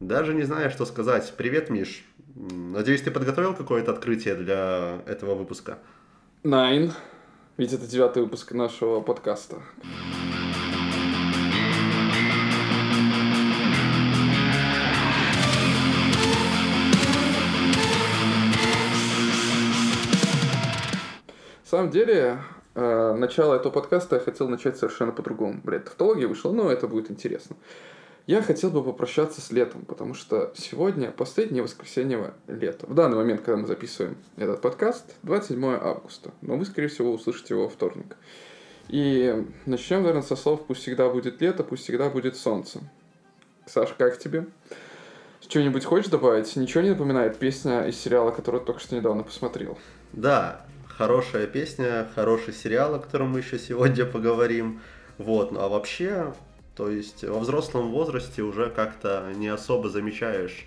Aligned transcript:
Даже 0.00 0.34
не 0.34 0.42
знаю, 0.42 0.70
что 0.70 0.84
сказать. 0.84 1.32
Привет, 1.38 1.70
Миш. 1.70 2.04
Надеюсь, 2.34 3.00
ты 3.00 3.10
подготовил 3.10 3.54
какое-то 3.54 3.92
открытие 3.92 4.34
для 4.34 5.00
этого 5.06 5.34
выпуска? 5.34 5.78
Найн. 6.42 6.92
Ведь 7.56 7.72
это 7.72 7.86
девятый 7.86 8.22
выпуск 8.22 8.52
нашего 8.52 9.00
подкаста. 9.00 9.56
На 21.64 21.70
самом 21.70 21.90
деле, 21.90 22.38
э, 22.74 23.14
начало 23.14 23.54
этого 23.54 23.72
подкаста 23.72 24.16
я 24.16 24.20
хотел 24.20 24.46
начать 24.50 24.76
совершенно 24.76 25.12
по-другому. 25.12 25.62
Блядь, 25.64 25.84
тавтология 25.84 26.28
вышла, 26.28 26.52
но 26.52 26.70
это 26.70 26.86
будет 26.86 27.10
интересно. 27.10 27.56
Я 28.26 28.42
хотел 28.42 28.70
бы 28.70 28.82
попрощаться 28.82 29.40
с 29.40 29.52
летом, 29.52 29.84
потому 29.84 30.12
что 30.14 30.52
сегодня 30.56 31.12
последнее 31.12 31.62
воскресенье 31.62 32.34
лета. 32.48 32.84
В 32.86 32.94
данный 32.94 33.16
момент, 33.16 33.42
когда 33.42 33.56
мы 33.56 33.68
записываем 33.68 34.16
этот 34.36 34.60
подкаст, 34.60 35.14
27 35.22 35.64
августа. 35.64 36.32
Но 36.40 36.56
вы, 36.56 36.64
скорее 36.64 36.88
всего, 36.88 37.12
услышите 37.12 37.54
его 37.54 37.64
во 37.64 37.68
вторник. 37.68 38.16
И 38.88 39.46
начнем, 39.64 39.98
наверное, 39.98 40.22
со 40.22 40.34
слов 40.34 40.66
«Пусть 40.66 40.80
всегда 40.80 41.08
будет 41.08 41.40
лето, 41.40 41.62
пусть 41.62 41.84
всегда 41.84 42.10
будет 42.10 42.36
солнце». 42.36 42.80
Саш, 43.64 43.94
как 43.96 44.18
тебе? 44.18 44.46
Что-нибудь 45.40 45.84
хочешь 45.84 46.10
добавить? 46.10 46.56
Ничего 46.56 46.82
не 46.82 46.90
напоминает 46.90 47.38
песня 47.38 47.86
из 47.86 47.96
сериала, 47.96 48.32
который 48.32 48.60
только 48.60 48.80
что 48.80 48.96
недавно 48.96 49.22
посмотрел? 49.22 49.78
Да, 50.12 50.66
хорошая 50.88 51.46
песня, 51.46 52.08
хороший 52.16 52.54
сериал, 52.54 52.96
о 52.96 52.98
котором 52.98 53.30
мы 53.30 53.38
еще 53.38 53.56
сегодня 53.56 54.04
поговорим. 54.04 54.80
Вот, 55.16 55.52
ну 55.52 55.60
а 55.60 55.68
вообще, 55.68 56.32
то 56.76 56.90
есть 56.90 57.24
во 57.24 57.38
взрослом 57.38 57.90
возрасте 57.90 58.42
уже 58.42 58.68
как-то 58.68 59.32
не 59.34 59.48
особо 59.48 59.88
замечаешь 59.88 60.66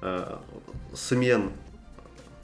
э, 0.00 0.38
смен 0.94 1.52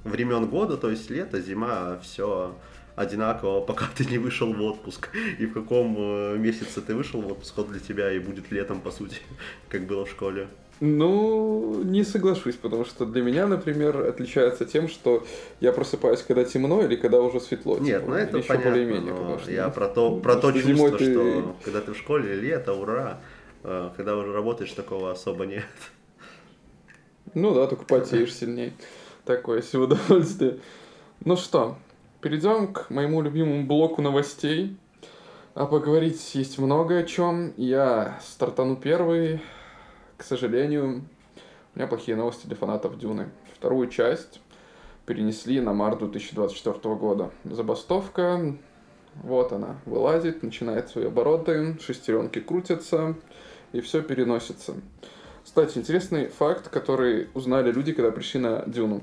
времен 0.05 0.47
года, 0.47 0.77
то 0.77 0.91
есть 0.91 1.11
лето, 1.11 1.41
зима, 1.41 1.99
все 2.03 2.55
одинаково, 2.95 3.61
пока 3.61 3.87
ты 3.95 4.05
не 4.05 4.19
вышел 4.19 4.53
в 4.53 4.63
отпуск. 4.63 5.11
И 5.39 5.47
в 5.47 5.53
каком 5.53 5.97
э, 5.99 6.37
месяце 6.39 6.81
ты 6.81 6.95
вышел 6.95 7.21
в 7.21 7.27
отпуск, 7.27 7.59
он 7.59 7.69
для 7.69 7.81
тебя 7.81 8.13
и 8.13 8.19
будет 8.19 8.51
летом, 8.51 8.81
по 8.81 8.91
сути, 8.91 9.19
как 9.69 9.87
было 9.87 10.05
в 10.05 10.11
школе. 10.11 10.49
Ну, 10.81 11.83
не 11.85 12.05
соглашусь, 12.05 12.57
потому 12.57 12.85
что 12.85 13.07
для 13.07 13.23
меня, 13.23 13.47
например, 13.47 14.07
отличается 14.07 14.67
тем, 14.67 14.89
что 14.89 15.25
я 15.61 15.73
просыпаюсь, 15.73 16.21
когда 16.23 16.45
темно 16.45 16.83
или 16.83 16.97
когда 16.97 17.21
уже 17.23 17.41
светло. 17.41 17.79
Нет, 17.79 18.03
типа, 18.03 18.11
ну 18.11 18.17
это 18.17 18.39
еще 18.39 18.49
понятно, 18.49 18.71
более-менее, 18.71 19.15
потому 19.15 19.39
что... 19.39 19.51
Я 19.51 19.69
про 19.71 19.89
то, 19.89 20.17
про 20.17 20.37
то 20.37 20.53
чувство, 20.53 20.75
зимой 20.75 20.91
ты... 20.99 21.13
что 21.13 21.57
когда 21.65 21.81
ты 21.81 21.93
в 21.93 21.97
школе, 21.97 22.35
лето, 22.35 22.75
ура, 22.75 23.21
э, 23.65 23.91
когда 23.97 24.17
уже 24.17 24.35
работаешь, 24.35 24.73
такого 24.73 25.11
особо 25.11 25.47
нет. 25.47 25.65
Ну 27.33 27.55
да, 27.55 27.67
только 27.67 27.85
потеешь 27.85 28.35
сильнее. 28.35 28.75
Такое 29.25 29.63
себе 29.63 29.83
удовольствие. 29.83 30.59
Ну 31.25 31.37
что, 31.37 31.79
перейдем 32.21 32.73
к 32.73 32.91
моему 32.91 33.23
любимому 33.23 33.65
блоку 33.65 34.03
новостей. 34.03 34.77
А 35.55 35.65
поговорить 35.65 36.35
есть 36.35 36.59
много 36.59 36.99
о 36.99 37.03
чем. 37.03 37.55
Я 37.57 38.21
стартану 38.23 38.77
первый 38.77 39.41
к 40.17 40.23
сожалению, 40.23 41.05
у 41.75 41.79
меня 41.79 41.89
плохие 41.89 42.17
новости 42.17 42.47
для 42.47 42.57
фанатов 42.57 42.99
Дюны. 42.99 43.29
Вторую 43.55 43.89
часть 43.89 44.41
перенесли 45.05 45.61
на 45.61 45.73
март 45.73 45.99
2024 45.99 46.95
года. 46.95 47.31
Забастовка, 47.45 48.57
вот 49.23 49.53
она, 49.53 49.77
вылазит, 49.87 50.43
начинает 50.43 50.89
свои 50.89 51.07
обороты, 51.07 51.79
шестеренки 51.81 52.41
крутятся, 52.41 53.15
и 53.73 53.81
все 53.81 54.03
переносится. 54.03 54.75
Кстати, 55.45 55.79
интересный 55.79 56.29
факт, 56.29 56.69
который 56.69 57.29
узнали 57.35 57.71
люди, 57.71 57.93
когда 57.93 58.11
пришли 58.11 58.41
на 58.41 58.65
Дюну. 58.67 59.03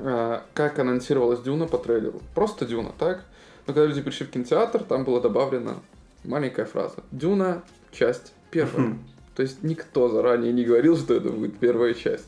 А, 0.00 0.44
как 0.54 0.78
анонсировалась 0.78 1.40
Дюна 1.40 1.66
по 1.66 1.78
трейлеру. 1.78 2.20
Просто 2.34 2.66
Дюна, 2.66 2.92
так? 2.98 3.24
Но 3.66 3.72
когда 3.72 3.86
люди 3.86 4.02
пришли 4.02 4.26
в 4.26 4.30
кинотеатр, 4.30 4.84
там 4.84 5.04
была 5.04 5.20
добавлена 5.20 5.76
маленькая 6.24 6.66
фраза. 6.66 6.96
Дюна, 7.10 7.62
часть 7.90 8.32
первая. 8.50 8.98
То 9.34 9.42
есть 9.42 9.62
никто 9.62 10.08
заранее 10.08 10.52
не 10.52 10.64
говорил, 10.64 10.96
что 10.96 11.14
это 11.14 11.30
будет 11.30 11.58
первая 11.58 11.94
часть. 11.94 12.26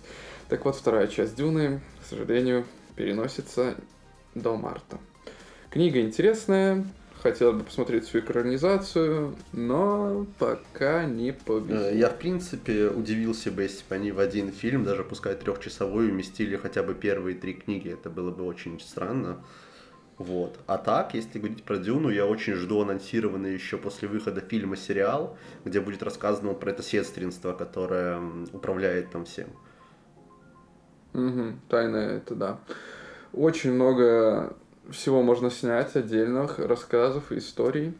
Так 0.48 0.64
вот, 0.64 0.76
вторая 0.76 1.06
часть 1.06 1.36
Дюны, 1.36 1.80
к 2.02 2.08
сожалению, 2.08 2.64
переносится 2.96 3.74
до 4.34 4.56
марта. 4.56 4.98
Книга 5.70 6.00
интересная, 6.00 6.84
хотел 7.22 7.52
бы 7.52 7.64
посмотреть 7.64 8.06
всю 8.06 8.18
экранизацию, 8.18 9.34
но 9.52 10.26
пока 10.38 11.04
не 11.04 11.32
повезло. 11.32 11.88
Я, 11.88 12.10
в 12.10 12.18
принципе, 12.18 12.88
удивился 12.88 13.50
бы, 13.50 13.62
если 13.62 13.82
бы 13.88 13.94
они 13.94 14.12
в 14.12 14.18
один 14.18 14.52
фильм, 14.52 14.84
даже 14.84 15.04
пускай 15.04 15.34
трехчасовую, 15.34 16.10
уместили 16.10 16.56
хотя 16.56 16.82
бы 16.82 16.94
первые 16.94 17.36
три 17.36 17.54
книги. 17.54 17.90
Это 17.90 18.10
было 18.10 18.30
бы 18.30 18.44
очень 18.44 18.80
странно. 18.80 19.42
Вот. 20.18 20.58
А 20.66 20.78
так, 20.78 21.14
если 21.14 21.38
говорить 21.38 21.64
про 21.64 21.78
Дюну, 21.78 22.10
я 22.10 22.26
очень 22.26 22.54
жду 22.54 22.82
анонсированный 22.82 23.54
еще 23.54 23.78
после 23.78 24.08
выхода 24.08 24.40
фильма 24.40 24.76
сериал, 24.76 25.36
где 25.64 25.80
будет 25.80 26.02
рассказано 26.02 26.54
про 26.54 26.70
это 26.70 26.82
сестринство, 26.82 27.52
которое 27.52 28.20
управляет 28.52 29.10
там 29.10 29.24
всем. 29.24 29.48
Угу, 31.14 31.58
тайное 31.68 32.18
это 32.18 32.34
да. 32.34 32.58
Очень 33.32 33.72
много 33.72 34.56
всего 34.90 35.22
можно 35.22 35.50
снять 35.50 35.96
отдельных 35.96 36.58
рассказов 36.58 37.32
и 37.32 37.38
историй. 37.38 37.94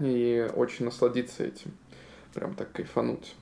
И 0.00 0.48
очень 0.54 0.84
насладиться 0.84 1.44
этим. 1.44 1.72
Прям 2.34 2.54
так 2.54 2.72
кайфануть. 2.72 3.34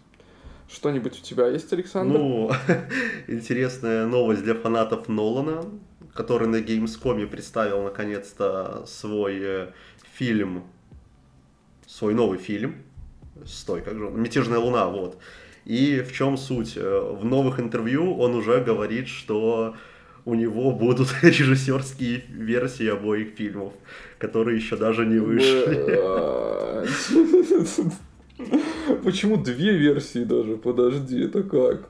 Что-нибудь 0.69 1.19
у 1.19 1.23
тебя 1.23 1.49
есть, 1.49 1.73
Александр? 1.73 2.19
Ну, 2.19 2.51
интересная 3.29 4.07
новость 4.07 4.43
для 4.43 4.55
фанатов 4.55 5.09
Нолана 5.09 5.65
который 6.19 6.49
на 6.49 6.57
Gamescom 6.57 7.29
представил 7.29 7.85
наконец-то 7.85 8.83
свой 8.89 9.39
э, 9.41 9.69
фильм, 10.15 10.65
свой 11.87 12.13
новый 12.13 12.39
фильм. 12.39 12.75
Стой, 13.47 13.83
как 13.83 13.97
же 13.97 14.07
он? 14.07 14.21
Мятежная 14.21 14.59
луна, 14.59 14.89
вот. 14.89 15.17
И 15.65 16.01
в 16.01 16.13
чем 16.13 16.37
суть? 16.37 16.73
Э, 16.77 17.15
в 17.21 17.25
новых 17.25 17.61
интервью 17.61 18.17
он 18.19 18.35
уже 18.35 18.61
говорит, 18.61 19.07
что 19.07 19.77
у 20.25 20.35
него 20.35 20.73
будут 20.73 21.09
режиссерские 21.23 22.25
версии 22.29 22.89
обоих 22.89 23.37
фильмов, 23.37 23.73
которые 24.19 24.57
еще 24.57 24.77
даже 24.77 25.07
не 25.07 25.21
вышли. 25.21 25.69
Почему 29.05 29.37
две 29.37 29.73
версии 29.79 30.25
даже? 30.25 30.57
Подожди, 30.57 31.23
это 31.23 31.45
как? 31.45 31.89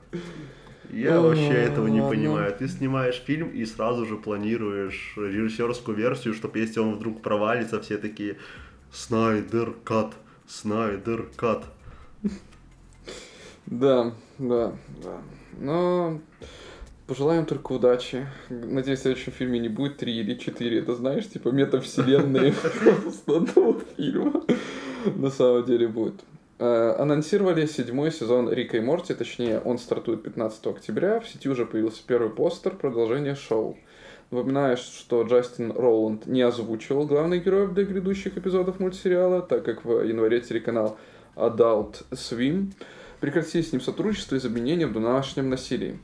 Я 0.91 1.21
вообще 1.21 1.53
этого 1.53 1.87
не 1.87 2.01
понимаю. 2.01 2.53
Ты 2.57 2.67
снимаешь 2.67 3.21
фильм 3.25 3.49
и 3.49 3.65
сразу 3.65 4.05
же 4.05 4.17
планируешь 4.17 5.13
режиссерскую 5.15 5.95
версию, 5.95 6.33
чтобы 6.33 6.59
если 6.59 6.79
он 6.79 6.95
вдруг 6.95 7.21
провалится, 7.21 7.81
все 7.81 7.97
такие 7.97 8.37
Снайдер 8.91 9.73
кат, 9.83 10.15
Снайдер 10.47 11.29
кат. 11.35 11.65
Да, 13.67 14.13
да, 14.39 14.73
да. 15.03 15.21
Но 15.59 16.19
пожелаем 17.05 17.45
только 17.45 17.73
удачи. 17.73 18.27
Надеюсь, 18.49 18.99
в 18.99 19.01
следующем 19.03 19.31
фильме 19.31 19.59
не 19.59 19.69
будет 19.69 19.97
три 19.97 20.17
или 20.17 20.35
четыре. 20.35 20.79
Это 20.79 20.95
знаешь, 20.95 21.27
типа 21.27 21.49
метавселенные 21.49 22.53
просто 23.03 23.37
одного 23.37 23.79
фильма. 23.95 24.43
На 25.15 25.29
самом 25.29 25.65
деле 25.65 25.87
будет. 25.87 26.23
Э, 26.61 26.95
анонсировали 26.99 27.65
седьмой 27.65 28.11
сезон 28.11 28.51
Рика 28.51 28.75
и 28.75 28.81
Морти, 28.81 29.13
точнее, 29.13 29.61
он 29.61 29.79
стартует 29.79 30.23
15 30.23 30.67
октября. 30.67 31.21
В 31.21 31.29
сети 31.29 31.47
уже 31.47 31.65
появился 31.65 32.01
первый 32.05 32.29
постер 32.29 32.75
продолжения 32.75 33.35
шоу. 33.35 33.77
Напоминаю, 34.29 34.75
что 34.75 35.23
Джастин 35.23 35.71
Роланд 35.71 36.27
не 36.27 36.41
озвучивал 36.41 37.07
главных 37.07 37.45
героев 37.45 37.73
для 37.73 37.85
грядущих 37.85 38.37
эпизодов 38.37 38.81
мультсериала, 38.81 39.41
так 39.41 39.63
как 39.63 39.85
в 39.85 40.01
январе 40.01 40.41
телеканал 40.41 40.97
Adult 41.37 42.03
Swim 42.11 42.73
прекратили 43.21 43.61
с 43.61 43.71
ним 43.71 43.81
сотрудничество 43.81 44.35
из 44.35 44.43
обвинения 44.43 44.85
в 44.85 44.91
домашнем 44.91 45.49
насилии. 45.49 45.97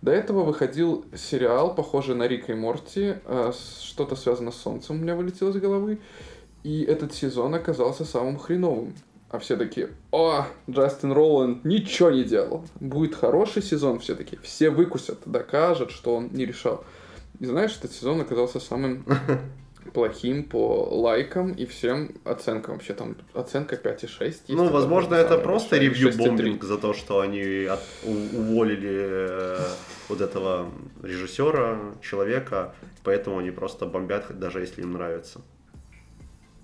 До 0.00 0.10
этого 0.10 0.42
выходил 0.42 1.04
сериал, 1.14 1.74
похожий 1.74 2.14
на 2.14 2.26
Рика 2.26 2.52
и 2.52 2.54
Морти, 2.54 3.16
э, 3.26 3.52
что-то 3.82 4.16
связано 4.16 4.52
с 4.52 4.56
Солнцем 4.56 4.96
у 4.96 4.98
меня 5.00 5.14
вылетело 5.14 5.50
из 5.50 5.56
головы, 5.56 5.98
и 6.64 6.82
этот 6.82 7.12
сезон 7.12 7.54
оказался 7.54 8.06
самым 8.06 8.38
хреновым. 8.38 8.94
А 9.32 9.38
все 9.38 9.56
таки 9.56 9.88
о, 10.10 10.46
Джастин 10.70 11.10
Роланд 11.10 11.64
ничего 11.64 12.10
не 12.10 12.22
делал. 12.22 12.66
Будет 12.80 13.14
хороший 13.14 13.62
сезон 13.62 13.98
все 13.98 14.14
таки 14.14 14.38
Все 14.42 14.68
выкусят, 14.68 15.20
докажут, 15.24 15.90
что 15.90 16.14
он 16.14 16.28
не 16.32 16.44
решал. 16.44 16.84
И 17.40 17.46
знаешь, 17.46 17.74
этот 17.76 17.92
сезон 17.92 18.20
оказался 18.20 18.60
самым 18.60 19.04
плохим 19.94 20.44
по 20.44 20.86
лайкам 20.90 21.52
и 21.52 21.64
всем 21.64 22.10
оценкам. 22.24 22.74
Вообще 22.74 22.92
там 22.92 23.16
оценка 23.32 23.76
5,6 23.76 24.26
есть. 24.26 24.48
Ну, 24.48 24.68
возможно, 24.68 25.14
это 25.14 25.38
просто 25.38 25.78
ревью-бомбинг 25.78 26.62
за 26.62 26.76
то, 26.76 26.92
что 26.92 27.20
они 27.20 27.64
от, 27.64 27.80
у, 28.04 28.12
уволили 28.12 28.98
э, 29.00 29.58
вот 30.10 30.20
этого 30.20 30.70
режиссера, 31.02 31.78
человека, 32.02 32.74
поэтому 33.02 33.38
они 33.38 33.50
просто 33.50 33.86
бомбят, 33.86 34.38
даже 34.38 34.60
если 34.60 34.82
им 34.82 34.92
нравится. 34.92 35.40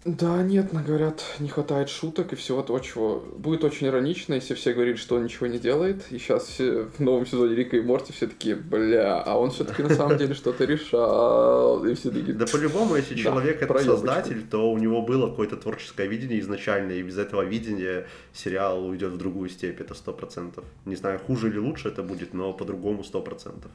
Да, 0.08 0.43
нет, 0.43 0.72
но 0.72 0.81
говорят, 0.81 1.22
не 1.38 1.50
хватает 1.50 1.90
шуток 1.90 2.32
и 2.32 2.37
всего 2.37 2.62
того, 2.62 2.78
чего... 2.78 3.22
Будет 3.37 3.62
очень 3.62 3.88
иронично, 3.88 4.32
если 4.32 4.55
все 4.55 4.72
говорили, 4.72 4.96
что 4.96 5.16
он 5.16 5.25
ничего 5.25 5.46
не 5.49 5.58
делает, 5.58 6.02
и 6.10 6.19
сейчас 6.19 6.46
все 6.46 6.84
в 6.84 6.99
новом 6.99 7.26
сезоне 7.26 7.55
Рика 7.55 7.76
и 7.76 7.82
Морти 7.82 8.14
все 8.14 8.26
такие, 8.26 8.56
бля, 8.56 9.20
а 9.20 9.37
он 9.37 9.50
все-таки 9.50 9.82
на 9.82 9.90
самом 9.90 10.16
деле 10.16 10.32
что-то 10.32 10.64
решал, 10.64 11.84
и 11.84 11.94
все 11.94 12.10
такие... 12.10 12.32
Да 12.32 12.46
по-любому, 12.46 12.96
если 12.96 13.16
человек 13.16 13.60
это 13.60 13.78
создатель, 13.81 14.46
то 14.50 14.72
у 14.72 14.78
него 14.78 15.02
было 15.02 15.28
какое-то 15.28 15.58
творческое 15.58 16.06
видение 16.06 16.40
изначально, 16.40 16.93
и 16.93 17.02
без 17.02 17.19
этого 17.19 17.43
видения 17.43 18.06
сериал 18.32 18.87
уйдет 18.87 19.12
в 19.12 19.19
другую 19.19 19.50
степь, 19.50 19.78
это 19.78 19.93
сто 19.93 20.14
процентов. 20.14 20.64
Не 20.87 20.96
знаю, 20.96 21.19
хуже 21.19 21.49
или 21.49 21.58
лучше 21.58 21.88
это 21.88 22.02
будет, 22.02 22.32
но 22.32 22.55
по-другому 22.55 23.05
сто 23.05 23.20
процентов. 23.20 23.70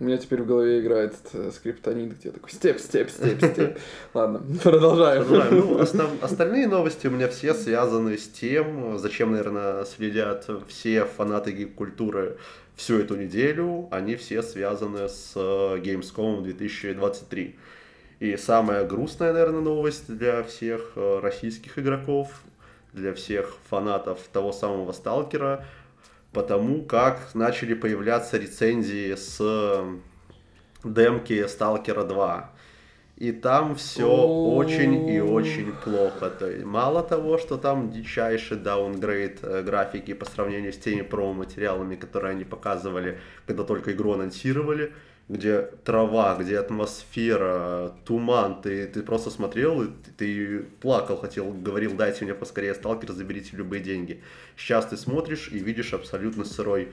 У 0.00 0.04
меня 0.04 0.16
теперь 0.16 0.42
в 0.42 0.46
голове 0.46 0.80
играет 0.80 1.14
э, 1.34 1.52
скриптонит, 1.54 2.18
где 2.18 2.32
такой 2.32 2.50
степ, 2.50 2.80
степ, 2.80 3.10
степ, 3.10 3.38
степ. 3.38 3.78
Ладно, 4.14 4.42
продолжаем. 4.62 5.24
Ну, 5.28 5.78
остав... 5.78 6.10
остальные 6.20 6.66
новости 6.66 7.06
у 7.06 7.12
меня 7.12 7.28
все 7.28 7.54
связаны 7.54 8.18
с 8.18 8.26
тем, 8.26 8.98
зачем, 8.98 9.30
наверное, 9.30 9.84
следят 9.84 10.50
все 10.66 11.04
фанаты 11.04 11.52
гик-культуры 11.52 12.38
всю 12.74 12.98
эту 12.98 13.14
неделю. 13.14 13.86
Они 13.92 14.16
все 14.16 14.42
связаны 14.42 15.08
с 15.08 15.34
э, 15.36 15.78
Gamescom 15.78 16.42
2023. 16.42 17.54
И 18.18 18.36
самая 18.36 18.84
грустная, 18.84 19.32
наверное, 19.32 19.60
новость 19.60 20.08
для 20.08 20.42
всех 20.42 20.94
э, 20.96 21.20
российских 21.20 21.78
игроков, 21.78 22.42
для 22.92 23.14
всех 23.14 23.54
фанатов 23.70 24.18
того 24.32 24.52
самого 24.52 24.90
Сталкера– 24.90 25.64
потому 26.34 26.82
как 26.82 27.34
начали 27.34 27.74
появляться 27.74 28.36
рецензии 28.36 29.14
с 29.14 29.40
демки 30.84 31.46
Сталкера 31.46 32.04
2. 32.04 32.50
И 33.16 33.30
там 33.30 33.76
все 33.76 34.10
очень 34.10 35.08
и 35.08 35.20
очень 35.20 35.72
плохо. 35.72 36.30
То 36.30 36.50
есть, 36.50 36.64
мало 36.64 37.02
того, 37.02 37.38
что 37.38 37.56
там 37.56 37.90
дичайший 37.90 38.56
даунгрейд 38.56 39.38
э, 39.42 39.62
графики 39.62 40.14
по 40.14 40.24
сравнению 40.24 40.72
с 40.72 40.78
теми 40.78 41.02
промо-материалами, 41.02 41.94
которые 41.94 42.32
они 42.32 42.44
показывали, 42.44 43.20
когда 43.46 43.62
только 43.62 43.92
игру 43.92 44.14
анонсировали, 44.14 44.92
где 45.28 45.62
трава, 45.84 46.36
где 46.36 46.58
атмосфера, 46.58 47.92
туман, 48.04 48.60
ты, 48.60 48.86
ты 48.86 49.02
просто 49.02 49.30
смотрел, 49.30 49.82
и 49.82 49.86
ты, 49.86 50.10
ты 50.18 50.62
плакал, 50.80 51.16
хотел, 51.16 51.50
говорил, 51.50 51.94
дайте 51.94 52.24
мне 52.24 52.34
поскорее 52.34 52.74
сталкер, 52.74 53.12
заберите 53.12 53.56
любые 53.56 53.82
деньги. 53.82 54.22
Сейчас 54.56 54.86
ты 54.86 54.96
смотришь 54.96 55.48
и 55.50 55.58
видишь 55.58 55.94
абсолютно 55.94 56.44
сырой 56.44 56.92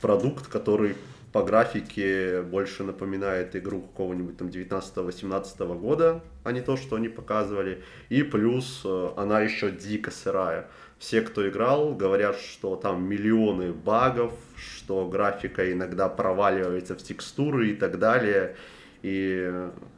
продукт, 0.00 0.46
который 0.46 0.94
по 1.32 1.42
графике 1.42 2.42
больше 2.42 2.84
напоминает 2.84 3.56
игру 3.56 3.80
какого-нибудь 3.80 4.36
там 4.36 4.48
19-18 4.48 5.78
года, 5.78 6.22
а 6.44 6.52
не 6.52 6.60
то, 6.60 6.76
что 6.76 6.96
они 6.96 7.08
показывали. 7.08 7.82
И 8.10 8.22
плюс 8.22 8.82
э, 8.84 9.08
она 9.16 9.40
еще 9.40 9.70
дико 9.70 10.10
сырая. 10.10 10.68
Все, 11.02 11.20
кто 11.20 11.48
играл, 11.48 11.96
говорят, 11.96 12.36
что 12.36 12.76
там 12.76 13.02
миллионы 13.02 13.72
багов, 13.72 14.32
что 14.56 15.08
графика 15.08 15.72
иногда 15.72 16.08
проваливается 16.08 16.94
в 16.94 16.98
текстуры 16.98 17.70
и 17.70 17.74
так 17.74 17.98
далее. 17.98 18.54
И... 19.02 19.52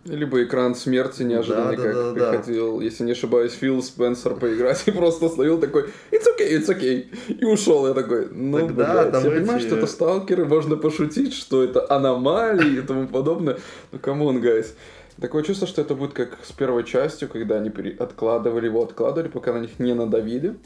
Либо 0.07 0.43
экран 0.43 0.75
смерти 0.75 1.23
неожиданно, 1.23 1.73
да, 1.73 1.77
как 1.77 1.95
да, 1.95 2.13
да, 2.13 2.31
приходил, 2.31 2.79
да. 2.79 2.85
если 2.85 3.05
не 3.05 3.13
ошибаюсь, 3.13 3.53
Фил 3.53 3.83
Спенсер 3.83 4.35
поиграть 4.37 4.83
и 4.87 4.93
просто 4.93 5.29
словил 5.29 5.61
такой 5.61 5.91
«It's 6.11 6.25
okay, 6.35 6.59
it's 6.59 6.71
okay» 6.71 7.05
и 7.29 7.45
ушел. 7.45 7.87
Я 7.87 7.93
такой, 7.93 8.31
ну, 8.31 8.61
Тогда, 8.61 9.03
блядь, 9.03 9.13
я 9.13 9.21
эти... 9.21 9.41
понимаю, 9.41 9.61
что 9.61 9.77
это 9.77 9.87
сталкеры, 9.87 10.47
можно 10.47 10.77
пошутить, 10.77 11.35
что 11.35 11.63
это 11.63 11.85
аномалии 11.95 12.79
и 12.79 12.81
тому 12.81 13.09
подобное, 13.09 13.59
но 13.93 13.99
come 13.99 14.23
on, 14.23 14.41
guys. 14.41 14.75
Такое 15.21 15.43
чувство, 15.43 15.67
что 15.67 15.83
это 15.83 15.95
будет 15.95 16.15
как 16.15 16.39
с 16.43 16.53
первой 16.53 16.83
частью, 16.85 17.29
когда 17.29 17.57
они 17.57 17.71
откладывали 17.99 18.65
его, 18.65 18.83
откладывали, 18.83 19.29
пока 19.29 19.53
на 19.53 19.59
них 19.59 19.79
не 19.79 19.93
надавили 19.93 20.57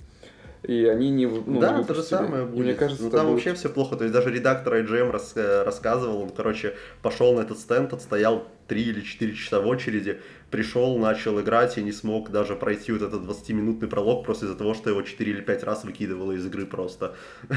и 0.62 0.84
они 0.86 1.10
не 1.10 1.26
ну, 1.26 1.60
Да, 1.60 1.78
не 1.78 1.84
то 1.84 1.94
же 1.94 2.02
самое 2.02 2.44
будет. 2.44 2.64
Мне 2.64 2.74
кажется, 2.74 3.04
ну, 3.04 3.10
там 3.10 3.26
будет... 3.26 3.34
вообще 3.34 3.54
все 3.54 3.68
плохо. 3.68 3.96
То 3.96 4.04
есть 4.04 4.14
даже 4.14 4.30
редактор 4.30 4.74
IGN 4.74 5.10
рас, 5.10 5.32
э, 5.36 5.62
рассказывал, 5.62 6.22
он, 6.22 6.30
короче, 6.30 6.74
пошел 7.02 7.34
на 7.34 7.40
этот 7.40 7.58
стенд, 7.58 7.92
отстоял 7.92 8.46
3 8.66 8.82
или 8.82 9.00
4 9.00 9.34
часа 9.34 9.60
в 9.60 9.66
очереди, 9.66 10.20
пришел, 10.50 10.98
начал 10.98 11.40
играть 11.40 11.78
и 11.78 11.82
не 11.82 11.92
смог 11.92 12.30
даже 12.30 12.56
пройти 12.56 12.92
вот 12.92 13.02
этот 13.02 13.22
20-минутный 13.22 13.88
пролог 13.88 14.24
просто 14.24 14.46
из-за 14.46 14.56
того, 14.56 14.74
что 14.74 14.90
его 14.90 15.02
4 15.02 15.30
или 15.30 15.40
5 15.40 15.62
раз 15.62 15.84
выкидывало 15.84 16.32
из 16.32 16.44
игры 16.44 16.66
просто. 16.66 17.14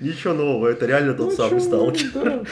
Ничего 0.00 0.32
нового, 0.32 0.68
это 0.68 0.86
реально 0.86 1.14
тот 1.14 1.30
ну, 1.30 1.36
самый 1.36 1.60
сталкер. 1.60 2.46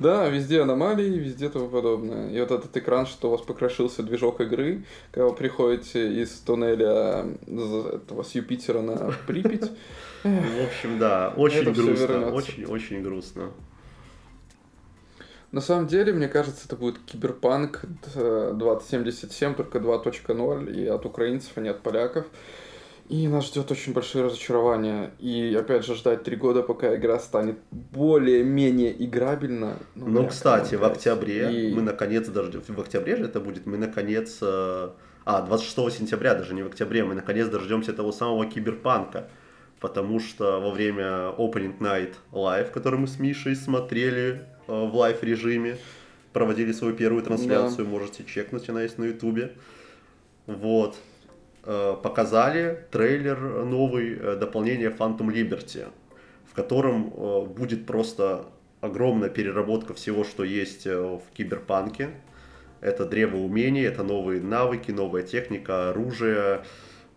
Да, 0.00 0.28
везде 0.28 0.62
аномалии, 0.62 1.18
везде 1.18 1.48
тому 1.48 1.68
подобное. 1.68 2.30
И 2.30 2.40
вот 2.40 2.52
этот 2.52 2.76
экран, 2.76 3.06
что 3.06 3.28
у 3.28 3.30
вас 3.32 3.40
покрошился 3.40 4.04
движок 4.04 4.40
игры, 4.40 4.84
когда 5.10 5.26
вы 5.28 5.34
приходите 5.34 6.22
из 6.22 6.30
туннеля 6.40 7.26
этого, 7.46 8.22
с 8.22 8.32
Юпитера 8.32 8.80
на 8.80 9.12
Припять. 9.26 9.70
В 10.22 10.66
общем, 10.66 10.98
да, 10.98 11.32
очень 11.36 11.72
грустно, 11.72 12.30
очень-очень 12.30 13.02
грустно. 13.02 13.50
На 15.50 15.60
самом 15.60 15.88
деле, 15.88 16.12
мне 16.12 16.28
кажется, 16.28 16.66
это 16.66 16.76
будет 16.76 16.98
Киберпанк 17.06 17.82
2077, 18.14 19.54
только 19.54 19.78
2.0, 19.78 20.72
и 20.74 20.86
от 20.86 21.06
украинцев, 21.06 21.52
а 21.56 21.60
не 21.60 21.70
от 21.70 21.82
поляков. 21.82 22.26
И 23.08 23.26
нас 23.26 23.46
ждет 23.46 23.70
очень 23.70 23.94
большое 23.94 24.26
разочарование. 24.26 25.12
И 25.18 25.56
опять 25.58 25.86
же 25.86 25.94
ждать 25.94 26.24
три 26.24 26.36
года, 26.36 26.62
пока 26.62 26.94
игра 26.94 27.18
станет 27.18 27.58
более-менее 27.70 29.04
играбельна. 29.04 29.78
Ну, 29.94 30.08
ну 30.08 30.26
кстати, 30.26 30.74
в 30.74 30.84
октябре 30.84 31.70
и... 31.70 31.74
мы 31.74 31.80
наконец 31.80 32.28
дождем. 32.28 32.62
В 32.66 32.80
октябре 32.80 33.16
же 33.16 33.24
это 33.24 33.40
будет, 33.40 33.64
мы 33.66 33.78
наконец. 33.78 34.38
Э, 34.42 34.90
а, 35.24 35.42
26 35.42 35.98
сентября, 35.98 36.34
даже 36.34 36.54
не 36.54 36.62
в 36.62 36.66
октябре, 36.66 37.04
мы 37.04 37.14
наконец 37.14 37.48
дождемся 37.48 37.92
того 37.92 38.12
самого 38.12 38.46
киберпанка. 38.46 39.28
Потому 39.80 40.20
что 40.20 40.60
во 40.60 40.70
время 40.70 41.32
Opening 41.38 41.78
Night 41.78 42.14
Live, 42.32 42.70
который 42.72 42.98
мы 42.98 43.06
с 43.06 43.18
Мишей 43.18 43.56
смотрели 43.56 44.42
э, 44.66 44.72
в 44.72 44.94
live 44.94 45.22
режиме, 45.22 45.78
проводили 46.32 46.72
свою 46.72 46.94
первую 46.94 47.22
трансляцию, 47.22 47.84
да. 47.84 47.90
можете 47.90 48.24
чекнуть, 48.24 48.68
она 48.68 48.82
есть 48.82 48.98
на 48.98 49.04
ютубе. 49.04 49.52
Вот. 50.46 50.96
Э, 51.70 51.96
показали 52.02 52.78
трейлер 52.90 53.38
новый, 53.66 54.16
э, 54.18 54.36
дополнение 54.36 54.88
Phantom 54.88 55.26
Liberty, 55.26 55.84
в 56.50 56.54
котором 56.54 57.12
э, 57.14 57.44
будет 57.44 57.84
просто 57.84 58.46
огромная 58.80 59.28
переработка 59.28 59.92
всего, 59.92 60.24
что 60.24 60.44
есть 60.44 60.86
в 60.86 61.20
киберпанке. 61.36 62.08
Это 62.80 63.04
древо 63.04 63.36
умений, 63.36 63.82
это 63.82 64.02
новые 64.02 64.40
навыки, 64.40 64.92
новая 64.92 65.22
техника, 65.22 65.90
оружие, 65.90 66.62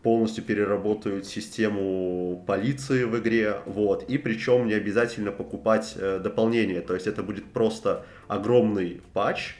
полностью 0.04 0.44
переработают 0.44 1.26
систему 1.26 2.44
полиции 2.46 3.06
в 3.06 3.18
игре, 3.20 3.62
вот, 3.66 4.04
и 4.10 4.18
причем 4.18 4.68
не 4.68 4.74
обязательно 4.74 5.32
покупать 5.32 5.96
дополнение, 5.96 6.82
то 6.82 6.96
есть 6.96 7.06
это 7.06 7.22
будет 7.24 7.46
просто 7.46 8.04
огромный 8.28 9.02
патч, 9.14 9.56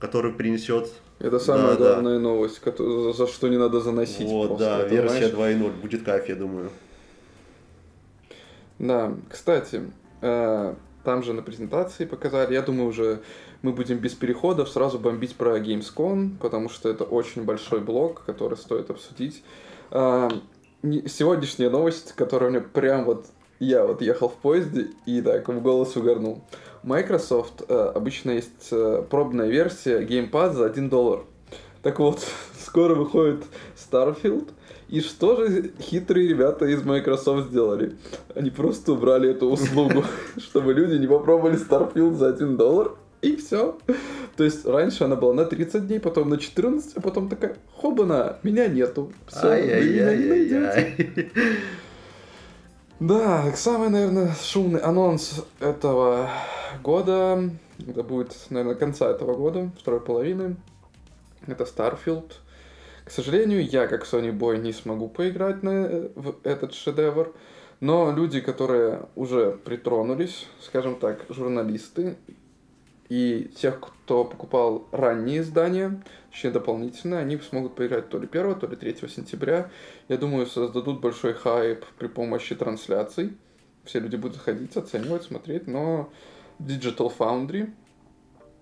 который 0.00 0.32
принесет 0.32 0.90
это 1.18 1.38
самая 1.40 1.76
да, 1.76 1.94
главная 1.94 2.14
да. 2.14 2.20
новость, 2.20 2.60
за, 2.64 3.12
за 3.12 3.26
что 3.26 3.48
не 3.48 3.56
надо 3.56 3.80
заносить. 3.80 4.28
Вот, 4.28 4.48
просто, 4.48 4.64
да, 4.64 4.84
версия 4.84 5.28
2.0. 5.28 5.80
Будет 5.80 6.04
кайф, 6.04 6.28
я 6.28 6.36
думаю. 6.36 6.70
Да, 8.78 9.12
кстати, 9.28 9.82
э, 10.20 10.74
там 11.02 11.22
же 11.24 11.32
на 11.32 11.42
презентации 11.42 12.04
показали, 12.04 12.54
я 12.54 12.62
думаю, 12.62 12.88
уже 12.88 13.20
мы 13.62 13.72
будем 13.72 13.98
без 13.98 14.14
переходов 14.14 14.68
сразу 14.68 15.00
бомбить 15.00 15.34
про 15.34 15.58
Gamescom, 15.58 16.36
потому 16.40 16.68
что 16.68 16.88
это 16.88 17.02
очень 17.02 17.42
большой 17.42 17.80
блок, 17.80 18.22
который 18.24 18.56
стоит 18.56 18.90
обсудить. 18.90 19.42
Э, 19.90 20.28
сегодняшняя 20.82 21.70
новость, 21.70 22.12
которая 22.12 22.50
мне 22.50 22.60
прям 22.60 23.04
вот... 23.04 23.26
Я 23.58 23.84
вот 23.84 24.02
ехал 24.02 24.28
в 24.28 24.34
поезде 24.34 24.90
и 25.04 25.20
так 25.20 25.48
в 25.48 25.60
голос 25.60 25.96
угорнул. 25.96 26.44
Microsoft 26.82 27.62
э, 27.68 27.92
обычно 27.94 28.32
есть 28.32 28.68
э, 28.70 29.04
пробная 29.08 29.48
версия 29.48 30.02
геймпад 30.02 30.54
за 30.54 30.66
1 30.66 30.88
доллар. 30.88 31.20
Так 31.82 31.98
вот, 31.98 32.26
скоро 32.64 32.94
выходит 32.94 33.44
Starfield, 33.76 34.48
и 34.88 35.00
что 35.00 35.36
же 35.36 35.72
хитрые 35.80 36.28
ребята 36.28 36.66
из 36.66 36.82
Microsoft 36.82 37.50
сделали? 37.50 37.96
Они 38.34 38.50
просто 38.50 38.92
убрали 38.92 39.30
эту 39.30 39.50
услугу, 39.50 40.04
чтобы 40.38 40.72
люди 40.72 40.94
не 40.94 41.06
попробовали 41.06 41.58
Starfield 41.58 42.14
за 42.14 42.28
1 42.28 42.56
доллар, 42.56 42.92
и 43.20 43.36
все. 43.36 43.76
То 44.36 44.44
есть 44.44 44.64
раньше 44.64 45.04
она 45.04 45.16
была 45.16 45.34
на 45.34 45.44
30 45.44 45.88
дней, 45.88 45.98
потом 45.98 46.28
на 46.28 46.38
14, 46.38 46.96
а 46.96 47.00
потом 47.00 47.28
такая, 47.28 47.56
хобана, 47.74 48.38
меня 48.42 48.68
нету. 48.68 49.12
Все, 49.26 49.48
вы 49.48 49.60
меня 49.62 50.14
не 50.14 50.28
найдете. 50.28 51.30
Да, 53.00 53.52
самый, 53.54 53.90
наверное, 53.90 54.34
шумный 54.42 54.80
анонс 54.80 55.44
этого 55.60 56.30
года, 56.82 57.50
это 57.86 58.02
будет, 58.02 58.36
наверное, 58.50 58.74
конца 58.74 59.10
этого 59.10 59.34
года, 59.34 59.70
второй 59.78 60.00
половины, 60.00 60.56
это 61.46 61.64
Starfield. 61.64 62.32
К 63.04 63.10
сожалению, 63.10 63.66
я, 63.66 63.86
как 63.86 64.04
Sony 64.04 64.36
Boy, 64.36 64.58
не 64.58 64.72
смогу 64.72 65.08
поиграть 65.08 65.62
на, 65.62 66.10
в 66.14 66.36
этот 66.44 66.74
шедевр, 66.74 67.34
но 67.80 68.12
люди, 68.12 68.40
которые 68.40 69.08
уже 69.14 69.52
притронулись, 69.64 70.46
скажем 70.60 70.98
так, 70.98 71.24
журналисты, 71.28 72.16
И 73.08 73.50
тех, 73.56 73.80
кто 73.80 74.24
покупал 74.24 74.86
ранние 74.92 75.40
издания, 75.40 76.02
точнее 76.30 76.50
дополнительные, 76.50 77.20
они 77.20 77.38
смогут 77.38 77.74
поиграть 77.74 78.10
то 78.10 78.18
ли 78.18 78.28
1, 78.30 78.56
то 78.56 78.66
ли 78.66 78.76
3 78.76 79.08
сентября. 79.08 79.70
Я 80.08 80.18
думаю, 80.18 80.46
создадут 80.46 81.00
большой 81.00 81.32
хайп 81.32 81.86
при 81.98 82.08
помощи 82.08 82.54
трансляций. 82.54 83.38
Все 83.84 84.00
люди 84.00 84.16
будут 84.16 84.36
ходить, 84.36 84.76
оценивать, 84.76 85.22
смотреть, 85.22 85.66
но 85.66 86.10
Digital 86.58 87.12
Foundry 87.16 87.70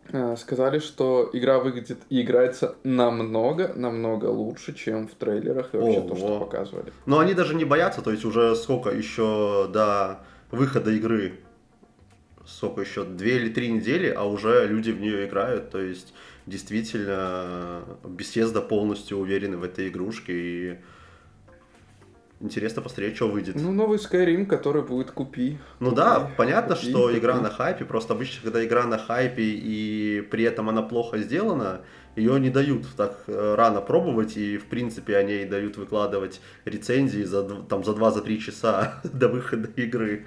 э, 0.08 0.36
сказали, 0.36 0.78
что 0.78 1.30
игра 1.32 1.58
выглядит 1.58 1.98
и 2.10 2.22
играется 2.22 2.76
намного, 2.84 3.72
намного 3.74 4.26
лучше, 4.26 4.74
чем 4.74 5.08
в 5.08 5.14
трейлерах 5.14 5.74
и 5.74 5.78
вообще 5.78 5.98
Ого. 6.00 6.08
то, 6.08 6.16
что 6.16 6.38
показывали. 6.40 6.92
Но 7.06 7.18
они 7.18 7.34
даже 7.34 7.54
не 7.54 7.64
боятся, 7.64 8.02
то 8.02 8.10
есть 8.10 8.24
уже 8.24 8.54
сколько 8.56 8.90
еще 8.90 9.68
до 9.72 10.20
выхода 10.50 10.90
игры, 10.92 11.40
сколько 12.44 12.80
еще, 12.80 13.04
две 13.04 13.36
или 13.36 13.48
три 13.48 13.68
недели, 13.68 14.08
а 14.08 14.24
уже 14.24 14.66
люди 14.66 14.90
в 14.90 15.00
нее 15.00 15.26
играют, 15.26 15.70
то 15.70 15.80
есть 15.80 16.14
действительно 16.46 17.82
Bethesda 18.04 18.60
полностью 18.60 19.18
уверены 19.18 19.56
в 19.56 19.64
этой 19.64 19.88
игрушке 19.88 20.32
и 20.32 20.78
интересно 22.40 22.82
посмотреть, 22.82 23.16
что 23.16 23.28
выйдет. 23.28 23.54
Ну, 23.56 23.72
новый 23.72 23.98
Skyrim, 23.98 24.46
который 24.46 24.82
будет 24.82 25.10
купи. 25.10 25.58
Ну 25.80 25.90
Купи, 25.90 25.96
да, 25.96 26.30
понятно, 26.36 26.74
купи, 26.74 26.90
что 26.90 27.06
купи. 27.06 27.18
игра 27.18 27.40
на 27.40 27.50
хайпе, 27.50 27.84
просто 27.84 28.14
обычно, 28.14 28.42
когда 28.44 28.64
игра 28.64 28.84
на 28.84 28.98
хайпе 28.98 29.42
и 29.42 30.20
при 30.30 30.44
этом 30.44 30.68
она 30.68 30.82
плохо 30.82 31.18
сделана, 31.18 31.80
ее 32.14 32.38
не 32.40 32.50
дают 32.50 32.86
так 32.96 33.24
э, 33.26 33.54
рано 33.56 33.80
пробовать, 33.80 34.36
и 34.36 34.58
в 34.58 34.66
принципе 34.66 35.16
они 35.16 35.32
ей 35.32 35.44
дают 35.46 35.76
выкладывать 35.76 36.40
рецензии 36.64 37.22
за, 37.22 37.42
там, 37.44 37.84
за 37.84 37.92
2-3 37.92 38.38
часа 38.38 39.00
до 39.04 39.28
выхода 39.28 39.68
игры. 39.76 40.24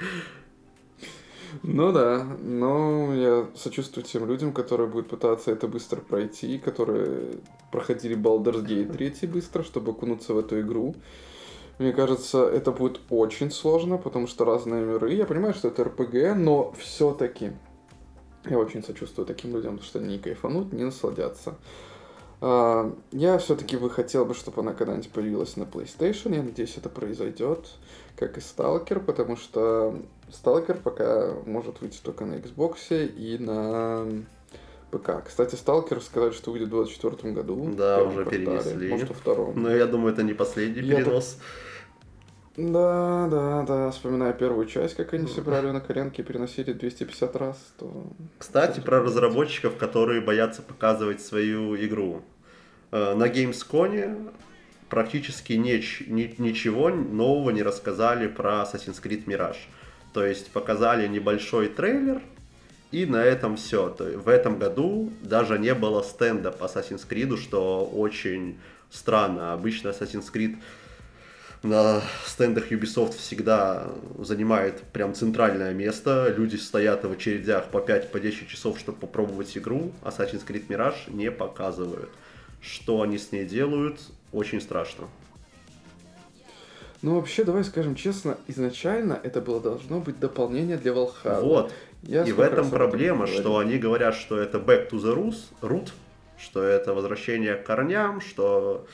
Ну 1.63 1.91
да, 1.91 2.23
но 2.43 3.13
я 3.15 3.47
сочувствую 3.55 4.05
тем 4.05 4.27
людям, 4.27 4.53
которые 4.53 4.87
будут 4.87 5.09
пытаться 5.09 5.51
это 5.51 5.67
быстро 5.67 5.99
пройти, 5.99 6.59
которые 6.59 7.37
проходили 7.71 8.15
Baldur's 8.15 8.63
Gate 8.63 8.91
3 8.91 9.27
быстро, 9.27 9.63
чтобы 9.63 9.91
окунуться 9.91 10.33
в 10.33 10.39
эту 10.39 10.59
игру. 10.61 10.95
Мне 11.79 11.93
кажется, 11.93 12.43
это 12.45 12.71
будет 12.73 12.99
очень 13.09 13.49
сложно, 13.51 13.97
потому 13.97 14.27
что 14.27 14.43
разные 14.43 14.83
миры. 14.83 15.13
Я 15.13 15.25
понимаю, 15.25 15.53
что 15.53 15.69
это 15.69 15.85
РПГ, 15.85 16.35
но 16.35 16.73
все-таки 16.73 17.53
я 18.45 18.57
очень 18.57 18.83
сочувствую 18.83 19.25
таким 19.25 19.51
людям, 19.51 19.77
потому 19.77 19.87
что 19.87 19.99
они 19.99 20.09
не 20.09 20.19
кайфанут, 20.19 20.73
не 20.73 20.83
насладятся. 20.83 21.55
А, 22.41 22.93
Я 23.11 23.37
все-таки 23.37 23.77
бы 23.77 23.89
хотел 23.89 24.25
бы, 24.25 24.33
чтобы 24.33 24.59
она 24.61 24.73
когда-нибудь 24.73 25.09
появилась 25.09 25.55
на 25.55 25.63
PlayStation. 25.63 26.35
Я 26.35 26.43
надеюсь, 26.43 26.75
это 26.75 26.89
произойдет, 26.89 27.69
как 28.17 28.37
и 28.37 28.41
Stalker, 28.41 28.99
потому 28.99 29.37
что 29.37 29.95
Stalker 30.27 30.81
пока 30.81 31.33
может 31.45 31.79
выйти 31.79 32.01
только 32.03 32.25
на 32.25 32.35
Xbox 32.35 33.07
и 33.07 33.37
на 33.37 34.05
ПК. 34.91 35.23
Кстати, 35.25 35.55
Stalker 35.55 36.01
сказали, 36.01 36.31
что 36.31 36.51
выйдет 36.51 36.67
в 36.67 36.71
2024 36.71 37.33
году. 37.33 37.73
Да, 37.77 38.03
уже 38.03 38.23
квартале, 38.23 38.45
перенесли. 38.45 38.89
Может, 38.89 39.09
во 39.09 39.15
втором. 39.15 39.61
Но 39.61 39.69
я 39.75 39.85
думаю, 39.85 40.13
это 40.13 40.23
не 40.23 40.33
последний 40.33 40.81
Я 40.81 40.97
перенос. 40.97 41.37
Да, 42.57 43.27
да, 43.31 43.61
да. 43.63 43.91
Вспоминая 43.91 44.33
первую 44.33 44.65
часть, 44.65 44.95
как 44.95 45.13
они 45.13 45.27
собирали 45.27 45.71
на 45.71 45.79
коленке 45.79 46.21
и 46.21 46.25
переносили 46.25 46.73
250 46.73 47.35
раз, 47.37 47.57
то... 47.77 48.07
Кстати, 48.37 48.81
про 48.81 49.01
разработчиков, 49.01 49.77
которые 49.77 50.19
боятся 50.21 50.61
показывать 50.61 51.21
свою 51.21 51.75
игру. 51.77 52.21
Э, 52.91 53.13
На 53.15 53.27
Gamescom 53.29 54.31
практически 54.89 55.53
неч- 55.53 56.03
ни- 56.09 56.35
ничего 56.37 56.89
нового 56.89 57.51
не 57.51 57.63
рассказали 57.63 58.27
про 58.27 58.63
Assassin's 58.63 59.01
Creed 59.01 59.25
Mirage. 59.25 59.67
То 60.13 60.25
есть 60.25 60.51
показали 60.51 61.07
небольшой 61.07 61.67
трейлер, 61.69 62.21
и 62.91 63.05
на 63.05 63.23
этом 63.23 63.55
все. 63.55 63.95
В 63.97 64.27
этом 64.27 64.57
году 64.57 65.11
даже 65.21 65.59
не 65.59 65.73
было 65.73 66.01
стенда 66.01 66.51
по 66.51 66.65
Assassin's 66.65 67.07
Creed, 67.07 67.37
что 67.37 67.85
очень 67.85 68.59
странно. 68.89 69.53
Обычно 69.53 69.89
Assassin's 69.89 70.31
Creed 70.33 70.57
на 71.61 72.01
стендах 72.25 72.71
Ubisoft 72.71 73.17
всегда 73.17 73.87
занимает 74.17 74.81
прям 74.93 75.13
центральное 75.13 75.73
место. 75.73 76.33
Люди 76.35 76.55
стоят 76.55 77.03
в 77.03 77.11
очередях 77.11 77.65
по 77.65 77.77
5-10 77.77 78.07
по 78.09 78.19
10 78.19 78.47
часов, 78.47 78.79
чтобы 78.79 78.97
попробовать 78.99 79.57
игру. 79.57 79.91
Assassin's 80.03 80.45
Creed 80.45 80.67
Mirage 80.67 81.13
не 81.13 81.29
показывают. 81.29 82.09
Что 82.61 83.01
они 83.01 83.17
с 83.17 83.31
ней 83.31 83.45
делают, 83.45 83.99
очень 84.31 84.61
страшно. 84.61 85.07
Ну, 87.01 87.15
вообще, 87.15 87.45
давай 87.45 87.63
скажем 87.63 87.95
честно, 87.95 88.37
изначально 88.47 89.17
это 89.23 89.39
было 89.39 89.61
должно 89.61 90.01
быть 90.01 90.19
дополнение 90.19 90.75
для 90.75 90.91
Valhalla. 90.91 91.41
Вот. 91.41 91.73
Я 92.03 92.23
и 92.23 92.31
в 92.31 92.39
этом 92.39 92.67
об 92.67 92.71
проблема, 92.71 93.25
говорил. 93.25 93.39
что 93.41 93.57
они 93.57 93.77
говорят, 93.77 94.15
что 94.15 94.37
это 94.37 94.57
back 94.57 94.89
to 94.89 94.99
the 95.01 95.15
roots, 95.15 95.45
root, 95.61 95.89
что 96.37 96.63
это 96.63 96.93
возвращение 96.93 97.55
к 97.55 97.65
корням, 97.65 98.21
что 98.21 98.87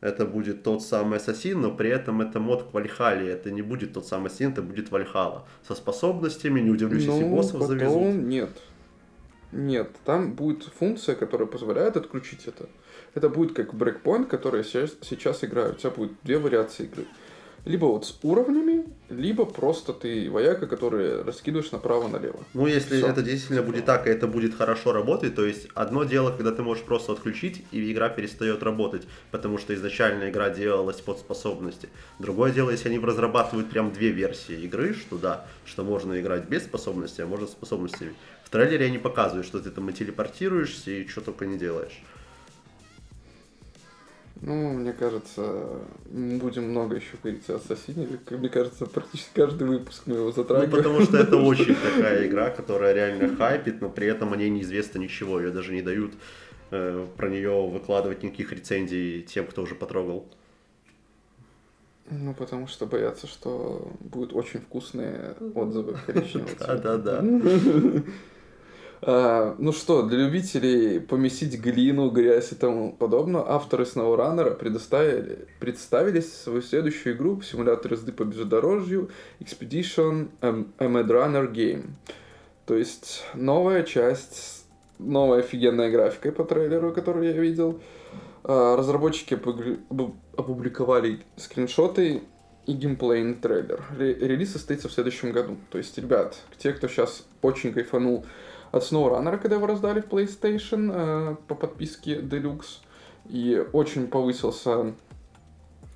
это 0.00 0.26
будет 0.26 0.62
тот 0.62 0.82
самый 0.82 1.18
ассасин, 1.18 1.60
но 1.60 1.70
при 1.72 1.90
этом 1.90 2.20
это 2.20 2.40
мод 2.40 2.70
к 2.70 2.74
Вальхале. 2.74 3.30
Это 3.30 3.50
не 3.50 3.62
будет 3.62 3.92
тот 3.94 4.06
самый 4.06 4.26
ассасин, 4.26 4.52
это 4.52 4.62
будет 4.62 4.90
Вальхала. 4.90 5.46
Со 5.66 5.74
способностями, 5.74 6.60
не 6.60 6.70
удивлюсь, 6.70 7.04
если 7.04 7.22
Ну, 7.22 7.30
боссов 7.36 7.60
потом 7.60 7.68
завезут. 7.68 8.14
нет. 8.22 8.50
Нет, 9.52 9.90
там 10.06 10.32
будет 10.32 10.64
функция, 10.64 11.14
которая 11.14 11.46
позволяет 11.46 11.96
отключить 11.96 12.46
это. 12.46 12.68
Это 13.14 13.28
будет 13.28 13.54
как 13.54 13.74
Breakpoint, 13.74 14.24
который 14.24 14.64
сейчас, 14.64 14.96
сейчас 15.02 15.44
играют. 15.44 15.76
У 15.76 15.78
тебя 15.80 15.90
будет 15.90 16.12
две 16.22 16.38
вариации 16.38 16.84
игры. 16.84 17.04
Либо 17.64 17.84
вот 17.86 18.04
с 18.04 18.18
уровнями, 18.22 18.84
либо 19.08 19.44
просто 19.44 19.92
ты 19.92 20.28
вояка, 20.28 20.66
который 20.66 21.22
раскидываешь 21.22 21.70
направо-налево. 21.70 22.40
Ну, 22.54 22.66
если 22.66 22.96
Всё. 22.96 23.06
это 23.06 23.22
действительно 23.22 23.62
будет 23.62 23.84
так, 23.84 24.08
и 24.08 24.10
это 24.10 24.26
будет 24.26 24.54
хорошо 24.54 24.92
работать, 24.92 25.36
то 25.36 25.46
есть 25.46 25.68
одно 25.74 26.02
дело, 26.02 26.32
когда 26.32 26.50
ты 26.50 26.62
можешь 26.62 26.82
просто 26.82 27.12
отключить, 27.12 27.64
и 27.70 27.92
игра 27.92 28.08
перестает 28.08 28.64
работать, 28.64 29.06
потому 29.30 29.58
что 29.58 29.74
изначально 29.74 30.28
игра 30.30 30.50
делалась 30.50 31.00
под 31.00 31.18
способности. 31.18 31.88
Другое 32.18 32.50
дело, 32.50 32.70
если 32.70 32.88
они 32.88 32.98
разрабатывают 32.98 33.70
прям 33.70 33.92
две 33.92 34.10
версии 34.10 34.60
игры, 34.62 34.92
что 34.94 35.16
да, 35.16 35.46
что 35.64 35.84
можно 35.84 36.20
играть 36.20 36.48
без 36.48 36.64
способностей, 36.64 37.22
а 37.22 37.26
можно 37.26 37.46
с 37.46 37.52
способностями. 37.52 38.14
В 38.42 38.50
трейлере 38.50 38.86
они 38.86 38.98
показывают, 38.98 39.46
что 39.46 39.60
ты 39.60 39.70
там 39.70 39.88
и 39.88 39.92
телепортируешься, 39.92 40.90
и 40.90 41.06
что 41.06 41.20
только 41.20 41.46
не 41.46 41.58
делаешь. 41.58 42.02
Ну, 44.44 44.72
мне 44.72 44.92
кажется, 44.92 45.78
мы 46.10 46.38
будем 46.38 46.64
много 46.64 46.96
еще 46.96 47.16
говорить 47.22 47.48
о 47.48 47.54
Ассасине. 47.56 48.08
Мне 48.30 48.48
кажется, 48.48 48.86
практически 48.86 49.30
каждый 49.34 49.68
выпуск 49.68 50.02
мы 50.06 50.16
его 50.16 50.26
Ну, 50.26 50.32
затрагиваем. 50.32 50.70
потому 50.72 51.00
что 51.02 51.16
это 51.16 51.36
очень 51.52 51.76
такая 51.76 52.26
игра, 52.26 52.50
которая 52.50 52.92
реально 52.92 53.36
хайпит, 53.36 53.80
но 53.80 53.88
при 53.88 54.08
этом 54.08 54.32
о 54.32 54.36
ней 54.36 54.50
неизвестно 54.50 54.98
ничего, 54.98 55.38
ее 55.40 55.52
даже 55.52 55.72
не 55.72 55.80
дают 55.80 56.12
э, 56.72 57.06
про 57.16 57.28
нее 57.28 57.68
выкладывать 57.68 58.24
никаких 58.24 58.52
рецензий 58.52 59.22
тем, 59.22 59.46
кто 59.46 59.62
уже 59.62 59.76
потрогал. 59.76 60.26
Ну, 62.10 62.34
потому 62.34 62.66
что 62.66 62.84
боятся, 62.86 63.28
что 63.28 63.92
будут 64.00 64.32
очень 64.34 64.58
вкусные 64.60 65.36
отзывы 65.54 65.96
коричневого. 66.06 66.50
Да-да-да. 66.58 67.22
А, 69.04 69.56
Ну 69.58 69.72
что, 69.72 70.02
для 70.02 70.18
любителей 70.18 71.00
помесить 71.00 71.58
глину, 71.60 72.10
грязь 72.10 72.52
и 72.52 72.54
тому 72.54 72.92
подобное, 72.92 73.42
авторы 73.44 73.84
SnowRunner 73.84 74.54
предоставили, 74.54 75.48
представили 75.58 76.20
свою 76.20 76.62
следующую 76.62 77.16
игру 77.16 77.36
в 77.40 77.44
симуляторе 77.44 77.96
езды 77.96 78.12
по 78.12 78.24
бездорожью 78.24 79.10
Expedition 79.40 80.28
Mad 80.40 81.08
Runner 81.08 81.52
Game. 81.52 81.90
То 82.64 82.76
есть 82.76 83.24
новая 83.34 83.82
часть, 83.82 84.36
с 84.36 84.64
новой 85.00 85.40
офигенной 85.40 85.90
графикой 85.90 86.30
по 86.30 86.44
трейлеру, 86.44 86.92
которую 86.92 87.26
я 87.26 87.32
видел. 87.32 87.80
А, 88.44 88.76
Разработчики 88.76 89.34
опубликовали 89.34 91.20
скриншоты 91.36 92.22
и 92.66 92.72
геймплейный 92.72 93.34
трейлер. 93.34 93.82
Ре- 93.98 94.14
Релиз 94.14 94.52
состоится 94.52 94.88
в 94.88 94.92
следующем 94.92 95.32
году. 95.32 95.56
То 95.70 95.78
есть, 95.78 95.98
ребят, 95.98 96.36
те, 96.58 96.72
кто 96.72 96.86
сейчас 96.86 97.26
очень 97.42 97.72
кайфанул 97.72 98.24
от 98.72 98.82
SnowRunner, 98.82 99.38
когда 99.38 99.56
его 99.56 99.66
раздали 99.66 100.00
в 100.00 100.06
PlayStation 100.08 100.90
э, 100.92 101.36
по 101.46 101.54
подписке 101.54 102.20
Deluxe, 102.20 102.80
и 103.28 103.64
очень 103.72 104.08
повысился 104.08 104.94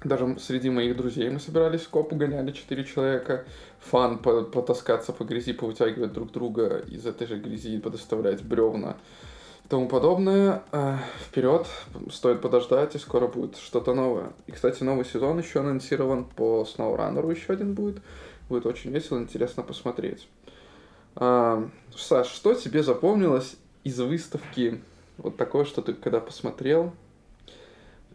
даже 0.05 0.39
среди 0.39 0.71
моих 0.71 0.97
друзей 0.97 1.29
мы 1.31 1.41
собирались 1.41 1.83
в 1.83 1.89
коп, 1.91 2.13
гоняли 2.13 2.53
4 2.53 2.85
человека. 2.85 3.45
Фан 3.81 4.19
по- 4.19 4.43
потаскаться 4.43 5.13
по 5.13 5.25
грязи, 5.25 5.53
повытягивать 5.53 6.13
друг 6.13 6.33
друга 6.33 6.79
из 6.89 7.07
этой 7.07 7.27
же 7.27 7.39
грязи, 7.39 7.79
подоставлять 7.79 8.43
бревна 8.45 8.97
и 9.65 9.69
тому 9.69 9.89
подобное. 9.89 10.63
Э, 10.73 10.97
Вперед, 11.29 11.67
стоит 12.13 12.41
подождать, 12.41 12.95
и 12.95 12.99
скоро 12.99 13.27
будет 13.27 13.57
что-то 13.57 13.95
новое. 13.95 14.33
И, 14.47 14.53
кстати, 14.53 14.83
новый 14.83 15.05
сезон 15.05 15.39
еще 15.39 15.61
анонсирован 15.61 16.25
по 16.25 16.63
SnowRunner, 16.63 17.35
еще 17.35 17.53
один 17.53 17.75
будет. 17.75 18.03
Будет 18.49 18.67
очень 18.67 18.93
весело, 18.93 19.19
интересно 19.19 19.63
посмотреть. 19.63 20.29
А, 21.17 21.69
Саш, 21.97 22.29
что 22.29 22.55
тебе 22.55 22.83
запомнилось 22.83 23.57
из 23.85 23.99
выставки 23.99 24.81
вот 25.19 25.37
такое, 25.37 25.65
что 25.65 25.83
ты 25.83 25.95
когда 25.95 26.21
посмотрел, 26.21 26.93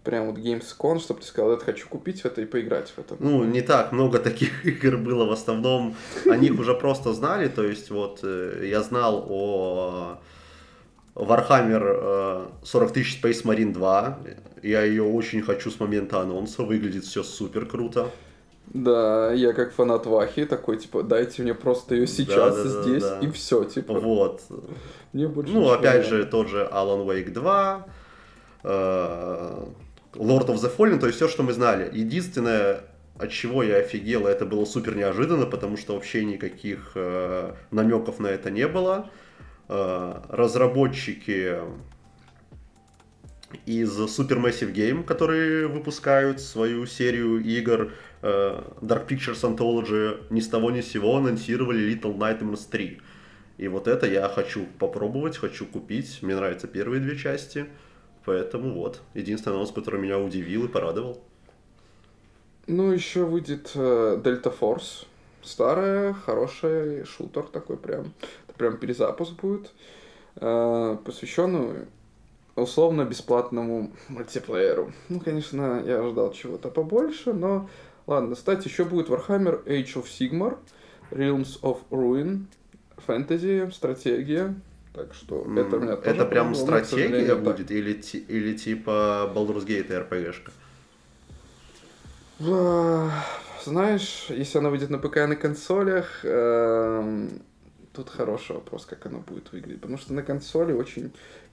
прям 0.03 0.27
вот 0.27 0.37
Gamescom, 0.37 0.99
чтобы 0.99 1.21
ты 1.21 1.27
сказал, 1.27 1.51
это 1.53 1.65
хочу 1.65 1.87
купить 1.87 2.21
это 2.21 2.41
и 2.41 2.45
поиграть 2.45 2.89
в 2.89 2.99
это. 2.99 3.15
Ну, 3.19 3.43
не 3.43 3.61
так 3.61 3.91
много 3.91 4.19
таких 4.19 4.65
игр 4.65 4.97
было, 4.97 5.25
в 5.25 5.31
основном 5.31 5.95
о 6.29 6.35
них 6.37 6.59
уже 6.59 6.73
просто 6.75 7.13
знали, 7.13 7.47
то 7.47 7.63
есть 7.63 7.89
вот 7.89 8.19
э, 8.23 8.67
я 8.69 8.81
знал 8.81 9.25
о 9.27 10.19
Warhammer 11.15 12.51
40 12.63 12.93
тысяч 12.93 13.21
Space 13.21 13.43
Marine 13.43 13.73
2. 13.73 14.19
Я 14.63 14.83
ее 14.83 15.03
очень 15.03 15.41
хочу 15.41 15.69
с 15.69 15.79
момента 15.79 16.21
анонса. 16.21 16.63
Выглядит 16.63 17.03
все 17.03 17.23
супер 17.23 17.65
круто. 17.65 18.09
Да, 18.73 19.33
я 19.33 19.51
как 19.51 19.73
фанат 19.73 20.05
Вахи 20.05 20.45
такой, 20.45 20.77
типа, 20.77 21.03
дайте 21.03 21.41
мне 21.41 21.53
просто 21.53 21.95
ее 21.95 22.07
сейчас 22.07 22.55
Да, 22.55 22.63
да, 22.63 22.69
да, 22.69 22.81
здесь 22.83 23.03
да. 23.03 23.19
и 23.19 23.29
все, 23.31 23.65
типа. 23.65 23.99
Вот. 23.99 24.41
Мне 25.11 25.27
больше 25.27 25.51
Ну, 25.51 25.69
опять 25.69 26.05
же, 26.05 26.25
тот 26.25 26.47
же 26.47 26.69
Alan 26.71 27.05
Wake 27.05 27.31
2, 27.31 27.85
э, 28.63 29.65
Lord 30.13 30.47
of 30.47 30.55
the 30.55 30.71
Fallen, 30.77 30.99
то 30.99 31.07
есть 31.07 31.17
все, 31.17 31.27
что 31.27 31.43
мы 31.43 31.51
знали. 31.51 31.89
Единственное, 31.91 32.85
от 33.17 33.29
чего 33.31 33.61
я 33.61 33.77
офигел, 33.77 34.25
это 34.25 34.45
было 34.45 34.63
супер 34.63 34.95
неожиданно, 34.95 35.45
потому 35.45 35.75
что 35.75 35.95
вообще 35.95 36.23
никаких 36.23 36.93
э, 36.95 37.53
намеков 37.71 38.19
на 38.19 38.27
это 38.27 38.51
не 38.51 38.67
было. 38.69 39.09
Э, 39.67 40.21
разработчики 40.29 41.57
из 43.65 43.97
Supermassive 43.99 44.73
Game, 44.73 45.03
которые 45.03 45.67
выпускают 45.67 46.39
свою 46.41 46.85
серию 46.85 47.39
игр 47.39 47.91
э, 48.21 48.63
Dark 48.81 49.07
Pictures 49.07 49.41
Anthology, 49.43 50.23
ни 50.29 50.39
с 50.39 50.47
того 50.47 50.71
ни 50.71 50.81
с 50.81 50.87
сего 50.87 51.17
анонсировали 51.17 51.93
Little 51.93 52.17
Nightmares 52.17 52.67
3. 52.69 52.99
И 53.57 53.67
вот 53.67 53.87
это 53.87 54.07
я 54.07 54.27
хочу 54.27 54.65
попробовать, 54.79 55.37
хочу 55.37 55.65
купить. 55.65 56.19
Мне 56.21 56.35
нравятся 56.35 56.67
первые 56.67 56.99
две 56.99 57.15
части. 57.15 57.67
Поэтому 58.25 58.73
вот, 58.73 59.01
единственный 59.13 59.53
анонс, 59.53 59.71
который 59.71 59.99
меня 59.99 60.19
удивил 60.19 60.65
и 60.65 60.67
порадовал. 60.67 61.23
Ну, 62.67 62.91
еще 62.91 63.25
выйдет 63.25 63.71
э, 63.75 64.21
Delta 64.23 64.53
Force. 64.57 65.05
Старая, 65.41 66.13
хорошая, 66.13 67.03
шутер 67.05 67.43
такой 67.43 67.77
прям. 67.77 68.13
Это 68.47 68.57
прям 68.57 68.77
перезапуск 68.77 69.33
будет. 69.33 69.71
Э, 70.35 70.97
посвященный 71.03 71.87
условно 72.55 73.05
бесплатному 73.05 73.91
мультиплееру. 74.09 74.93
Ну, 75.09 75.19
конечно, 75.19 75.81
я 75.85 75.99
ожидал 75.99 76.31
чего-то 76.33 76.69
побольше, 76.69 77.33
но 77.33 77.69
ладно. 78.07 78.35
Кстати, 78.35 78.67
еще 78.67 78.85
будет 78.85 79.09
Warhammer 79.09 79.63
Age 79.65 79.95
of 79.95 80.05
Sigmar, 80.05 80.57
Realms 81.11 81.61
of 81.61 81.79
Ruin, 81.89 82.45
фэнтези, 82.97 83.69
стратегия. 83.73 84.55
Так 84.93 85.13
что 85.13 85.41
это 85.55 85.77
меня 85.77 85.95
тоже 85.95 86.09
Это 86.09 86.25
прям 86.25 86.53
стратегия 86.53 87.35
будет 87.35 87.71
или, 87.71 87.93
ти- 87.93 88.25
или 88.27 88.57
типа 88.57 89.31
Baldur's 89.33 89.65
Gate 89.65 89.89
RPG-шка? 89.89 90.51
Знаешь, 93.63 94.25
если 94.29 94.57
она 94.57 94.69
выйдет 94.69 94.89
на 94.89 94.97
ПК 94.97 95.17
и 95.17 95.25
на 95.25 95.35
консолях, 95.35 96.21
эм, 96.23 97.29
тут 97.93 98.09
хороший 98.09 98.55
вопрос, 98.55 98.85
как 98.85 99.05
она 99.05 99.19
будет 99.19 99.51
выглядеть. 99.51 99.81
Потому 99.81 99.97
что 99.99 100.13
на 100.13 100.23
консоли 100.23 100.73
очень 100.73 101.11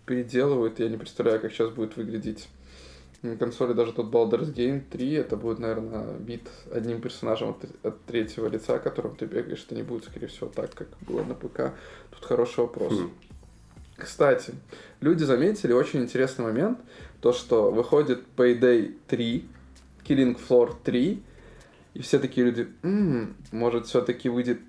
переделывают, 0.08 0.80
я 0.80 0.88
не 0.88 0.96
представляю, 0.96 1.40
как 1.40 1.52
сейчас 1.52 1.70
будет 1.70 1.96
выглядеть 1.96 2.48
на 3.22 3.36
консоли 3.36 3.72
даже 3.72 3.92
тот 3.92 4.12
Baldur's 4.12 4.54
Gate 4.54 4.84
3, 4.90 5.12
это 5.14 5.36
будет, 5.36 5.58
наверное, 5.58 6.14
бит 6.18 6.48
одним 6.72 7.00
персонажем 7.00 7.50
от, 7.50 7.64
от 7.84 8.04
третьего 8.04 8.48
лица, 8.48 8.78
которым 8.78 9.16
ты 9.16 9.26
бегаешь, 9.26 9.64
это 9.64 9.74
не 9.74 9.82
будет, 9.82 10.04
скорее 10.04 10.28
всего, 10.28 10.48
так, 10.48 10.72
как 10.74 10.88
было 11.00 11.22
на 11.24 11.34
ПК. 11.34 11.74
Тут 12.10 12.24
хороший 12.24 12.60
вопрос. 12.60 12.92
Хм. 12.92 13.10
Кстати, 13.96 14.54
люди 15.00 15.24
заметили 15.24 15.72
очень 15.72 16.00
интересный 16.00 16.44
момент, 16.44 16.78
то, 17.20 17.32
что 17.32 17.72
выходит 17.72 18.22
Payday 18.36 18.94
3, 19.08 19.48
Killing 20.06 20.38
Floor 20.48 20.76
3, 20.84 21.22
и 21.94 22.02
все 22.02 22.20
такие 22.20 22.46
люди, 22.46 22.68
«М, 22.82 23.34
может, 23.50 23.86
все-таки 23.86 24.28
выйдет 24.28 24.60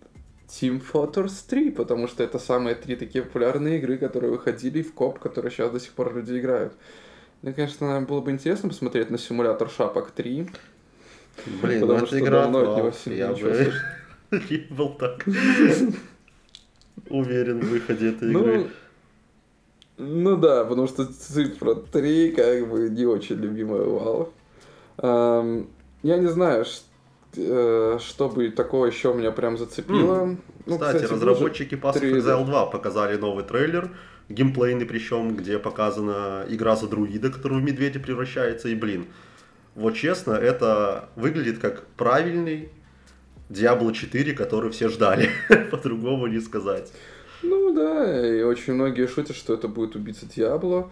Team 0.49 0.81
Fortress 0.81 1.43
3, 1.47 1.71
потому 1.71 2.07
что 2.07 2.23
это 2.23 2.39
самые 2.39 2.75
три 2.75 2.95
такие 2.95 3.23
популярные 3.23 3.77
игры, 3.77 3.97
которые 3.97 4.31
выходили 4.31 4.81
в 4.81 4.93
коп, 4.93 5.19
которые 5.19 5.51
сейчас 5.51 5.71
до 5.71 5.79
сих 5.79 5.91
пор 5.91 6.15
люди 6.15 6.37
играют. 6.39 6.73
Мне, 7.41 7.53
конечно, 7.53 8.01
было 8.01 8.19
бы 8.21 8.31
интересно 8.31 8.69
посмотреть 8.69 9.09
на 9.11 9.17
симулятор 9.17 9.69
шапок 9.69 10.11
3. 10.11 10.49
Блин, 11.61 11.79
ну 11.79 11.87
Потому 11.87 11.97
это 11.99 12.07
что 12.07 12.19
игра 12.19 12.41
давно 12.43 12.59
от 12.71 12.77
него 12.77 12.91
сильно 12.91 13.17
Я 13.17 13.31
бы 13.31 13.73
не 14.49 14.57
был 14.75 14.89
так 14.95 15.25
уверен 17.09 17.59
в 17.61 17.69
выходе 17.69 18.09
этой 18.09 18.29
Ну, 18.29 18.39
игры. 18.41 18.67
ну 19.97 20.35
да, 20.35 20.65
потому 20.65 20.87
что 20.87 21.05
цифра 21.05 21.75
3 21.75 22.31
как 22.31 22.69
бы 22.69 22.89
не 22.89 23.05
очень 23.05 23.37
любимая 23.37 23.83
у 23.83 24.29
Valve. 25.01 25.67
Я 26.03 26.17
не 26.17 26.27
знаю, 26.27 26.65
что 26.65 26.83
бы 27.35 28.49
такого 28.49 28.85
еще 28.85 29.13
меня 29.13 29.31
прям 29.31 29.57
зацепило. 29.57 30.37
Ну, 30.65 30.73
Кстати, 30.73 31.05
же 31.05 31.13
разработчики 31.13 31.75
Pass 31.75 31.95
of. 31.95 32.01
Exile 32.01 32.45
2 32.45 32.65
показали 32.67 33.17
новый 33.17 33.43
трейлер, 33.43 33.91
геймплейный 34.29 34.85
причем, 34.85 35.35
где 35.35 35.59
показана 35.59 36.45
игра 36.47 36.75
за 36.75 36.87
друида, 36.87 37.29
который 37.29 37.59
в 37.59 37.63
медведя 37.63 37.99
превращается, 37.99 38.69
и 38.69 38.75
блин, 38.75 39.07
вот 39.75 39.95
честно, 39.95 40.33
это 40.33 41.09
выглядит 41.15 41.59
как 41.59 41.85
правильный 41.97 42.69
Diablo 43.49 43.93
4, 43.93 44.33
который 44.33 44.71
все 44.71 44.89
ждали, 44.89 45.29
по-другому 45.71 46.27
не 46.27 46.39
сказать. 46.39 46.91
Ну 47.41 47.73
да, 47.73 48.27
и 48.27 48.41
очень 48.41 48.73
многие 48.73 49.07
шутят, 49.07 49.35
что 49.35 49.53
это 49.53 49.67
будет 49.67 49.95
убийца 49.95 50.25
Диабло. 50.25 50.91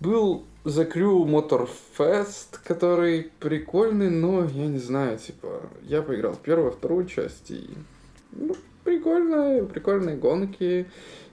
Был 0.00 0.44
The 0.64 0.90
Crew 0.92 1.24
Motorfest, 1.24 2.58
который 2.64 3.30
прикольный, 3.40 4.10
но 4.10 4.44
я 4.44 4.66
не 4.66 4.78
знаю, 4.78 5.18
типа, 5.18 5.62
я 5.82 6.02
поиграл 6.02 6.34
в 6.34 6.38
первую, 6.38 6.72
вторую 6.72 7.06
часть, 7.06 7.50
и 7.50 7.68
ну, 8.32 8.54
прикольные, 8.84 9.64
прикольные 9.64 10.16
гонки, 10.16 10.86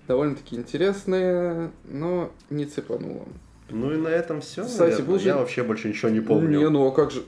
довольно-таки 0.07 0.55
интересные, 0.55 1.71
но 1.85 2.31
не 2.49 2.65
цепануло. 2.65 3.25
Ну 3.69 3.93
и 3.93 3.97
на 3.97 4.07
этом 4.09 4.41
все, 4.41 4.63
Кстати, 4.63 5.01
был 5.01 5.19
же- 5.19 5.27
Я 5.27 5.37
вообще 5.37 5.63
больше 5.63 5.89
ничего 5.89 6.09
не 6.09 6.19
помню. 6.21 6.59
Не, 6.59 6.69
ну 6.69 6.87
а 6.87 6.91
как 6.91 7.11
же... 7.11 7.23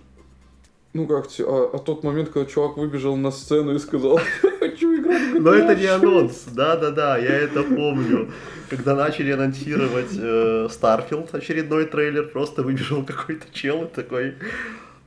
Ну 0.93 1.05
как 1.05 1.27
тебе? 1.27 1.47
А, 1.49 1.71
а 1.73 1.77
тот 1.79 2.03
момент, 2.03 2.29
когда 2.29 2.49
чувак 2.49 2.77
выбежал 2.77 3.15
на 3.15 3.31
сцену 3.31 3.75
и 3.75 3.79
сказал, 3.79 4.19
хочу 4.59 4.95
играть 4.95 5.21
в 5.33 5.35
GTA 5.35 5.39
Но 5.39 5.53
это 5.53 5.75
не 5.75 5.83
6». 5.83 5.89
анонс, 5.95 6.43
да-да-да, 6.53 7.17
я 7.17 7.29
это 7.29 7.63
помню. 7.63 8.31
Когда 8.69 8.95
начали 8.95 9.31
анонсировать 9.31 10.11
э, 10.17 10.67
Starfield, 10.69 11.29
очередной 11.35 11.85
трейлер, 11.85 12.27
просто 12.27 12.63
выбежал 12.63 13.03
какой-то 13.05 13.45
чел 13.53 13.85
и 13.85 13.87
такой 13.87 14.35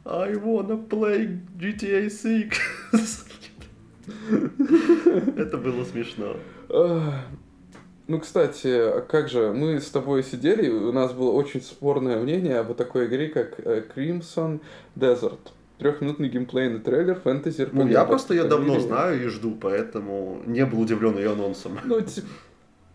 I 0.05 0.33
wanna 0.35 0.87
play 0.89 1.39
GTA 1.59 2.09
6. 2.09 2.59
Это 5.37 5.57
было 5.59 5.85
смешно. 5.85 6.37
Ну, 8.09 8.19
кстати, 8.19 8.67
а 8.67 9.01
как 9.03 9.29
же, 9.29 9.53
мы 9.53 9.79
с 9.81 9.89
тобой 9.89 10.25
сидели, 10.25 10.69
у 10.69 10.91
нас 10.91 11.13
было 11.13 11.31
очень 11.31 11.63
спорное 11.63 12.19
мнение 12.19 12.59
об 12.59 12.75
такой 12.75 13.07
игре, 13.07 13.29
как 13.29 13.61
э, 13.61 13.85
Crimson 13.95 14.61
Desert. 14.97 15.39
Трехминутный 15.79 16.29
геймплейный 16.29 16.81
трейлер 16.81 17.15
фэнтези 17.15 17.69
Ну, 17.71 17.87
я 17.87 18.05
просто 18.05 18.35
ее 18.35 18.45
давно 18.45 18.81
знаю 18.81 19.25
и 19.25 19.29
жду, 19.29 19.53
поэтому 19.53 20.43
не 20.45 20.67
был 20.67 20.81
удивлен 20.81 21.17
ее 21.19 21.33
анонсом. 21.33 21.79
Ну, 21.85 22.01
тип- 22.01 22.25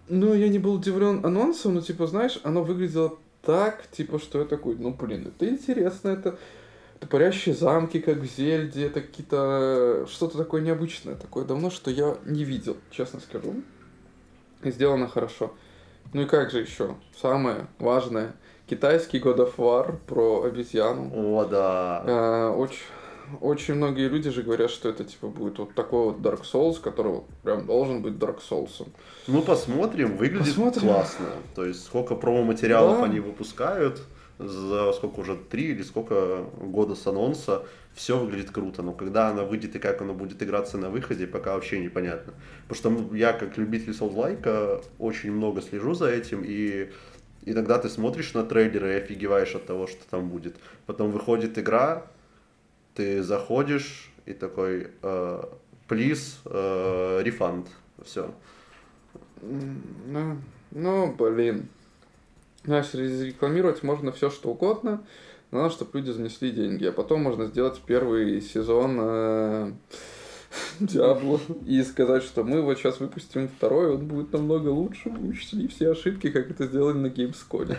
ну, 0.07 0.33
я 0.33 0.49
не 0.49 0.59
был 0.59 0.75
удивлен 0.75 1.25
анонсом, 1.25 1.75
но, 1.75 1.81
типа, 1.81 2.07
знаешь, 2.07 2.39
оно 2.43 2.63
выглядело 2.63 3.17
так, 3.41 3.87
типа, 3.91 4.19
что 4.19 4.39
я 4.39 4.45
такой, 4.45 4.75
ну, 4.75 4.91
блин, 4.91 5.27
это 5.27 5.47
интересно, 5.49 6.09
это, 6.09 6.37
это 6.95 7.07
парящие 7.07 7.55
замки, 7.55 7.99
как 7.99 8.17
в 8.17 8.25
Зельде, 8.25 8.87
это 8.87 9.01
какие-то, 9.01 10.07
что-то 10.09 10.37
такое 10.37 10.61
необычное, 10.61 11.15
такое 11.15 11.45
давно, 11.45 11.69
что 11.69 11.91
я 11.91 12.17
не 12.25 12.43
видел, 12.43 12.77
честно 12.91 13.19
скажу. 13.19 13.55
И 14.63 14.71
сделано 14.71 15.07
хорошо. 15.07 15.53
Ну 16.13 16.21
и 16.21 16.25
как 16.25 16.49
же 16.51 16.61
еще? 16.61 16.95
Самое 17.19 17.67
важное. 17.77 18.33
Китайский 18.67 19.19
God 19.19 19.37
of 19.37 19.55
War 19.57 19.95
про 20.07 20.43
обезьяну. 20.43 21.11
О, 21.13 21.45
да. 21.45 22.03
Э, 22.05 22.47
Очень, 22.49 22.79
очень 23.41 23.75
многие 23.75 24.07
люди 24.09 24.29
же 24.29 24.43
говорят, 24.43 24.69
что 24.71 24.89
это 24.89 25.03
типа 25.03 25.27
будет 25.27 25.59
вот 25.59 25.73
такой 25.75 26.05
вот 26.05 26.17
Dark 26.19 26.41
Souls, 26.43 26.79
который 26.81 27.11
вот 27.13 27.25
прям 27.43 27.65
должен 27.65 28.01
быть 28.01 28.13
Dark 28.13 28.39
Souls. 28.49 28.87
Ну, 29.27 29.41
посмотрим, 29.41 30.17
выглядит 30.17 30.47
Посмотрим. 30.47 30.81
классно. 30.89 31.27
То 31.55 31.65
есть, 31.65 31.83
сколько 31.85 32.15
промо-материалов 32.15 32.99
Да. 32.99 33.05
они 33.05 33.19
выпускают, 33.19 34.01
за 34.37 34.91
сколько 34.93 35.19
уже, 35.21 35.35
три 35.35 35.71
или 35.71 35.81
сколько 35.83 36.43
года 36.59 36.95
с 36.95 37.07
анонса, 37.07 37.63
все 37.93 38.17
выглядит 38.17 38.51
круто. 38.51 38.81
Но 38.81 38.91
когда 38.91 39.29
она 39.29 39.43
выйдет 39.43 39.75
и 39.75 39.79
как 39.79 40.01
она 40.01 40.13
будет 40.13 40.43
играться 40.43 40.77
на 40.77 40.89
выходе, 40.89 41.25
пока 41.27 41.53
вообще 41.55 41.79
непонятно. 41.79 42.33
Потому 42.67 42.97
что 43.07 43.15
я, 43.15 43.31
как 43.31 43.57
любитель 43.57 43.93
соузлайка, 43.93 44.81
очень 44.99 45.31
много 45.31 45.61
слежу 45.61 45.93
за 45.93 46.09
этим, 46.09 46.43
и 46.45 46.91
иногда 47.45 47.77
ты 47.79 47.87
смотришь 47.87 48.33
на 48.33 48.43
трейлеры 48.43 48.93
и 48.93 48.97
офигеваешь 48.97 49.55
от 49.55 49.65
того, 49.65 49.87
что 49.87 50.03
там 50.09 50.27
будет. 50.29 50.57
Потом 50.85 51.11
выходит 51.11 51.57
игра, 51.57 52.05
ты 52.95 53.21
заходишь 53.21 54.11
и 54.25 54.33
такой, 54.33 54.87
э, 55.01 55.43
refund. 57.23 57.67
Все. 58.03 58.33
Ну, 59.41 60.37
ну, 60.71 61.13
блин. 61.13 61.67
Знаешь, 62.63 62.93
рекламировать 62.93 63.83
можно 63.83 64.11
все 64.11 64.29
что 64.31 64.49
угодно, 64.49 65.03
но 65.51 65.61
надо, 65.61 65.73
чтобы 65.73 65.99
люди 65.99 66.11
занесли 66.11 66.49
деньги. 66.49 66.85
А 66.85 66.91
потом 66.91 67.21
можно 67.21 67.45
сделать 67.45 67.79
первый 67.85 68.41
сезон 68.41 68.97
э, 68.99 69.71
Диабло 70.79 71.39
и 71.65 71.83
сказать, 71.83 72.23
что 72.23 72.43
мы 72.43 72.61
вот 72.61 72.77
сейчас 72.77 72.99
выпустим 72.99 73.47
второй, 73.47 73.95
он 73.95 74.07
будет 74.07 74.33
намного 74.33 74.69
лучше, 74.69 75.09
мы 75.09 75.29
учли 75.29 75.67
все 75.67 75.91
ошибки, 75.91 76.29
как 76.29 76.49
это 76.51 76.65
сделали 76.65 76.97
на 76.97 77.07
Gamescom. 77.07 77.75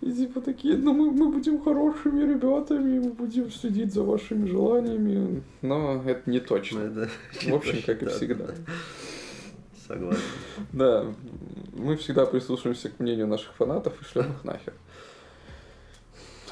И 0.00 0.12
типа 0.12 0.40
такие, 0.40 0.76
ну 0.76 0.92
мы, 0.92 1.10
мы 1.10 1.32
будем 1.32 1.62
хорошими 1.62 2.22
ребятами, 2.22 2.98
мы 2.98 3.12
будем 3.12 3.50
следить 3.50 3.92
за 3.92 4.02
вашими 4.02 4.48
желаниями, 4.48 5.42
но 5.62 6.02
это 6.06 6.30
не 6.30 6.40
точно. 6.40 6.80
Это 6.80 7.08
В 7.42 7.54
общем, 7.54 7.82
как 7.84 8.02
и 8.02 8.06
да, 8.06 8.10
всегда. 8.10 8.46
да. 8.46 8.54
Согласен. 9.86 10.20
Да, 10.72 11.06
мы 11.72 11.96
всегда 11.96 12.26
прислушиваемся 12.26 12.88
к 12.88 13.00
мнению 13.00 13.26
наших 13.26 13.54
фанатов 13.54 14.00
и 14.00 14.04
шлем 14.04 14.32
их 14.32 14.44
нахер. 14.44 14.74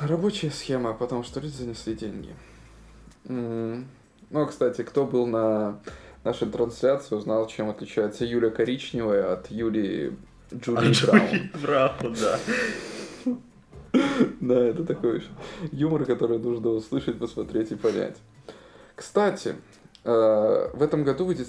Рабочая 0.00 0.50
схема, 0.50 0.94
потому 0.94 1.22
что 1.22 1.40
люди 1.40 1.52
занесли 1.54 1.94
деньги. 1.94 2.34
Ну, 4.30 4.46
кстати, 4.46 4.82
кто 4.82 5.06
был 5.06 5.26
на 5.26 5.80
нашей 6.24 6.48
трансляции, 6.48 7.14
узнал, 7.14 7.46
чем 7.46 7.68
отличается 7.68 8.24
Юля 8.24 8.50
Коричневая 8.50 9.32
от 9.32 9.50
Юли 9.50 10.16
Джулии 10.54 10.94
Браун. 11.04 11.50
Браун, 11.62 12.16
да. 12.20 12.38
Да, 14.40 14.54
это 14.54 14.84
такой 14.84 15.24
юмор, 15.72 16.04
который 16.04 16.38
нужно 16.38 16.70
услышать, 16.70 17.18
посмотреть 17.18 17.72
и 17.72 17.74
понять. 17.74 18.16
Кстати, 18.94 19.56
э, 20.04 20.70
в 20.72 20.80
этом 20.80 21.02
году 21.02 21.24
выйдет, 21.24 21.48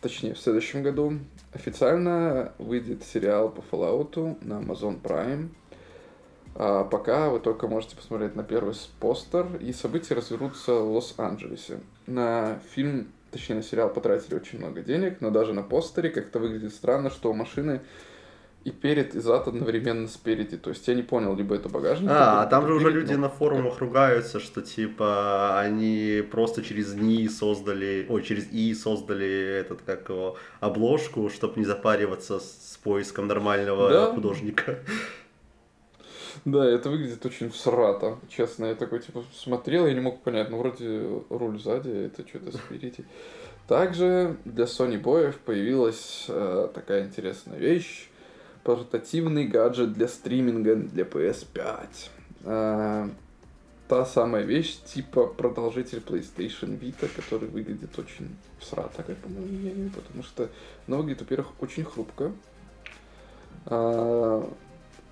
точнее, 0.00 0.34
в 0.34 0.38
следующем 0.38 0.82
году 0.82 1.18
официально 1.52 2.52
выйдет 2.58 3.04
сериал 3.04 3.50
по 3.50 3.62
Fallout 3.70 4.44
на 4.44 4.54
Amazon 4.54 5.00
Prime. 5.00 5.50
А 6.58 6.84
пока 6.84 7.28
вы 7.30 7.38
только 7.40 7.68
можете 7.68 7.96
посмотреть 7.96 8.34
на 8.34 8.42
первый 8.42 8.74
постер, 8.98 9.46
и 9.60 9.72
события 9.72 10.14
развернутся 10.14 10.72
в 10.72 10.90
Лос-Анджелесе. 10.94 11.80
На 12.06 12.58
фильм, 12.74 13.08
точнее, 13.30 13.56
на 13.56 13.62
сериал 13.62 13.90
потратили 13.90 14.34
очень 14.36 14.58
много 14.58 14.80
денег, 14.80 15.20
но 15.20 15.30
даже 15.30 15.52
на 15.52 15.62
постере 15.62 16.08
как-то 16.10 16.38
выглядит 16.38 16.72
странно, 16.72 17.10
что 17.10 17.30
у 17.30 17.34
машины 17.34 17.82
и 18.64 18.70
перед, 18.70 19.14
и 19.14 19.20
зад 19.20 19.46
одновременно 19.46 20.08
спереди. 20.08 20.56
То 20.56 20.70
есть 20.70 20.88
я 20.88 20.94
не 20.94 21.02
понял, 21.02 21.36
либо 21.36 21.54
это 21.54 21.68
багажник. 21.68 22.10
А, 22.10 22.40
либо 22.40 22.50
там 22.50 22.66
же 22.66 22.74
уже 22.74 22.86
перед, 22.86 23.02
люди 23.02 23.12
но- 23.12 23.20
на 23.20 23.28
форумах 23.28 23.78
ругаются, 23.78 24.40
что 24.40 24.60
типа 24.62 25.60
они 25.60 26.24
просто 26.32 26.62
через 26.64 26.94
НИИ 26.94 27.28
создали, 27.28 28.06
ой, 28.08 28.22
через 28.22 28.50
ИИ 28.50 28.72
создали 28.74 29.28
этот, 29.60 29.82
как 29.82 30.08
его, 30.08 30.36
обложку, 30.60 31.28
чтобы 31.30 31.60
не 31.60 31.64
запариваться 31.66 32.40
с 32.40 32.72
с 32.72 32.76
поиском 32.78 33.26
нормального 33.26 33.88
Да. 33.90 34.06
художника. 34.12 34.78
Да, 36.44 36.64
это 36.64 36.90
выглядит 36.90 37.24
очень 37.24 37.50
всрато, 37.50 38.18
честно. 38.28 38.66
Я 38.66 38.74
такой, 38.74 39.00
типа, 39.00 39.24
смотрел, 39.34 39.86
я 39.86 39.94
не 39.94 40.00
мог 40.00 40.22
понять, 40.22 40.50
ну, 40.50 40.58
вроде 40.58 41.22
руль 41.30 41.60
сзади, 41.60 41.90
это 41.90 42.26
что-то 42.28 42.56
спереди. 42.56 43.04
Также 43.66 44.36
для 44.44 44.64
Sony 44.64 44.98
боев 44.98 45.38
появилась 45.38 46.26
э, 46.28 46.68
такая 46.72 47.04
интересная 47.04 47.58
вещь. 47.58 48.08
Портативный 48.62 49.46
гаджет 49.46 49.92
для 49.92 50.08
стриминга 50.08 50.76
для 50.76 51.04
PS5. 51.04 51.86
Э, 52.44 53.08
та 53.88 54.04
самая 54.04 54.42
вещь, 54.42 54.78
типа 54.84 55.26
продолжитель 55.26 55.98
PlayStation 55.98 56.78
Vita, 56.78 57.08
который 57.14 57.48
выглядит 57.48 57.98
очень 57.98 58.36
всрато, 58.58 59.02
как 59.02 59.16
по 59.16 59.28
моему 59.28 59.46
мнению, 59.46 59.90
потому 59.90 60.22
что 60.22 60.48
она 60.86 60.96
выглядит, 60.98 61.22
во-первых, 61.22 61.48
очень 61.60 61.84
хрупко. 61.84 62.32
А, 63.66 64.48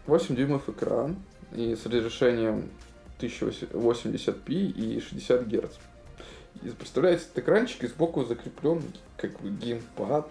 8 0.06 0.36
дюймов 0.36 0.68
экран 0.68 1.16
и 1.52 1.74
с 1.74 1.86
разрешением 1.86 2.68
1080p 3.18 4.52
и 4.52 5.00
60 5.00 5.46
Гц. 5.46 5.76
И 6.62 6.68
представляете, 6.70 7.24
этот 7.24 7.38
экранчик 7.38 7.84
и 7.84 7.86
сбоку 7.86 8.24
закреплен 8.24 8.82
как 9.16 9.40
бы 9.40 9.50
геймпад, 9.50 10.28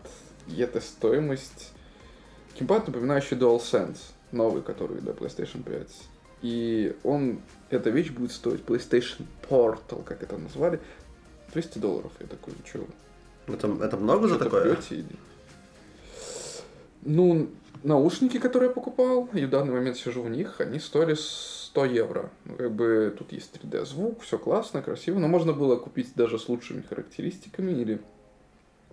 и 0.47 0.61
это 0.61 0.79
стоимость. 0.79 1.71
Геймпад, 2.57 2.87
напоминающий 2.87 3.35
DualSense, 3.37 3.97
новый, 4.31 4.61
который 4.61 4.99
для 5.01 5.13
PlayStation 5.13 5.63
5. 5.63 5.87
И 6.43 6.95
он, 7.03 7.39
эта 7.69 7.89
вещь 7.89 8.11
будет 8.11 8.31
стоить 8.31 8.61
PlayStation 8.61 9.25
Portal, 9.49 10.03
как 10.03 10.21
это 10.21 10.37
назвали, 10.37 10.79
200 11.53 11.79
долларов. 11.79 12.11
Я 12.19 12.27
такой, 12.27 12.53
что, 12.65 12.85
Это, 13.47 13.67
это 13.81 13.97
много 13.97 14.27
за 14.27 14.37
такое? 14.37 14.75
пьете 14.75 15.05
Ну, 17.05 17.49
наушники, 17.83 18.39
которые 18.39 18.69
я 18.69 18.73
покупал, 18.73 19.29
и 19.33 19.45
в 19.45 19.49
данный 19.49 19.73
момент 19.73 19.97
сижу 19.97 20.21
в 20.21 20.29
них, 20.29 20.61
они 20.61 20.79
стоили 20.79 21.15
100 21.15 21.85
евро. 21.85 22.29
Ну, 22.45 22.55
как 22.55 22.71
бы 22.71 23.13
тут 23.17 23.31
есть 23.31 23.55
3D-звук, 23.55 24.21
все 24.21 24.37
классно, 24.37 24.81
красиво, 24.81 25.19
но 25.19 25.27
можно 25.27 25.53
было 25.53 25.75
купить 25.75 26.13
даже 26.15 26.39
с 26.39 26.47
лучшими 26.47 26.81
характеристиками 26.81 27.71
или 27.71 28.01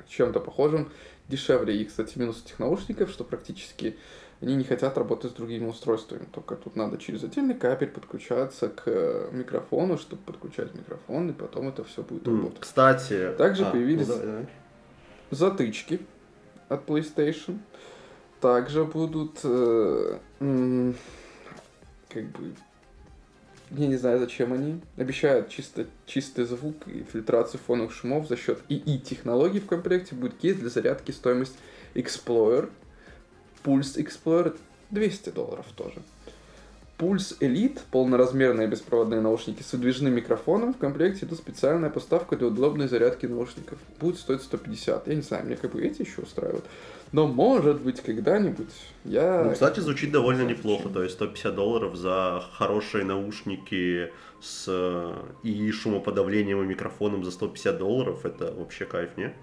чем-то 0.09 0.41
похожим 0.41 0.91
дешевле. 1.29 1.77
И, 1.77 1.85
кстати, 1.85 2.19
минус 2.19 2.43
этих 2.45 2.59
наушников, 2.59 3.11
что 3.11 3.25
практически 3.25 3.97
они 4.41 4.57
не 4.57 4.65
хотят 4.65 4.97
работать 4.97 5.33
с 5.33 5.35
другими 5.35 5.67
устройствами. 5.67 6.27
Только 6.33 6.57
тут 6.57 6.75
надо 6.75 6.97
через 6.97 7.23
отдельный 7.23 7.55
кабель 7.55 7.89
подключаться 7.89 8.69
к 8.69 8.85
э, 8.87 9.29
микрофону, 9.33 9.99
чтобы 9.99 10.23
подключать 10.23 10.75
микрофон, 10.75 11.29
и 11.29 11.33
потом 11.33 11.69
это 11.69 11.85
все 11.85 12.03
будет 12.03 12.27
работать. 12.27 12.61
Кстати... 12.61 13.33
Также 13.37 13.67
а, 13.67 13.71
появились- 13.71 14.09
ну, 14.09 14.15
давай, 14.15 14.27
давай. 14.27 14.47
затычки 15.31 16.01
от 16.69 16.87
PlayStation. 16.87 17.59
Также 18.41 18.85
будут, 18.85 19.41
э, 19.45 20.19
как 20.39 22.25
бы, 22.31 22.55
я 23.71 23.87
не 23.87 23.97
знаю, 23.97 24.19
зачем 24.19 24.53
они. 24.53 24.81
Обещают 24.97 25.51
чисто, 25.51 25.87
чистый 26.07 26.45
звук 26.45 26.89
и 26.89 27.05
фильтрацию 27.05 27.61
фоновых 27.67 27.93
шумов 27.93 28.29
за 28.29 28.37
счет 28.37 28.61
ИИ-технологий 28.69 29.61
в 29.61 29.67
комплекте. 29.67 30.15
Будет 30.15 30.39
кейс 30.39 30.57
для 30.57 30.71
зарядки, 30.71 31.11
стоимость 31.11 31.57
Explorer. 31.95 32.71
Pulse 33.63 33.97
Explorer 33.97 34.57
200 34.91 35.31
долларов 35.31 35.67
тоже. 35.77 36.03
Pulse 37.01 37.39
Elite, 37.41 37.81
полноразмерные 37.91 38.69
беспроводные 38.69 39.23
наушники 39.23 39.63
с 39.63 39.73
выдвижным 39.73 40.13
микрофоном. 40.13 40.75
В 40.75 40.77
комплекте 40.77 41.25
идут 41.25 41.39
специальная 41.39 41.89
поставка 41.89 42.37
для 42.37 42.49
удобной 42.49 42.89
зарядки 42.89 43.25
наушников. 43.25 43.79
Будет 43.99 44.19
стоить 44.19 44.43
150. 44.43 45.09
Я 45.09 45.15
не 45.15 45.23
знаю, 45.23 45.47
мне 45.47 45.57
как 45.57 45.73
бы 45.73 45.83
эти 45.83 46.03
еще 46.03 46.21
устраивают. 46.21 46.67
Но 47.13 47.27
может 47.27 47.81
быть 47.81 48.03
когда-нибудь 48.03 48.69
я... 49.05 49.45
Ну, 49.45 49.53
кстати, 49.53 49.81
звучит 49.81 50.13
довольно 50.13 50.43
неплохо. 50.43 50.91
То 50.91 51.03
есть 51.03 51.15
150 51.15 51.55
долларов 51.55 51.97
за 51.97 52.43
хорошие 52.53 53.07
наушники 53.07 54.13
с 54.43 54.67
э, 54.69 55.15
и 55.43 55.71
шумоподавлением 55.71 56.63
и 56.63 56.67
микрофоном 56.67 57.25
за 57.25 57.31
150 57.31 57.79
долларов. 57.79 58.27
Это 58.27 58.53
вообще 58.53 58.85
кайф, 58.85 59.17
не? 59.17 59.35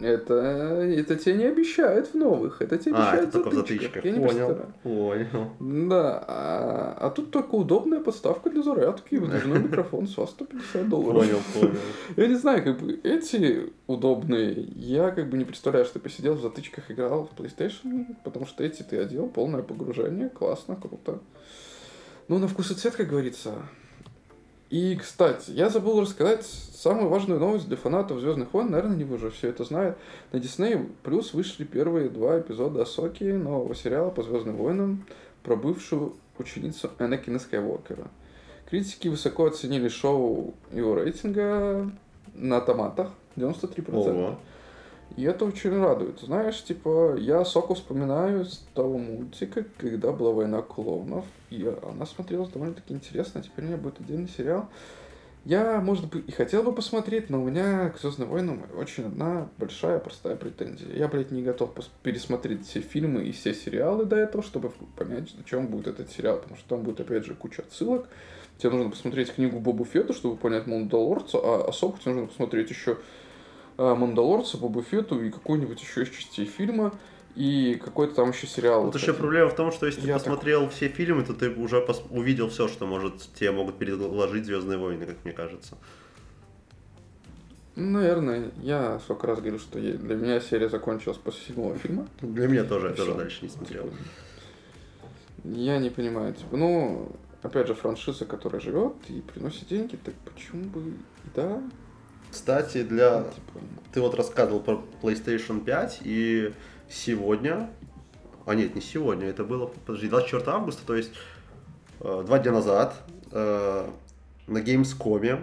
Это, 0.00 0.34
это 0.34 1.16
тебе 1.16 1.34
не 1.34 1.44
обещают 1.46 2.08
в 2.08 2.14
новых, 2.14 2.62
это 2.62 2.78
тебе 2.78 2.94
А, 2.94 2.98
обещают 3.02 3.28
это 3.30 3.38
только 3.38 3.50
в 3.50 3.54
затычках. 3.54 4.04
Я 4.04 4.12
не 4.12 4.18
Понял, 4.20 4.46
представляю. 4.46 4.74
понял. 4.82 5.88
Да, 5.88 6.24
а, 6.26 6.96
а 7.00 7.10
тут 7.10 7.30
только 7.32 7.54
удобная 7.56 8.00
подставка 8.00 8.48
для 8.48 8.62
зарядки 8.62 9.14
и 9.14 9.18
выдвижной 9.18 9.58
микрофон 9.58 10.06
с 10.06 10.16
вас 10.16 10.30
150 10.30 10.88
долларов. 10.88 11.22
Понял, 11.22 11.38
понял. 11.52 11.80
Я 12.16 12.26
не 12.28 12.36
знаю, 12.36 12.62
как 12.62 12.78
бы 12.78 12.92
эти 13.02 13.72
удобные, 13.88 14.52
я 14.76 15.10
как 15.10 15.28
бы 15.30 15.36
не 15.36 15.44
представляю, 15.44 15.84
что 15.84 15.98
посидел 15.98 16.34
в 16.34 16.40
затычках, 16.42 16.90
играл 16.90 17.28
в 17.28 17.40
PlayStation, 17.40 18.14
потому 18.22 18.46
что 18.46 18.62
эти 18.62 18.82
ты 18.82 18.98
одел, 18.98 19.28
полное 19.28 19.62
погружение, 19.62 20.28
классно, 20.28 20.76
круто. 20.76 21.18
Ну, 22.28 22.38
на 22.38 22.46
вкус 22.46 22.70
и 22.70 22.74
цвет, 22.74 22.94
как 22.94 23.08
говорится. 23.08 23.54
И, 24.70 24.96
кстати, 24.96 25.50
я 25.50 25.70
забыл 25.70 26.00
рассказать 26.00 26.44
самую 26.44 27.08
важную 27.08 27.40
новость 27.40 27.68
для 27.68 27.76
фанатов 27.76 28.20
Звездных 28.20 28.52
войн, 28.52 28.70
наверное, 28.70 28.96
не 28.96 29.04
вы 29.04 29.16
уже 29.16 29.30
все 29.30 29.48
это 29.48 29.64
знают. 29.64 29.96
На 30.30 30.36
Disney 30.36 30.90
Плюс 31.02 31.32
вышли 31.32 31.64
первые 31.64 32.10
два 32.10 32.38
эпизода 32.38 32.82
Асоки 32.82 33.24
нового 33.24 33.74
сериала 33.74 34.10
по 34.10 34.22
Звездным 34.22 34.56
войнам 34.56 35.06
про 35.42 35.56
бывшую 35.56 36.14
ученицу 36.38 36.90
Энакина 36.98 37.38
Скайуокера. 37.38 38.08
Критики 38.68 39.08
высоко 39.08 39.46
оценили 39.46 39.88
шоу 39.88 40.52
его 40.70 40.94
рейтинга 40.94 41.90
на 42.34 42.60
томатах 42.60 43.08
93%. 43.36 43.90
Ого. 43.92 44.38
И 45.16 45.24
это 45.24 45.44
очень 45.44 45.76
радует. 45.76 46.20
Знаешь, 46.20 46.62
типа, 46.62 47.16
я 47.18 47.44
Соку 47.44 47.74
вспоминаю 47.74 48.44
с 48.44 48.64
того 48.74 48.98
мультика, 48.98 49.64
когда 49.76 50.12
была 50.12 50.32
война 50.32 50.62
клоунов, 50.62 51.24
и 51.50 51.72
она 51.90 52.06
смотрелась 52.06 52.50
довольно-таки 52.50 52.94
интересно, 52.94 53.42
теперь 53.42 53.64
у 53.64 53.68
меня 53.68 53.76
будет 53.78 54.00
отдельный 54.00 54.28
сериал. 54.28 54.68
Я, 55.44 55.80
может 55.80 56.08
быть, 56.08 56.28
и 56.28 56.32
хотел 56.32 56.62
бы 56.62 56.74
посмотреть, 56.74 57.30
но 57.30 57.40
у 57.40 57.46
меня 57.46 57.88
к 57.88 57.98
Звездным 57.98 58.28
войнам 58.28 58.64
очень 58.76 59.06
одна 59.06 59.48
большая 59.56 59.98
простая 59.98 60.36
претензия. 60.36 60.94
Я, 60.94 61.08
блядь, 61.08 61.30
не 61.30 61.42
готов 61.42 61.70
пересмотреть 62.02 62.66
все 62.66 62.80
фильмы 62.80 63.24
и 63.24 63.32
все 63.32 63.54
сериалы 63.54 64.04
до 64.04 64.16
этого, 64.16 64.42
чтобы 64.44 64.70
понять, 64.96 65.34
о 65.40 65.48
чем 65.48 65.68
будет 65.68 65.86
этот 65.86 66.10
сериал, 66.10 66.36
потому 66.38 66.56
что 66.56 66.68
там 66.68 66.82
будет, 66.82 67.00
опять 67.00 67.24
же, 67.24 67.34
куча 67.34 67.62
отсылок. 67.62 68.08
Тебе 68.58 68.72
нужно 68.72 68.90
посмотреть 68.90 69.32
книгу 69.32 69.58
Бобу 69.58 69.84
Фетта, 69.84 70.12
чтобы 70.12 70.36
понять 70.36 70.66
Мандалорца, 70.66 71.38
а 71.38 71.68
особо 71.68 71.98
тебе 71.98 72.12
нужно 72.12 72.28
посмотреть 72.28 72.68
еще 72.70 72.98
Мандалорца, 73.78 74.58
Бобу 74.58 74.82
Фетту 74.82 75.20
и 75.22 75.30
какой-нибудь 75.30 75.80
еще 75.80 76.02
из 76.02 76.08
частей 76.10 76.44
фильма, 76.44 76.92
и 77.36 77.80
какой-то 77.82 78.14
там 78.16 78.30
еще 78.30 78.46
сериал. 78.46 78.84
Тут 78.84 78.94
вот 78.94 79.02
еще 79.02 79.12
проблема 79.14 79.48
в 79.50 79.54
том, 79.54 79.70
что 79.70 79.86
если 79.86 80.00
ты 80.00 80.08
Я 80.08 80.14
посмотрел 80.14 80.68
все 80.68 80.88
фильмы, 80.88 81.22
то 81.24 81.32
ты 81.34 81.50
уже 81.50 81.76
пос- 81.78 82.02
увидел 82.10 82.48
все, 82.50 82.66
что 82.66 82.86
может 82.86 83.14
тебе 83.34 83.52
могут 83.52 83.76
предложить 83.78 84.44
Звездные 84.44 84.78
войны, 84.78 85.06
как 85.06 85.24
мне 85.24 85.32
кажется. 85.32 85.78
Наверное, 87.76 88.50
я 88.60 88.98
сколько 88.98 89.28
раз 89.28 89.38
говорил, 89.38 89.60
что 89.60 89.78
для 89.78 90.16
меня 90.16 90.40
серия 90.40 90.68
закончилась 90.68 91.16
после 91.18 91.46
седьмого 91.46 91.78
фильма. 91.78 92.08
Для 92.20 92.48
меня 92.48 92.64
тоже, 92.64 92.88
я 92.88 92.92
тоже 92.94 93.14
дальше 93.14 93.38
не 93.42 93.48
смотрел. 93.48 93.84
Типа, 93.84 93.96
Я 95.44 95.78
не 95.78 95.90
понимаю, 95.90 96.34
типа, 96.34 96.56
ну, 96.56 97.12
опять 97.40 97.68
же, 97.68 97.74
франшиза, 97.74 98.24
которая 98.24 98.60
живет 98.60 98.94
и 99.08 99.20
приносит 99.20 99.68
деньги, 99.68 99.94
так 99.94 100.14
почему 100.24 100.64
бы, 100.64 100.80
и 100.80 100.94
да, 101.36 101.62
Кстати, 102.30 102.82
для... 102.82 103.24
Ты 103.92 104.00
вот 104.00 104.14
рассказывал 104.14 104.60
про 104.60 104.82
PlayStation 105.02 105.64
5, 105.64 106.00
и 106.04 106.52
сегодня... 106.90 107.70
А 108.46 108.54
нет, 108.54 108.74
не 108.74 108.80
сегодня, 108.80 109.26
это 109.26 109.44
было, 109.44 109.66
подожди, 109.66 110.08
24 110.08 110.42
августа, 110.46 110.82
то 110.86 110.94
есть 110.94 111.12
э, 112.00 112.22
два 112.24 112.38
дня 112.38 112.52
назад 112.52 112.94
э, 113.30 113.90
на 114.46 114.58
Gamescom 114.58 115.40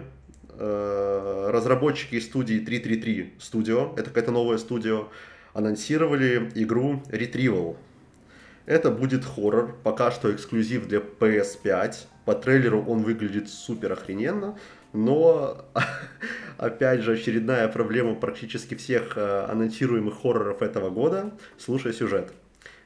э, 0.48 1.50
разработчики 1.52 2.18
студии 2.18 2.58
333 2.58 3.34
Studio, 3.38 3.92
это 3.94 4.10
какая-то 4.10 4.32
новая 4.32 4.58
студия, 4.58 5.04
анонсировали 5.52 6.50
игру 6.54 7.02
Retrieval. 7.08 7.76
Это 8.66 8.90
будет 8.90 9.24
хоррор, 9.24 9.76
пока 9.84 10.10
что 10.10 10.34
эксклюзив 10.34 10.88
для 10.88 10.98
PS5. 10.98 11.94
По 12.24 12.34
трейлеру 12.34 12.84
он 12.84 13.04
выглядит 13.04 13.48
супер 13.48 13.92
охрененно, 13.92 14.58
но 14.96 15.66
опять 16.58 17.02
же 17.02 17.12
очередная 17.12 17.68
проблема 17.68 18.14
практически 18.14 18.74
всех 18.74 19.16
э, 19.16 19.46
анонсируемых 19.50 20.22
хорроров 20.22 20.62
этого 20.62 20.90
года. 20.90 21.32
Слушай 21.58 21.92
сюжет. 21.92 22.32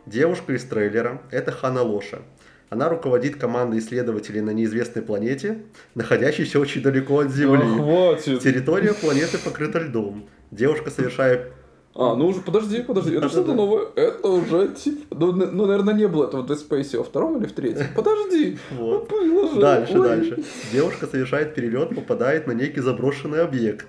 Девушка 0.07 0.55
из 0.55 0.65
трейлера– 0.65 1.23
это 1.31 1.53
Хана 1.53 1.83
Лоша. 1.83 2.23
Она 2.69 2.89
руководит 2.89 3.37
командой 3.37 3.81
исследователей 3.81 4.41
на 4.41 4.51
неизвестной 4.51 5.03
планете, 5.03 5.63
находящейся 5.95 6.61
очень 6.61 6.83
далеко 6.83 7.19
от 7.21 7.29
«Да 7.29 7.35
Земли. 7.35 7.63
хватит. 7.63 8.41
Территория 8.41 8.95
планеты 8.95 9.39
покрыта 9.39 9.81
льдом. 9.81 10.29
Девушка 10.51 10.91
совершает 10.91 11.53
А, 11.95 12.15
ну 12.15 12.29
уже, 12.29 12.41
подожди, 12.41 12.83
подожди, 12.83 13.17
это 13.17 13.29
что-то 13.29 13.53
новое, 13.53 13.87
это 13.97 14.29
уже, 14.29 14.69
типа, 14.69 15.15
ну, 15.19 15.33
ну, 15.33 15.67
наверное, 15.67 15.93
не 15.95 16.07
было 16.07 16.29
этого 16.29 16.43
в 16.43 16.51
Dead 16.51 16.57
Space 16.57 16.97
во 16.97 17.03
втором 17.03 17.39
или 17.39 17.47
в 17.47 17.53
третьем, 17.53 17.87
подожди, 17.97 18.59
Вот. 18.71 19.11
ну, 19.11 19.35
было 19.35 19.55
же, 19.55 19.61
Дальше, 19.61 19.99
ой. 19.99 20.09
дальше. 20.09 20.45
Девушка 20.73 21.07
совершает 21.09 21.55
перелет, 21.55 21.95
попадает 21.95 22.47
на 22.47 22.53
некий 22.53 22.81
заброшенный 22.81 23.43
объект. 23.43 23.89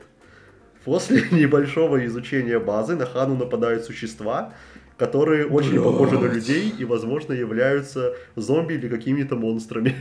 После 0.83 1.21
небольшого 1.31 2.03
изучения 2.07 2.57
базы 2.59 2.95
на 2.95 3.05
Хану 3.05 3.35
нападают 3.35 3.85
существа, 3.85 4.51
которые 4.97 5.45
очень 5.45 5.73
Блядь. 5.73 5.83
похожи 5.83 6.17
на 6.19 6.25
людей 6.25 6.73
и, 6.75 6.85
возможно, 6.85 7.33
являются 7.33 8.15
зомби 8.35 8.73
или 8.73 8.87
какими-то 8.87 9.35
монстрами. 9.35 9.95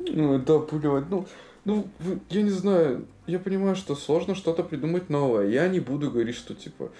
Ну, 0.00 0.38
да, 0.40 0.58
блядь, 0.58 1.08
ну, 1.08 1.26
ну, 1.64 1.88
я 2.30 2.42
не 2.42 2.50
знаю, 2.50 3.06
я 3.26 3.38
понимаю, 3.38 3.76
что 3.76 3.94
сложно 3.94 4.34
что-то 4.34 4.62
придумать 4.62 5.10
новое. 5.10 5.48
Я 5.48 5.68
не 5.68 5.80
буду 5.80 6.10
говорить, 6.10 6.34
что, 6.34 6.54
типа, 6.54 6.90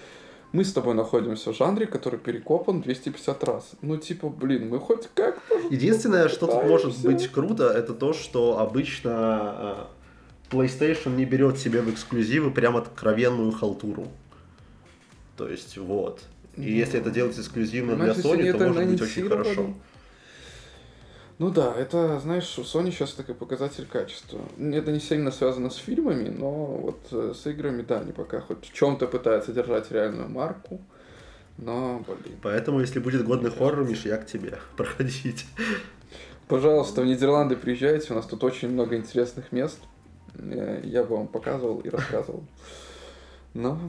мы 0.53 0.63
с 0.63 0.71
тобой 0.71 0.93
находимся 0.93 1.51
в 1.51 1.57
жанре, 1.57 1.85
который 1.85 2.19
перекопан 2.19 2.81
250 2.81 3.43
раз. 3.43 3.71
Ну, 3.81 3.97
типа, 3.97 4.29
блин, 4.29 4.69
мы 4.69 4.79
хоть 4.79 5.09
как-то... 5.13 5.55
Единственное, 5.69 6.29
что 6.29 6.47
тут 6.47 6.63
может 6.65 6.97
быть 7.01 7.27
круто, 7.27 7.69
это 7.69 7.93
то, 7.93 8.13
что 8.13 8.59
обычно 8.59 9.89
э, 10.51 10.55
PlayStation 10.55 11.15
не 11.15 11.25
берет 11.25 11.57
себе 11.57 11.81
в 11.81 11.89
эксклюзивы 11.89 12.51
прям 12.51 12.77
откровенную 12.77 13.51
халтуру. 13.51 14.07
То 15.37 15.49
есть, 15.49 15.77
вот. 15.77 16.21
И 16.55 16.61
Ну, 16.61 16.67
если 16.67 16.99
это 16.99 17.09
делать 17.09 17.37
эксклюзивно 17.37 17.95
для 17.95 18.13
Sony, 18.13 18.51
то 18.51 18.67
может 18.67 18.87
быть 18.87 19.01
очень 19.01 19.27
хорошо. 19.27 19.73
Ну 21.39 21.49
да, 21.49 21.73
это, 21.75 22.19
знаешь, 22.19 22.57
у 22.59 22.61
Sony 22.61 22.91
сейчас 22.91 23.13
такой 23.13 23.33
показатель 23.35 23.85
качества. 23.85 24.39
Это 24.57 24.91
не 24.91 24.99
сильно 24.99 25.31
связано 25.31 25.69
с 25.69 25.75
фильмами, 25.75 26.29
но 26.29 26.51
вот 26.51 26.99
э, 27.11 27.33
с 27.35 27.47
играми, 27.47 27.81
да, 27.81 28.01
они 28.01 28.11
пока 28.11 28.39
хоть 28.39 28.65
в 28.65 28.73
чем-то 28.73 29.07
пытаются 29.07 29.51
держать 29.51 29.91
реальную 29.91 30.29
марку. 30.29 30.79
Но, 31.57 32.03
блин. 32.07 32.37
Поэтому, 32.41 32.81
если 32.81 32.99
будет 32.99 33.25
годный 33.25 33.51
хоррор, 33.51 33.83
Миш, 33.83 34.05
я 34.05 34.17
к 34.17 34.27
тебе. 34.27 34.59
Проходите. 34.77 35.45
Пожалуйста, 36.47 37.01
в 37.01 37.05
Нидерланды 37.05 37.55
приезжайте, 37.55 38.13
у 38.13 38.15
нас 38.15 38.25
тут 38.25 38.43
очень 38.43 38.69
много 38.69 38.95
интересных 38.95 39.51
мест. 39.51 39.79
Э, 40.35 40.81
Я 40.83 41.03
бы 41.03 41.17
вам 41.17 41.27
показывал 41.27 41.79
и 41.79 41.89
рассказывал. 41.89 42.43
Но, 43.55 43.79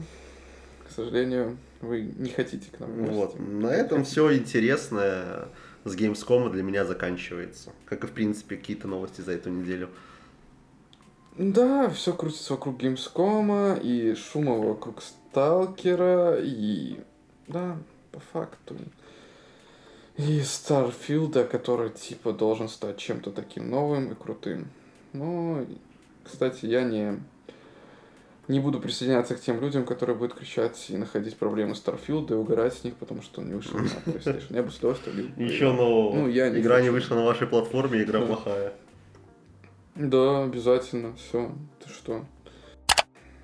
к 0.87 0.91
сожалению, 0.91 1.57
вы 1.81 2.01
не 2.01 2.31
хотите 2.31 2.67
к 2.71 2.79
нам. 2.79 2.91
Вот. 3.05 3.39
На 3.39 3.67
этом 3.67 4.03
все 4.03 4.35
интересное 4.35 5.47
с 5.85 5.95
Gamescom 5.95 6.49
для 6.49 6.63
меня 6.63 6.83
заканчивается. 6.83 7.71
Как 7.85 8.03
и, 8.03 8.07
в 8.07 8.11
принципе, 8.11 8.57
какие-то 8.57 8.87
новости 8.87 9.21
за 9.21 9.31
эту 9.31 9.49
неделю. 9.49 9.89
Да, 11.37 11.89
все 11.89 12.13
крутится 12.13 12.53
вокруг 12.53 12.81
Gamescom 12.81 13.79
и 13.81 14.15
шума 14.15 14.55
вокруг 14.57 15.01
Сталкера, 15.01 16.37
и... 16.41 16.99
Да, 17.47 17.77
по 18.11 18.19
факту. 18.19 18.75
И 20.17 20.41
Старфилда, 20.41 21.45
который, 21.45 21.91
типа, 21.91 22.33
должен 22.33 22.67
стать 22.69 22.97
чем-то 22.97 23.31
таким 23.31 23.69
новым 23.69 24.11
и 24.11 24.15
крутым. 24.15 24.69
Ну, 25.13 25.67
кстати, 26.23 26.65
я 26.65 26.83
не... 26.83 27.19
Не 28.47 28.59
буду 28.59 28.79
присоединяться 28.79 29.35
к 29.35 29.39
тем 29.41 29.59
людям, 29.59 29.85
которые 29.85 30.15
будут 30.15 30.35
кричать 30.37 30.85
и 30.89 30.97
находить 30.97 31.35
проблемы 31.35 31.73
Старфилда 31.75 32.35
и 32.35 32.37
угорать 32.37 32.73
с 32.75 32.83
них, 32.83 32.95
потому 32.95 33.21
что 33.23 33.41
он 33.41 33.47
не 33.47 33.55
вышел 33.55 33.77
на 33.79 33.85
PlayStation. 34.11 34.45
Я 34.55 34.61
бы 34.63 34.69
с 34.71 34.77
удовольствием. 34.77 35.33
Еще, 35.37 35.71
но 35.71 36.11
Ну, 36.13 36.27
я 36.27 36.49
не 36.49 36.59
игра 36.59 36.75
не 36.79 36.83
хочу. 36.87 36.93
вышла 36.93 37.15
на 37.15 37.25
вашей 37.25 37.47
платформе, 37.47 38.03
игра 38.03 38.19
Да. 38.19 38.25
плохая. 38.27 38.73
Да, 39.95 40.43
обязательно. 40.43 41.15
Все. 41.15 41.51
Ты 41.83 41.89
что? 41.89 42.25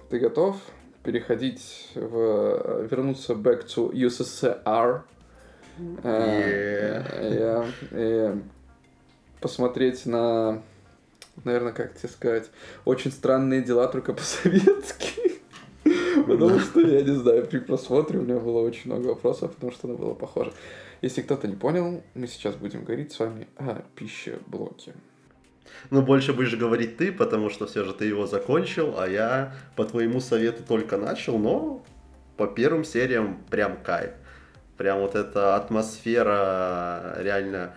Ты 0.10 0.20
готов 0.20 0.58
переходить 1.04 1.90
в 1.96 2.86
вернуться 2.88 3.34
back 3.34 3.66
to 3.66 3.92
USSR? 3.92 5.02
Э, 6.04 7.04
я- 7.40 7.66
э, 7.92 8.36
посмотреть 9.40 10.06
на, 10.06 10.62
наверное, 11.44 11.74
как 11.74 11.96
тебе 11.96 12.10
сказать, 12.10 12.50
очень 12.86 13.12
странные 13.12 13.62
дела 13.62 13.88
только 13.88 14.14
по-советски. 14.14 15.42
Потому 16.28 16.60
что, 16.60 16.82
я 16.82 17.02
не 17.02 17.16
знаю, 17.16 17.46
при 17.46 17.60
просмотре 17.60 18.20
у 18.20 18.24
меня 18.24 18.40
было 18.40 18.60
очень 18.62 18.92
много 18.92 19.08
вопросов, 19.08 19.54
потому 19.54 19.72
что 19.72 19.88
оно 19.88 19.98
было 19.98 20.14
похоже. 20.14 20.54
Если 21.02 21.22
кто-то 21.22 21.48
не 21.48 21.56
понял, 21.56 22.04
мы 22.14 22.28
сейчас 22.28 22.56
будем 22.56 22.84
говорить 22.84 23.12
с 23.12 23.20
вами 23.20 23.48
о 23.58 23.82
пищеблоке. 23.96 24.94
Ну, 25.90 26.02
больше 26.04 26.34
будешь 26.34 26.56
говорить 26.56 26.98
ты, 26.98 27.12
потому 27.12 27.50
что 27.50 27.66
все 27.66 27.84
же 27.84 27.94
ты 27.94 28.06
его 28.06 28.28
закончил, 28.28 29.00
а 29.00 29.08
я 29.08 29.56
по 29.76 29.84
твоему 29.84 30.20
совету 30.20 30.64
только 30.68 30.98
начал, 30.98 31.40
но 31.40 31.84
по 32.38 32.48
первым 32.48 32.84
сериям 32.84 33.44
прям 33.50 33.78
кайф. 33.78 34.12
Прям 34.78 35.00
вот 35.00 35.16
эта 35.16 35.56
атмосфера 35.56 37.16
реально 37.20 37.74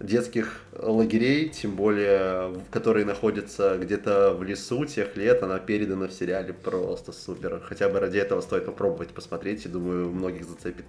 детских 0.00 0.60
лагерей, 0.78 1.48
тем 1.48 1.74
более, 1.74 2.54
которые 2.70 3.04
находятся 3.04 3.76
где-то 3.78 4.34
в 4.34 4.42
лесу 4.42 4.84
тех 4.84 5.16
лет, 5.16 5.42
она 5.42 5.58
передана 5.58 6.06
в 6.06 6.12
сериале 6.12 6.52
просто 6.52 7.12
супер. 7.12 7.60
Хотя 7.64 7.88
бы 7.88 7.98
ради 7.98 8.18
этого 8.18 8.40
стоит 8.40 8.66
попробовать 8.66 9.08
посмотреть, 9.08 9.66
и 9.66 9.68
думаю, 9.68 10.10
многих 10.10 10.44
зацепит. 10.44 10.84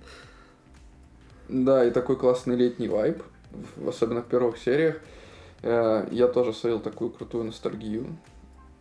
Да, 1.47 1.83
и 1.83 1.89
такой 1.89 2.17
классный 2.17 2.55
летний 2.55 2.87
вайб, 2.87 3.23
особенно 3.85 4.21
в 4.21 4.27
первых 4.27 4.57
сериях. 4.57 4.97
Э, 5.63 6.07
Я 6.11 6.27
тоже 6.27 6.53
словил 6.53 6.79
такую 6.79 7.09
крутую 7.09 7.45
ностальгию. 7.45 8.05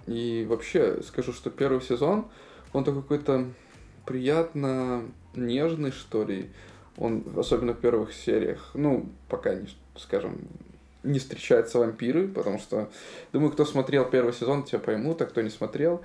И 0.06 0.46
вообще 0.48 1.02
скажу, 1.02 1.32
что 1.32 1.50
первый 1.50 1.80
сезон, 1.80 2.26
он 2.72 2.84
такой 2.84 3.02
какой-то 3.02 3.46
приятно 4.04 5.04
нежный, 5.34 5.92
что 5.92 6.24
ли. 6.24 6.50
Он, 6.98 7.22
особенно 7.36 7.72
в 7.72 7.78
первых 7.78 8.12
сериях, 8.12 8.70
ну, 8.74 9.06
пока 9.28 9.54
не, 9.54 9.68
скажем, 9.96 10.38
не 11.04 11.18
встречаются 11.20 11.78
вампиры, 11.78 12.26
потому 12.28 12.58
что, 12.58 12.88
думаю, 13.32 13.52
кто 13.52 13.64
смотрел 13.64 14.04
первый 14.04 14.32
сезон, 14.32 14.64
те 14.64 14.78
поймут, 14.78 15.22
а 15.22 15.26
кто 15.26 15.40
не 15.40 15.50
смотрел. 15.50 16.02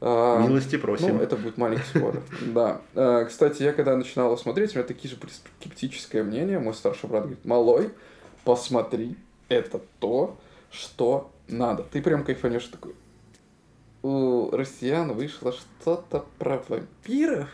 а, 0.00 0.42
Милости 0.46 0.76
просим. 0.76 1.16
ну, 1.16 1.22
это 1.22 1.36
будет 1.36 1.56
маленький 1.56 1.86
спойлер. 1.86 2.22
Да. 2.52 2.80
Э, 2.94 3.24
Кстати, 3.26 3.62
я 3.62 3.72
когда 3.72 3.96
начинал 3.96 4.36
смотреть, 4.36 4.74
у 4.74 4.78
меня 4.78 4.86
такие 4.86 5.08
же 5.12 5.18
скептическое 5.58 6.22
мнение. 6.22 6.58
Мой 6.58 6.74
старший 6.74 7.08
брат 7.08 7.22
говорит, 7.22 7.44
малой, 7.44 7.90
посмотри, 8.44 9.16
это 9.48 9.80
то, 9.98 10.36
что 10.70 11.30
надо. 11.48 11.84
Ты 11.84 12.02
прям 12.02 12.22
кайфанешь 12.22 12.66
такой. 12.66 12.94
У 14.02 14.50
россиян 14.50 15.12
вышло 15.14 15.52
что-то 15.52 16.26
про 16.38 16.62
вампиров, 16.68 17.48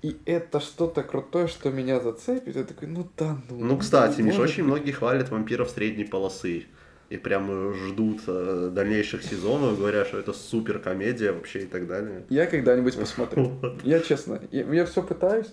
и 0.00 0.16
это 0.26 0.60
что-то 0.60 1.02
крутое, 1.02 1.48
что 1.48 1.70
меня 1.70 1.98
зацепит. 2.00 2.54
Я 2.54 2.64
такой, 2.64 2.88
ну 2.88 3.08
да, 3.16 3.38
ну. 3.50 3.64
Ну, 3.64 3.78
кстати, 3.78 4.20
Миш, 4.20 4.38
очень 4.38 4.62
быть». 4.62 4.72
многие 4.72 4.92
хвалят 4.92 5.30
вампиров 5.30 5.70
средней 5.70 6.04
полосы. 6.04 6.66
И 7.10 7.16
прям 7.16 7.72
ждут 7.74 8.20
э, 8.26 8.70
дальнейших 8.70 9.22
сезонов, 9.22 9.78
говоря, 9.78 10.04
что 10.04 10.18
это 10.18 10.34
супер 10.34 10.78
комедия 10.78 11.32
вообще 11.32 11.60
и 11.60 11.66
так 11.66 11.86
далее. 11.86 12.24
Я 12.28 12.46
когда-нибудь 12.46 12.96
посмотрю. 12.96 13.48
Вот. 13.62 13.82
Я 13.82 14.00
честно, 14.00 14.42
я, 14.52 14.70
я 14.70 14.84
все 14.84 15.02
пытаюсь. 15.02 15.46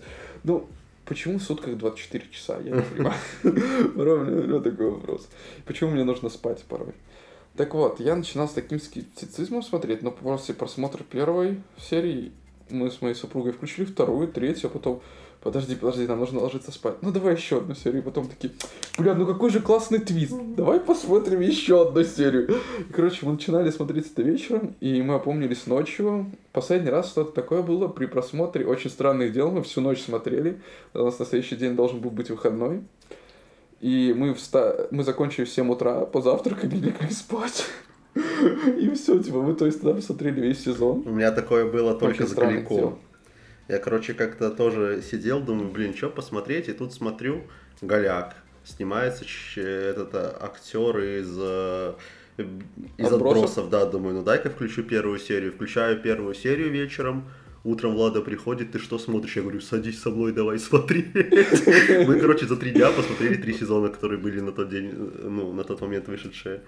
Ну, 0.44 0.68
почему 1.06 1.38
в 1.38 1.42
сутках 1.42 1.78
24 1.78 2.24
часа? 2.30 2.58
Я 2.60 2.76
не 2.76 2.82
понимаю. 2.82 3.16
Порой 3.94 4.18
у 4.18 4.46
меня 4.46 4.60
такой 4.60 4.90
вопрос. 4.90 5.28
Почему 5.64 5.92
мне 5.92 6.04
нужно 6.04 6.28
спать 6.28 6.62
порой? 6.68 6.92
Так 7.56 7.72
вот, 7.72 8.00
я 8.00 8.14
начинал 8.14 8.48
с 8.48 8.52
таким 8.52 8.78
скептицизмом 8.78 9.62
смотреть, 9.62 10.02
но 10.02 10.10
после 10.10 10.54
просмотра 10.54 11.02
первой 11.04 11.62
серии 11.78 12.32
мы 12.70 12.90
с 12.90 13.00
моей 13.00 13.14
супругой 13.14 13.52
включили 13.52 13.84
вторую, 13.84 14.28
третью, 14.28 14.68
а 14.68 14.70
потом 14.70 15.02
подожди, 15.46 15.76
подожди, 15.76 16.06
нам 16.06 16.18
нужно 16.18 16.40
ложиться 16.40 16.72
спать. 16.72 16.96
Ну 17.02 17.12
давай 17.12 17.36
еще 17.36 17.58
одну 17.58 17.74
серию. 17.74 18.02
И 18.02 18.04
потом 18.04 18.28
такие, 18.28 18.52
бля, 18.98 19.14
ну 19.14 19.26
какой 19.26 19.50
же 19.50 19.60
классный 19.60 20.00
твист. 20.00 20.34
Давай 20.56 20.80
посмотрим 20.80 21.40
еще 21.40 21.82
одну 21.82 22.02
серию. 22.02 22.60
И, 22.80 22.92
короче, 22.92 23.24
мы 23.24 23.32
начинали 23.32 23.70
смотреть 23.70 24.10
это 24.10 24.22
вечером, 24.22 24.74
и 24.80 25.00
мы 25.02 25.14
опомнились 25.14 25.66
ночью. 25.66 26.26
Последний 26.52 26.90
раз 26.90 27.10
что-то 27.10 27.32
такое 27.32 27.62
было 27.62 27.86
при 27.86 28.06
просмотре 28.06 28.66
«Очень 28.66 28.90
странных 28.90 29.32
дел». 29.32 29.50
Мы 29.50 29.62
всю 29.62 29.80
ночь 29.80 30.02
смотрели. 30.02 30.60
У 30.94 31.04
нас 31.04 31.18
на 31.18 31.26
следующий 31.26 31.56
день 31.56 31.76
должен 31.76 32.00
был 32.00 32.10
быть 32.10 32.30
выходной. 32.30 32.82
И 33.80 34.14
мы, 34.16 34.34
вста... 34.34 34.88
мы 34.90 35.04
закончили 35.04 35.44
в 35.44 35.50
7 35.50 35.70
утра, 35.70 36.06
позавтракали 36.06 36.76
и 36.76 36.80
легли 36.80 37.10
спать. 37.10 37.66
И 38.78 38.90
все, 38.94 39.22
типа, 39.22 39.42
мы, 39.42 39.54
то 39.54 39.66
есть, 39.66 39.80
тогда 39.80 39.96
посмотрели 39.96 40.40
весь 40.40 40.64
сезон. 40.64 41.02
У 41.06 41.10
меня 41.10 41.32
такое 41.32 41.70
было 41.70 41.94
только 41.94 42.26
с 42.26 42.32
Галиком. 42.32 42.98
Я, 43.68 43.78
короче, 43.78 44.14
как-то 44.14 44.50
тоже 44.50 45.02
сидел, 45.02 45.40
думаю, 45.40 45.70
блин, 45.70 45.94
что 45.94 46.08
посмотреть, 46.08 46.68
и 46.68 46.72
тут 46.72 46.92
смотрю, 46.94 47.42
Голяк. 47.82 48.36
Снимается 48.64 49.24
этот 49.60 50.14
а, 50.14 50.36
актер 50.40 50.98
из, 50.98 51.36
э, 51.38 51.94
из 52.96 53.06
отбросов? 53.06 53.14
отбросов, 53.14 53.70
да, 53.70 53.86
думаю, 53.86 54.16
ну 54.16 54.22
дай-ка 54.24 54.50
включу 54.50 54.82
первую 54.82 55.18
серию. 55.18 55.52
Включаю 55.52 56.00
первую 56.00 56.34
серию 56.34 56.70
вечером, 56.70 57.24
утром 57.64 57.94
Влада 57.94 58.22
приходит, 58.22 58.72
ты 58.72 58.78
что 58.78 58.98
смотришь? 58.98 59.36
Я 59.36 59.42
говорю, 59.42 59.60
садись 59.60 60.00
со 60.00 60.10
мной, 60.10 60.32
давай 60.32 60.58
смотри. 60.58 61.06
Мы, 61.14 62.18
короче, 62.20 62.46
за 62.46 62.56
три 62.56 62.70
дня 62.72 62.90
посмотрели 62.90 63.36
три 63.36 63.52
сезона, 63.52 63.88
которые 63.88 64.18
были 64.18 64.40
на 64.40 64.52
тот 64.52 64.68
день, 64.68 64.92
ну, 65.22 65.52
на 65.52 65.62
тот 65.64 65.80
момент 65.80 66.08
вышедшие. 66.08 66.62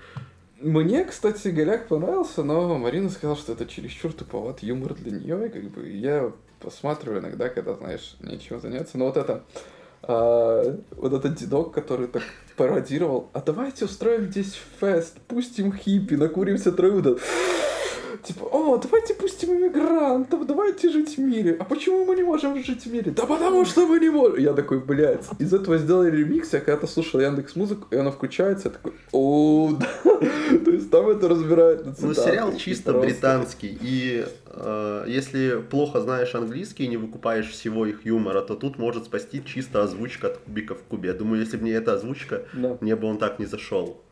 Мне, 0.60 1.04
кстати, 1.04 1.48
Голяк 1.48 1.86
понравился, 1.86 2.42
но 2.42 2.76
Марина 2.78 3.10
сказала, 3.10 3.38
что 3.38 3.52
это 3.52 3.64
чересчур 3.64 4.12
туповат 4.12 4.60
юмор 4.60 4.94
для 4.94 5.12
нее, 5.12 5.46
и 5.46 5.50
как 5.50 5.62
бы 5.70 5.88
я 5.88 6.32
посматриваю 6.58 7.20
иногда, 7.20 7.48
когда, 7.48 7.74
знаешь, 7.74 8.16
нечем 8.20 8.60
заняться. 8.60 8.98
Но 8.98 9.06
вот 9.06 9.16
это, 9.16 9.44
а, 10.02 10.78
вот 10.96 11.12
этот 11.12 11.36
дедок, 11.36 11.72
который 11.72 12.08
так 12.08 12.24
пародировал, 12.56 13.30
а 13.34 13.40
давайте 13.40 13.84
устроим 13.84 14.32
здесь 14.32 14.58
фест, 14.80 15.20
пустим 15.28 15.72
хиппи, 15.72 16.14
накуримся 16.14 16.72
траву, 16.72 17.02
типа, 18.22 18.44
о, 18.44 18.76
давайте 18.78 19.14
пустим 19.14 19.54
иммигрантов, 19.54 20.46
давайте 20.46 20.90
жить 20.90 21.16
в 21.16 21.20
мире. 21.20 21.56
А 21.58 21.64
почему 21.64 22.04
мы 22.04 22.16
не 22.16 22.22
можем 22.22 22.62
жить 22.62 22.84
в 22.84 22.92
мире? 22.92 23.12
Да 23.12 23.26
потому 23.26 23.64
что 23.64 23.86
мы 23.86 23.98
не 24.00 24.10
можем. 24.10 24.38
Я 24.38 24.52
такой, 24.52 24.80
блядь, 24.80 25.24
из 25.38 25.52
этого 25.52 25.78
сделали 25.78 26.10
ремикс, 26.10 26.52
я 26.52 26.60
когда-то 26.60 26.86
слушал 26.86 27.20
Яндекс 27.20 27.56
Музыку, 27.56 27.86
и 27.90 27.96
она 27.96 28.10
включается, 28.10 28.68
я 28.68 28.74
такой, 28.74 28.92
о, 29.12 29.72
да. 29.78 29.86
То 30.64 30.70
есть 30.70 30.90
там 30.90 31.08
это 31.08 31.28
разбирают 31.28 31.86
на 31.86 31.94
Ну, 32.00 32.14
сериал 32.14 32.56
чисто 32.56 32.92
британский, 32.92 33.78
и 33.80 34.26
э, 34.46 35.04
если 35.06 35.62
плохо 35.70 36.00
знаешь 36.00 36.34
английский 36.34 36.84
и 36.84 36.88
не 36.88 36.96
выкупаешь 36.96 37.50
всего 37.50 37.86
их 37.86 38.04
юмора, 38.04 38.42
то 38.42 38.54
тут 38.54 38.78
может 38.78 39.04
спасти 39.04 39.42
чисто 39.44 39.82
озвучка 39.82 40.28
от 40.28 40.38
кубика 40.38 40.74
в 40.74 40.82
кубе. 40.82 41.10
Я 41.10 41.14
думаю, 41.14 41.40
если 41.40 41.56
бы 41.56 41.64
не 41.64 41.70
эта 41.70 41.94
озвучка, 41.94 42.42
да. 42.52 42.78
мне 42.80 42.96
бы 42.96 43.06
он 43.06 43.18
так 43.18 43.38
не 43.38 43.46
зашел. 43.46 44.02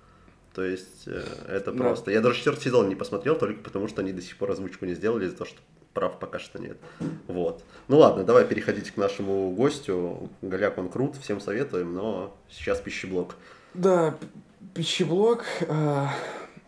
То 0.57 0.65
есть 0.65 1.07
э, 1.07 1.23
это 1.49 1.71
да. 1.71 1.77
просто. 1.77 2.11
Я 2.11 2.23
даже 2.23 2.39
четвертый 2.39 2.65
сезон 2.65 2.89
не 2.89 2.95
посмотрел, 2.95 3.37
только 3.37 3.63
потому 3.63 3.89
что 3.89 4.01
они 4.01 4.15
до 4.15 4.23
сих 4.23 4.39
пор 4.39 4.53
озвучку 4.53 4.87
не 4.87 4.95
сделали, 4.95 5.27
из-за 5.27 5.37
того, 5.37 5.51
что 5.51 5.61
прав 5.93 6.19
пока 6.19 6.39
что 6.39 6.59
нет. 6.59 6.79
Вот. 7.27 7.63
Ну 7.89 7.99
ладно, 7.99 8.25
давай 8.25 8.47
переходить 8.47 8.91
к 8.91 8.97
нашему 8.97 9.51
гостю. 9.51 10.31
Голяк 10.41 10.79
он 10.79 10.89
крут, 10.89 11.17
всем 11.17 11.43
советуем, 11.43 11.93
но 11.93 12.35
сейчас 12.49 12.81
пищеблок. 12.81 13.37
Да, 13.75 14.17
пищеблок. 14.73 15.45
Э, 15.61 16.07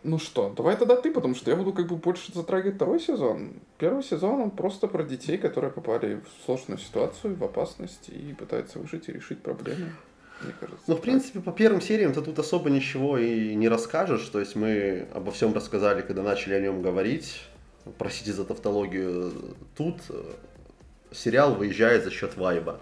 ну 0.02 0.18
что, 0.18 0.52
давай 0.54 0.76
тогда 0.76 0.96
ты, 0.96 1.10
потому 1.10 1.34
что 1.34 1.50
я 1.50 1.56
буду 1.56 1.72
как 1.72 1.86
бы 1.86 1.96
больше 1.96 2.30
затрагивать 2.34 2.76
второй 2.76 3.00
сезон. 3.00 3.54
Первый 3.78 4.04
сезон 4.04 4.38
он 4.42 4.50
просто 4.50 4.86
про 4.86 5.02
детей, 5.02 5.38
которые 5.38 5.70
попали 5.70 6.16
в 6.16 6.44
сложную 6.44 6.78
ситуацию, 6.78 7.36
в 7.36 7.42
опасность 7.42 8.10
и 8.10 8.34
пытаются 8.38 8.80
выжить 8.80 9.08
и 9.08 9.12
решить 9.12 9.40
проблемы 9.40 9.92
мне 10.42 10.52
кажется. 10.58 10.84
Ну, 10.86 10.96
в 10.96 11.00
принципе, 11.00 11.40
по 11.40 11.52
первым 11.52 11.80
сериям-то 11.80 12.22
тут 12.22 12.38
особо 12.38 12.70
ничего 12.70 13.18
и 13.18 13.54
не 13.54 13.68
расскажешь. 13.68 14.22
То 14.28 14.40
есть 14.40 14.56
мы 14.56 15.08
обо 15.14 15.32
всем 15.32 15.54
рассказали, 15.54 16.02
когда 16.02 16.22
начали 16.22 16.54
о 16.54 16.60
нем 16.60 16.82
говорить. 16.82 17.42
Простите 17.96 18.32
за 18.32 18.44
тавтологию. 18.44 19.32
Тут 19.76 19.96
э, 20.10 20.22
сериал 21.12 21.54
выезжает 21.54 22.04
за 22.04 22.10
счет 22.10 22.36
вайба. 22.36 22.80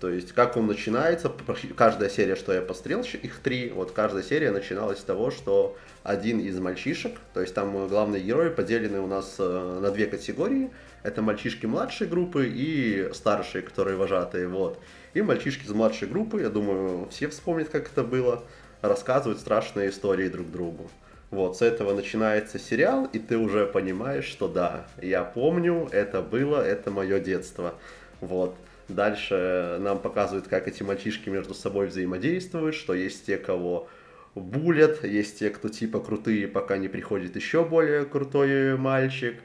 То 0.00 0.10
есть, 0.10 0.32
как 0.32 0.56
он 0.56 0.66
начинается, 0.66 1.32
каждая 1.74 2.10
серия, 2.10 2.36
что 2.36 2.52
я 2.52 2.60
посмотрел, 2.60 3.00
их 3.00 3.38
три, 3.40 3.70
вот 3.70 3.92
каждая 3.92 4.22
серия 4.22 4.50
начиналась 4.50 4.98
с 4.98 5.02
того, 5.02 5.30
что 5.30 5.76
один 6.02 6.38
из 6.38 6.58
мальчишек, 6.58 7.16
то 7.32 7.40
есть 7.40 7.54
там 7.54 7.88
главные 7.88 8.22
герои 8.22 8.50
поделены 8.50 9.00
у 9.00 9.06
нас 9.06 9.36
э, 9.38 9.78
на 9.80 9.90
две 9.90 10.06
категории, 10.06 10.70
это 11.06 11.22
мальчишки 11.22 11.66
младшей 11.66 12.06
группы 12.06 12.50
и 12.52 13.10
старшие, 13.12 13.62
которые 13.62 13.96
вожатые, 13.96 14.48
вот. 14.48 14.78
И 15.14 15.22
мальчишки 15.22 15.64
из 15.64 15.70
младшей 15.70 16.08
группы, 16.08 16.40
я 16.40 16.50
думаю, 16.50 17.08
все 17.10 17.28
вспомнят, 17.28 17.68
как 17.68 17.90
это 17.90 18.02
было, 18.02 18.42
рассказывают 18.82 19.40
страшные 19.40 19.90
истории 19.90 20.28
друг 20.28 20.50
другу. 20.50 20.90
Вот, 21.30 21.56
с 21.56 21.62
этого 21.62 21.94
начинается 21.94 22.58
сериал, 22.58 23.08
и 23.12 23.18
ты 23.18 23.36
уже 23.36 23.66
понимаешь, 23.66 24.26
что 24.26 24.48
да, 24.48 24.86
я 25.00 25.24
помню, 25.24 25.88
это 25.92 26.22
было, 26.22 26.64
это 26.64 26.90
мое 26.90 27.18
детство. 27.20 27.74
Вот. 28.20 28.56
Дальше 28.88 29.78
нам 29.80 29.98
показывают, 29.98 30.46
как 30.46 30.68
эти 30.68 30.84
мальчишки 30.84 31.28
между 31.28 31.54
собой 31.54 31.88
взаимодействуют, 31.88 32.76
что 32.76 32.94
есть 32.94 33.26
те, 33.26 33.36
кого 33.36 33.88
булят, 34.36 35.02
есть 35.02 35.40
те, 35.40 35.50
кто 35.50 35.68
типа 35.68 35.98
крутые, 35.98 36.46
пока 36.46 36.76
не 36.76 36.88
приходит 36.88 37.34
еще 37.34 37.64
более 37.64 38.04
крутой 38.04 38.76
мальчик, 38.76 39.36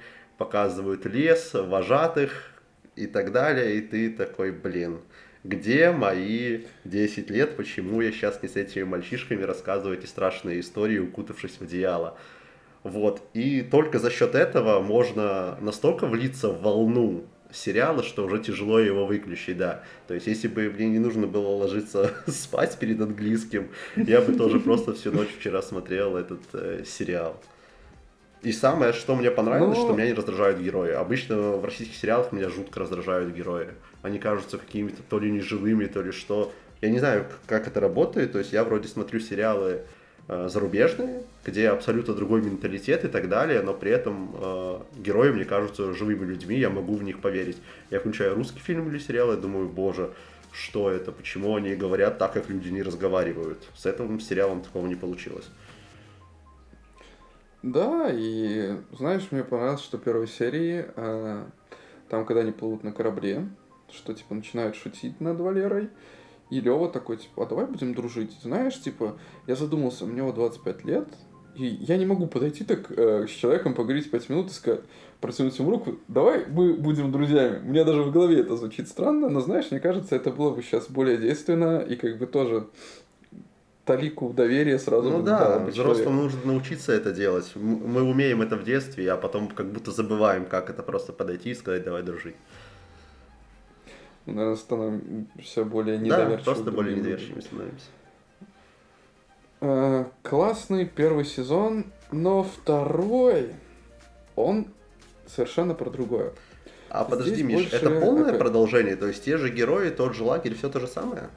показывают 0.41 1.06
лес, 1.06 1.51
вожатых 1.54 2.32
и 2.95 3.06
так 3.06 3.32
далее, 3.32 3.75
и 3.75 3.82
ты 3.82 4.10
такой, 4.10 4.51
блин, 4.51 5.01
где 5.43 5.91
мои 5.91 6.62
10 6.84 7.30
лет, 7.30 7.56
почему 7.56 8.01
я 8.01 8.12
сейчас 8.12 8.41
не 8.41 8.49
с 8.49 8.56
этими 8.56 8.82
мальчишками 8.82 9.43
рассказываю 9.43 9.99
эти 9.99 10.08
страшные 10.08 10.62
истории, 10.62 10.97
укутавшись 10.97 11.58
в 11.60 11.62
одеяло. 11.62 12.17
Вот. 12.82 13.21
И 13.36 13.62
только 13.62 13.99
за 13.99 14.10
счет 14.10 14.34
этого 14.34 14.80
можно 14.80 15.60
настолько 15.62 16.08
влиться 16.08 16.49
в 16.49 16.63
волну 16.63 17.23
сериала, 17.54 18.01
что 18.01 18.25
уже 18.25 18.39
тяжело 18.39 18.80
его 18.80 19.06
выключить, 19.06 19.58
да. 19.58 19.84
То 20.08 20.15
есть, 20.15 20.25
если 20.25 20.47
бы 20.47 20.71
мне 20.71 20.89
не 20.89 20.99
нужно 20.99 21.27
было 21.27 21.49
ложиться 21.49 22.15
спать 22.25 22.80
перед 22.80 22.99
английским, 22.99 23.69
я 23.95 24.21
бы 24.21 24.34
тоже 24.34 24.60
просто 24.60 24.95
всю 24.95 25.12
ночь 25.12 25.30
вчера 25.39 25.62
смотрел 25.62 26.17
этот 26.17 26.41
э, 26.54 26.84
сериал. 26.84 27.39
И 28.43 28.51
самое, 28.51 28.91
что 28.91 29.15
мне 29.15 29.30
понравилось, 29.30 29.77
Но... 29.77 29.86
что 29.86 29.93
меня 29.93 30.08
не 30.08 30.13
раздражают 30.13 30.60
герои. 30.60 30.91
Обычно 30.91 31.58
в 31.58 31.65
российских 31.65 31.95
сериалах 31.95 32.32
меня 32.32 32.49
жутко 32.49 32.80
раздражают 32.80 33.34
герои. 33.34 33.67
Они 34.01 34.17
кажутся 34.17 34.58
какими-то 34.58 35.04
то 35.04 35.19
ли 35.19 35.30
неживыми, 35.32 35.86
то 35.86 36.01
ли 36.01 36.12
что. 36.12 36.51
Я 36.82 36.89
не 36.89 36.97
знаю, 36.97 37.27
как 37.45 37.67
это 37.67 37.80
работает. 37.80 38.32
То 38.32 38.39
есть 38.39 38.51
я 38.51 38.63
вроде 38.63 38.88
смотрю 38.88 39.19
сериалы 39.19 39.82
э, 40.27 40.49
зарубежные, 40.49 41.21
где 41.45 41.69
абсолютно 41.69 42.15
другой 42.15 42.41
менталитет 42.41 43.06
и 43.06 43.10
так 43.10 43.30
далее, 43.30 43.62
но 43.62 43.75
при 43.75 43.91
этом 43.91 44.32
э, 44.34 44.80
герои 44.97 45.30
мне 45.30 45.45
кажутся 45.45 45.93
живыми 45.93 46.25
людьми, 46.25 46.58
я 46.58 46.71
могу 46.71 46.95
в 46.95 47.04
них 47.04 47.19
поверить. 47.19 47.58
Я 47.91 47.99
включаю 47.99 48.34
русский 48.34 48.60
фильм 48.60 48.89
или 48.89 48.97
сериал 48.97 49.32
и 49.34 49.38
думаю, 49.38 49.69
боже, 49.69 50.10
что 50.51 50.89
это, 50.89 51.12
почему 51.12 51.56
они 51.56 51.75
говорят 51.75 52.17
так, 52.17 52.34
как 52.34 52.49
люди 52.49 52.69
не 52.69 52.82
разговаривают. 52.82 53.60
С 53.75 53.86
этим 53.86 54.19
сериалом 54.19 54.62
такого 54.62 54.88
не 54.88 54.95
получилось. 54.95 55.45
Да, 57.63 58.10
и 58.12 58.76
знаешь, 58.91 59.28
мне 59.32 59.43
понравилось, 59.43 59.82
что 59.82 60.00
первой 60.00 60.28
серии, 60.28 60.86
э, 60.95 61.45
там, 62.10 62.26
когда 62.26 62.41
они 62.41 62.52
плывут 62.52 62.84
на 62.84 62.91
корабле, 62.91 63.47
что, 63.91 64.13
типа, 64.13 64.34
начинают 64.34 64.76
шутить 64.76 65.21
над 65.21 65.39
Валерой, 65.39 65.89
и 66.50 66.60
Лева 66.60 66.89
такой, 66.89 67.17
типа, 67.17 67.43
а 67.43 67.45
давай 67.45 67.67
будем 67.67 67.93
дружить. 67.93 68.34
Знаешь, 68.41 68.82
типа, 68.82 69.17
я 69.45 69.56
задумался, 69.56 70.06
мне 70.06 70.24
вот 70.24 70.36
25 70.36 70.86
лет, 70.86 71.08
и 71.56 71.65
я 71.65 71.97
не 71.97 72.06
могу 72.06 72.26
подойти 72.28 72.63
так 72.63 72.89
э, 72.91 73.28
с 73.28 73.32
человеком, 73.32 73.76
поговорить 73.76 74.10
5 74.10 74.30
минут 74.30 74.47
и 74.47 74.54
сказать, 74.54 74.82
протянуть 75.19 75.58
ему 75.60 75.69
руку, 75.69 75.95
давай 76.08 76.45
мы 76.47 76.74
будем 76.74 77.12
друзьями. 77.12 77.60
Мне 77.60 77.84
даже 77.84 78.02
в 78.02 78.12
голове 78.12 78.39
это 78.39 78.56
звучит 78.56 78.88
странно, 78.88 79.30
но 79.30 79.39
знаешь, 79.39 79.69
мне 79.69 79.80
кажется, 79.80 80.15
это 80.15 80.32
было 80.32 80.50
бы 80.52 80.63
сейчас 80.63 80.89
более 80.89 81.17
действенно 81.17 81.80
и 81.80 81.95
как 81.95 82.17
бы 82.17 82.26
тоже 82.26 82.67
талику 83.86 84.29
доверия 84.29 84.79
сразу 84.79 85.10
Ну 85.10 85.23
да, 85.23 85.60
взрослым 85.60 86.17
нужно 86.17 86.40
научиться 86.46 86.92
это 86.92 87.12
делать. 87.12 87.52
Мы 87.56 88.04
умеем 88.04 88.42
это 88.42 88.56
в 88.56 88.63
детстве, 88.63 89.12
а 89.12 89.17
потом 89.17 89.48
как 89.48 89.71
будто 89.71 89.92
забываем, 89.92 90.46
как 90.46 90.69
это 90.69 90.84
просто 90.84 91.13
подойти 91.13 91.52
и 91.52 91.56
сказать, 91.56 91.84
давай 91.84 92.04
дружить. 92.04 92.36
Ну, 94.25 94.34
наверное, 94.34 94.56
становимся 94.58 95.63
более 95.65 95.98
недоверчивыми. 95.98 96.38
Да, 96.38 96.44
просто 96.44 96.71
более 96.71 96.96
недоверчивыми 96.96 97.42
становимся. 97.42 97.86
А, 99.62 100.12
классный 100.21 100.86
первый 100.86 101.25
сезон, 101.25 101.86
но 102.12 102.44
второй, 102.44 103.54
он 104.36 104.67
совершенно 105.27 105.73
про 105.73 105.90
другое. 105.90 106.34
А 106.90 107.04
Здесь 107.04 107.10
подожди, 107.10 107.44
Миш, 107.44 107.56
больше... 107.56 107.75
это 107.77 108.02
полное 108.02 108.29
это... 108.29 108.38
продолжение? 108.38 108.96
То 108.96 109.08
есть 109.08 109.23
те 109.23 109.38
же 109.38 109.50
герои, 109.50 109.90
тот 109.90 110.13
же 110.13 110.23
лагерь, 110.23 110.56
все 110.56 110.69
то 110.69 110.79
же 110.79 110.88
самое? 110.88 111.29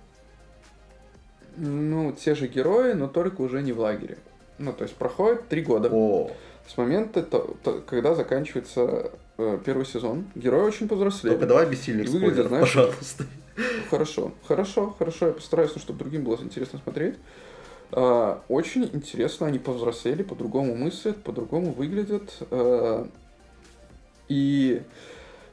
Ну, 1.57 2.13
те 2.13 2.35
же 2.35 2.47
герои, 2.49 2.93
но 2.93 3.07
только 3.09 3.41
уже 3.43 3.63
не 3.63 3.73
в 3.73 3.81
лагере. 3.81 4.19
Ну, 4.59 4.73
то 4.73 4.85
есть 4.85 4.95
проходит 4.97 5.49
три 5.49 5.63
года. 5.63 5.89
О, 5.93 6.31
С 6.67 6.77
момента, 6.77 7.23
то- 7.23 7.57
то- 7.63 7.83
когда 7.87 8.15
заканчивается 8.15 9.11
э, 9.37 9.59
первый 9.65 9.85
сезон. 9.85 10.27
Герои 10.35 10.63
очень 10.63 10.89
повзрослели. 10.89 11.35
только 11.35 11.47
давай 11.47 11.67
без 11.67 11.83
сильных 11.83 12.09
спойлеров, 12.09 12.47
знаешь, 12.49 12.73
пожалуйста. 12.73 13.25
Хорошо, 13.91 14.33
хорошо, 14.47 14.95
хорошо. 14.99 15.27
Я 15.29 15.33
постараюсь, 15.33 15.73
ну, 15.75 15.81
чтобы 15.81 15.99
другим 15.99 16.25
было 16.25 16.37
интересно 16.41 16.81
смотреть. 16.83 17.17
А, 17.93 18.43
Очень 18.49 18.85
интересно, 18.93 19.47
они 19.47 19.59
повзрослели, 19.59 20.23
по-другому 20.23 20.75
мыслят, 20.75 21.23
по-другому 21.23 21.73
выглядят. 21.73 22.33
А, 22.51 23.07
И 24.29 24.83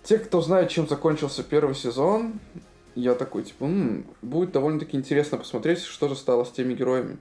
те, 0.03 0.17
кто 0.17 0.41
знает, 0.41 0.69
чем 0.69 0.87
закончился 0.87 1.43
первый 1.43 1.75
сезон, 1.75 2.39
я 2.95 3.13
такой, 3.15 3.43
типа, 3.43 3.65
«М, 3.65 4.05
будет 4.21 4.51
довольно-таки 4.51 4.97
интересно 4.97 5.37
посмотреть, 5.37 5.79
что 5.79 6.07
же 6.09 6.15
стало 6.15 6.43
с 6.43 6.51
теми 6.51 6.73
героями. 6.73 7.17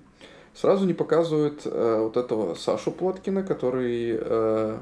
Сразу 0.55 0.85
не 0.87 0.95
показывают 0.95 1.63
э, 1.65 1.99
вот 2.01 2.17
этого 2.17 2.55
Сашу 2.55 2.91
Плоткина, 2.91 3.43
который 3.45 4.19
э, 4.21 4.79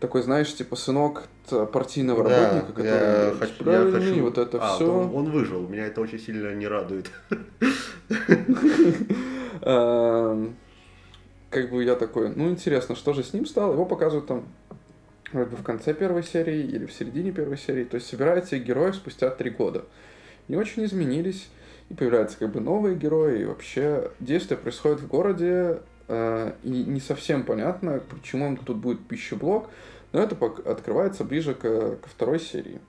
такой, 0.00 0.22
знаешь, 0.22 0.54
типа 0.54 0.76
сынок 0.76 1.28
партийного 1.72 2.22
Да, 2.24 2.30
работника, 2.30 2.72
который 2.72 3.28
я 3.28 3.34
хочу, 3.38 3.70
я 3.70 3.90
хочу- 3.90 4.22
вот 4.22 4.38
это 4.38 4.58
А, 4.60 4.74
все. 4.76 4.92
Он, 4.92 5.14
он 5.14 5.30
выжил, 5.30 5.66
меня 5.66 5.86
это 5.86 6.00
очень 6.02 6.18
сильно 6.18 6.54
не 6.54 6.66
радует. 6.66 7.10
Эм, 9.62 10.56
Как 11.50 11.70
бы 11.70 11.84
я 11.84 11.94
такой, 11.94 12.30
ну 12.34 12.50
интересно, 12.50 12.96
что 12.96 13.12
же 13.12 13.22
с 13.22 13.32
ним 13.32 13.46
стало? 13.46 13.72
Его 13.72 13.86
показывают 13.86 14.26
там 14.26 14.44
вроде 15.34 15.50
бы 15.50 15.56
в 15.56 15.62
конце 15.62 15.92
первой 15.92 16.22
серии 16.22 16.60
или 16.62 16.86
в 16.86 16.92
середине 16.92 17.32
первой 17.32 17.58
серии. 17.58 17.84
То 17.84 17.96
есть 17.96 18.06
собираются 18.06 18.58
героев 18.58 18.94
спустя 18.94 19.30
три 19.30 19.50
года. 19.50 19.84
Не 20.48 20.56
очень 20.56 20.84
изменились, 20.84 21.48
и 21.90 21.94
появляются 21.94 22.38
как 22.38 22.52
бы 22.52 22.60
новые 22.60 22.96
герои, 22.96 23.42
и 23.42 23.44
вообще 23.44 24.10
действие 24.20 24.58
происходит 24.58 25.00
в 25.00 25.08
городе, 25.08 25.80
э, 26.08 26.52
и 26.62 26.68
не 26.68 27.00
совсем 27.00 27.44
понятно, 27.44 28.00
почему 28.10 28.56
тут 28.56 28.76
будет 28.76 29.06
пищеблок, 29.06 29.68
но 30.12 30.22
это 30.22 30.36
открывается 30.70 31.24
ближе 31.24 31.54
к, 31.54 31.60
ко 31.60 32.08
второй 32.08 32.38
серии. 32.40 32.80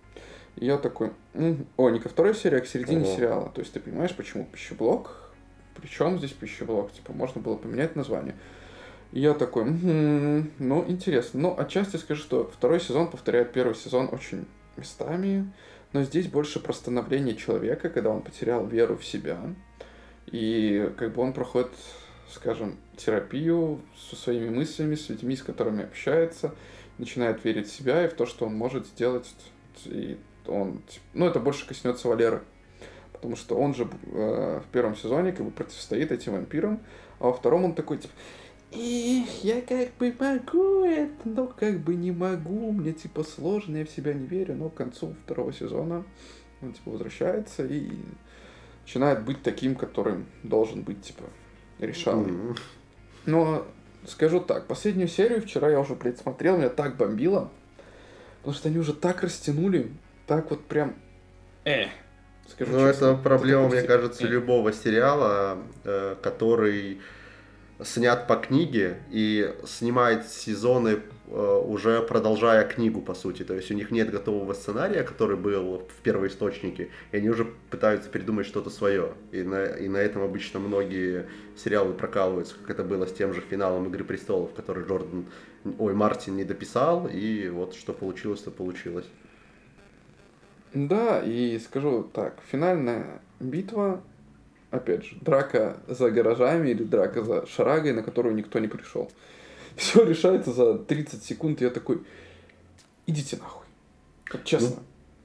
И 0.55 0.65
я 0.65 0.77
такой, 0.77 1.11
«М, 1.33 1.65
о, 1.75 1.89
не 1.89 1.99
ко 1.99 2.07
второй 2.07 2.35
серии, 2.35 2.59
а 2.59 2.61
к 2.61 2.67
середине 2.67 3.03
Ого. 3.03 3.15
сериала. 3.15 3.51
То 3.53 3.61
есть 3.61 3.73
ты 3.73 3.79
понимаешь, 3.79 4.15
почему 4.15 4.45
пищеблок? 4.45 5.31
Причем 5.75 6.17
здесь 6.17 6.31
пищеблок? 6.31 6.93
Типа, 6.93 7.11
можно 7.11 7.41
было 7.41 7.55
поменять 7.55 7.95
название. 7.95 8.35
И 9.16 9.22
я 9.22 9.34
такой, 9.34 9.63
«Мгм, 9.63 10.51
ну, 10.59 10.84
интересно. 10.89 11.39
Но 11.39 11.57
отчасти 11.57 11.95
скажу, 11.95 12.22
что 12.22 12.51
второй 12.53 12.82
сезон 12.82 13.09
повторяет 13.09 13.53
первый 13.53 13.74
сезон 13.74 14.09
очень 14.11 14.45
местами, 14.76 15.49
но 15.93 16.03
здесь 16.03 16.28
больше 16.28 16.59
про 16.59 16.74
становление 16.74 17.34
человека, 17.38 17.89
когда 17.89 18.09
он 18.09 18.22
потерял 18.22 18.68
веру 18.68 18.97
в 18.97 19.05
себя. 19.05 19.39
И 20.26 20.91
как 20.97 21.13
бы 21.13 21.22
он 21.22 21.32
проходит, 21.32 21.72
скажем, 22.30 22.78
терапию 22.97 23.80
со 23.97 24.18
своими 24.18 24.49
мыслями, 24.49 24.95
с 24.95 25.07
людьми, 25.07 25.38
с 25.38 25.43
которыми 25.43 25.86
общается, 25.86 26.53
начинает 26.97 27.45
верить 27.45 27.70
в 27.70 27.74
себя 27.74 28.03
и 28.03 28.09
в 28.09 28.16
то, 28.16 28.26
что 28.26 28.45
он 28.45 28.53
может 28.53 28.86
сделать. 28.86 29.34
И 29.86 30.18
он, 30.45 30.82
ну, 31.13 31.26
это 31.26 31.39
больше 31.39 31.66
коснется 31.66 32.09
Валеры. 32.09 32.41
Потому 33.13 33.38
что 33.38 33.55
он 33.55 33.76
же 33.76 33.88
э, 34.07 34.59
в 34.59 34.72
первом 34.74 34.97
сезоне 34.97 35.32
как 35.32 35.45
бы 35.45 35.51
противостоит 35.51 36.11
этим 36.11 36.34
вампирам, 36.34 36.82
а 37.20 37.28
во 37.28 37.34
втором 37.34 37.63
он 37.63 37.76
такой, 37.76 37.99
типа, 37.99 38.13
«Эх, 38.76 39.43
я 39.43 39.61
как 39.61 39.95
бы 39.97 40.13
могу 40.19 40.84
это, 40.84 41.28
но 41.28 41.47
как 41.47 41.80
бы 41.80 41.95
не 41.95 42.11
могу, 42.11 42.71
мне 42.71 42.93
типа 42.93 43.23
сложно, 43.23 43.78
я 43.78 43.86
в 43.86 43.89
себя 43.89 44.13
не 44.13 44.26
верю, 44.28 44.55
но 44.55 44.69
к 44.69 44.76
концу 44.76 45.15
второго 45.23 45.53
сезона 45.53 46.03
он 46.61 46.73
типа 46.73 46.91
возвращается 46.91 47.65
и 47.65 47.89
начинает 48.82 49.23
быть 49.23 49.41
таким, 49.43 49.76
которым 49.76 50.26
должен 50.43 50.84
быть 50.84 51.01
типа 51.01 51.23
решалой. 51.80 52.30
М. 52.30 52.55
Но 53.26 53.65
скажу 54.07 54.39
так, 54.39 54.67
последнюю 54.67 55.07
серию 55.07 55.41
вчера 55.41 55.69
я 55.69 55.80
уже, 55.80 55.95
блядь, 55.95 56.19
смотрел, 56.19 56.57
меня 56.57 56.69
так 56.69 56.97
бомбило, 56.97 57.51
потому 58.39 58.55
что 58.55 58.69
они 58.69 58.78
уже 58.78 58.93
так 58.93 59.23
растянули, 59.23 59.91
так 60.28 60.49
вот 60.49 60.63
прям, 60.65 60.95
э, 61.65 61.88
скажу 62.47 62.71
Ну, 62.71 62.88
честно. 62.88 63.05
это 63.05 63.15
проблема, 63.15 63.67
мне 63.69 63.82
кажется, 63.82 64.26
э. 64.26 64.30
любого 64.30 64.71
сериала, 64.73 65.57
э, 65.84 66.15
который 66.21 67.01
снят 67.84 68.28
по 68.28 68.36
книге 68.36 68.97
и 69.09 69.53
снимает 69.65 70.28
сезоны 70.28 70.99
э, 71.28 71.63
уже 71.65 72.01
продолжая 72.01 72.65
книгу, 72.65 73.01
по 73.01 73.13
сути. 73.13 73.43
То 73.43 73.53
есть 73.53 73.69
у 73.71 73.73
них 73.73 73.91
нет 73.91 74.11
готового 74.11 74.53
сценария, 74.53 75.03
который 75.03 75.36
был 75.36 75.80
в 75.80 76.01
первоисточнике, 76.01 76.89
и 77.11 77.17
они 77.17 77.30
уже 77.30 77.45
пытаются 77.69 78.09
придумать 78.09 78.45
что-то 78.45 78.69
свое. 78.69 79.13
И 79.32 79.43
на, 79.43 79.65
и 79.65 79.88
на 79.88 79.97
этом 79.97 80.23
обычно 80.23 80.59
многие 80.59 81.28
сериалы 81.57 81.93
прокалываются, 81.93 82.55
как 82.55 82.69
это 82.69 82.84
было 82.84 83.05
с 83.05 83.13
тем 83.13 83.34
же 83.34 83.41
финалом 83.41 83.88
«Игры 83.88 84.03
престолов», 84.03 84.53
который 84.53 84.86
Джордан, 84.86 85.26
ой, 85.78 85.93
Мартин 85.93 86.38
не 86.38 86.45
дописал, 86.45 87.07
и 87.07 87.49
вот 87.49 87.76
что 87.76 87.93
получилось, 87.93 88.41
то 88.41 88.51
получилось. 88.51 89.05
Да, 90.73 91.21
и 91.21 91.57
скажу 91.59 92.03
так, 92.13 92.38
финальная 92.51 93.21
битва, 93.39 94.01
опять 94.76 95.05
же, 95.05 95.17
драка 95.21 95.78
за 95.88 96.11
гаражами 96.11 96.69
или 96.69 96.84
драка 96.84 97.23
за 97.23 97.45
шарагой, 97.47 97.93
на 97.93 98.03
которую 98.03 98.36
никто 98.36 98.59
не 98.59 98.67
пришел. 98.67 99.11
Все 99.76 100.03
решается 100.03 100.51
за 100.51 100.78
30 100.78 101.23
секунд, 101.23 101.61
и 101.61 101.65
я 101.65 101.69
такой, 101.69 102.01
идите 103.07 103.38
нахуй. 103.38 103.65
Вот 104.32 104.43
честно. 104.43 104.78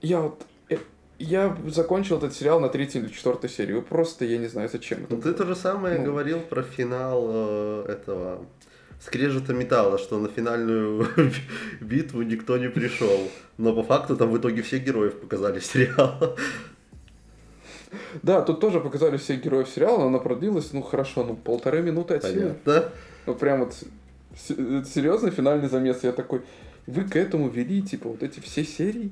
Я 0.03 0.21
вот, 0.21 0.45
э, 0.69 0.77
я 1.19 1.57
закончил 1.69 2.19
этот 2.19 2.35
сериал 2.35 2.61
на 2.61 2.69
третьей 2.69 3.01
или 3.03 3.09
четвертой 3.09 3.49
серии. 3.51 3.81
Просто, 3.81 4.25
я 4.25 4.39
не 4.39 4.49
знаю, 4.49 4.69
зачем 4.71 5.05
это 5.05 5.15
Ну, 5.15 5.23
ты 5.23 5.33
то 5.33 5.47
же 5.47 5.55
самое 5.55 5.99
Ну. 5.99 6.05
говорил 6.05 6.41
про 6.41 6.63
финал 6.63 7.27
э, 7.29 7.85
этого 7.89 8.45
скрежета 9.01 9.55
металла, 9.55 9.99
что 9.99 10.19
на 10.19 10.29
финальную 10.29 11.07
битву 11.81 12.23
никто 12.23 12.59
не 12.59 12.69
пришел. 12.69 13.31
Но 13.57 13.75
по 13.75 13.83
факту 13.83 14.17
там 14.17 14.31
в 14.31 14.39
итоге 14.39 14.63
все 14.63 14.79
героев 14.79 15.21
показали 15.21 15.61
сериала. 15.61 16.37
Да, 18.23 18.43
тут 18.43 18.61
тоже 18.61 18.81
показали 18.81 19.17
всех 19.17 19.43
героев 19.43 19.69
сериала, 19.69 19.99
но 19.99 20.07
она 20.09 20.19
продлилась, 20.19 20.73
ну 20.73 20.83
хорошо, 20.83 21.25
ну 21.25 21.35
полторы 21.35 21.83
минуты 21.83 22.15
от 22.15 22.25
силы. 22.25 22.55
Понятно. 22.65 22.93
Вот 23.27 23.39
прям 23.39 23.61
вот 23.61 23.75
это 24.49 24.85
серьезный 24.85 25.31
финальный 25.31 25.69
замес. 25.69 26.03
Я 26.03 26.13
такой, 26.13 26.43
вы 26.87 27.05
к 27.05 27.17
этому 27.17 27.49
вели, 27.49 27.83
типа, 27.83 28.09
вот 28.09 28.23
эти 28.23 28.41
все 28.41 28.65
серии? 28.65 29.11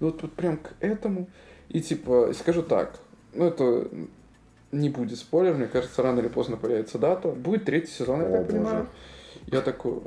Ну, 0.00 0.08
Вот, 0.08 0.22
вот 0.22 0.32
прям 0.32 0.56
к 0.58 0.72
этому. 0.80 1.28
И 1.68 1.80
типа, 1.80 2.32
скажу 2.34 2.62
так, 2.62 2.98
ну 3.32 3.46
это 3.46 3.88
не 4.72 4.88
будет 4.90 5.18
спойлер, 5.18 5.54
мне 5.54 5.66
кажется, 5.66 6.02
рано 6.02 6.20
или 6.20 6.28
поздно 6.28 6.56
появится 6.56 6.98
дата. 6.98 7.28
Будет 7.28 7.64
третий 7.64 7.92
сезон, 7.92 8.20
я 8.20 8.26
О, 8.26 8.30
так 8.30 8.40
боже. 8.40 8.52
понимаю. 8.52 8.86
Я 9.46 9.60
такой, 9.60 10.00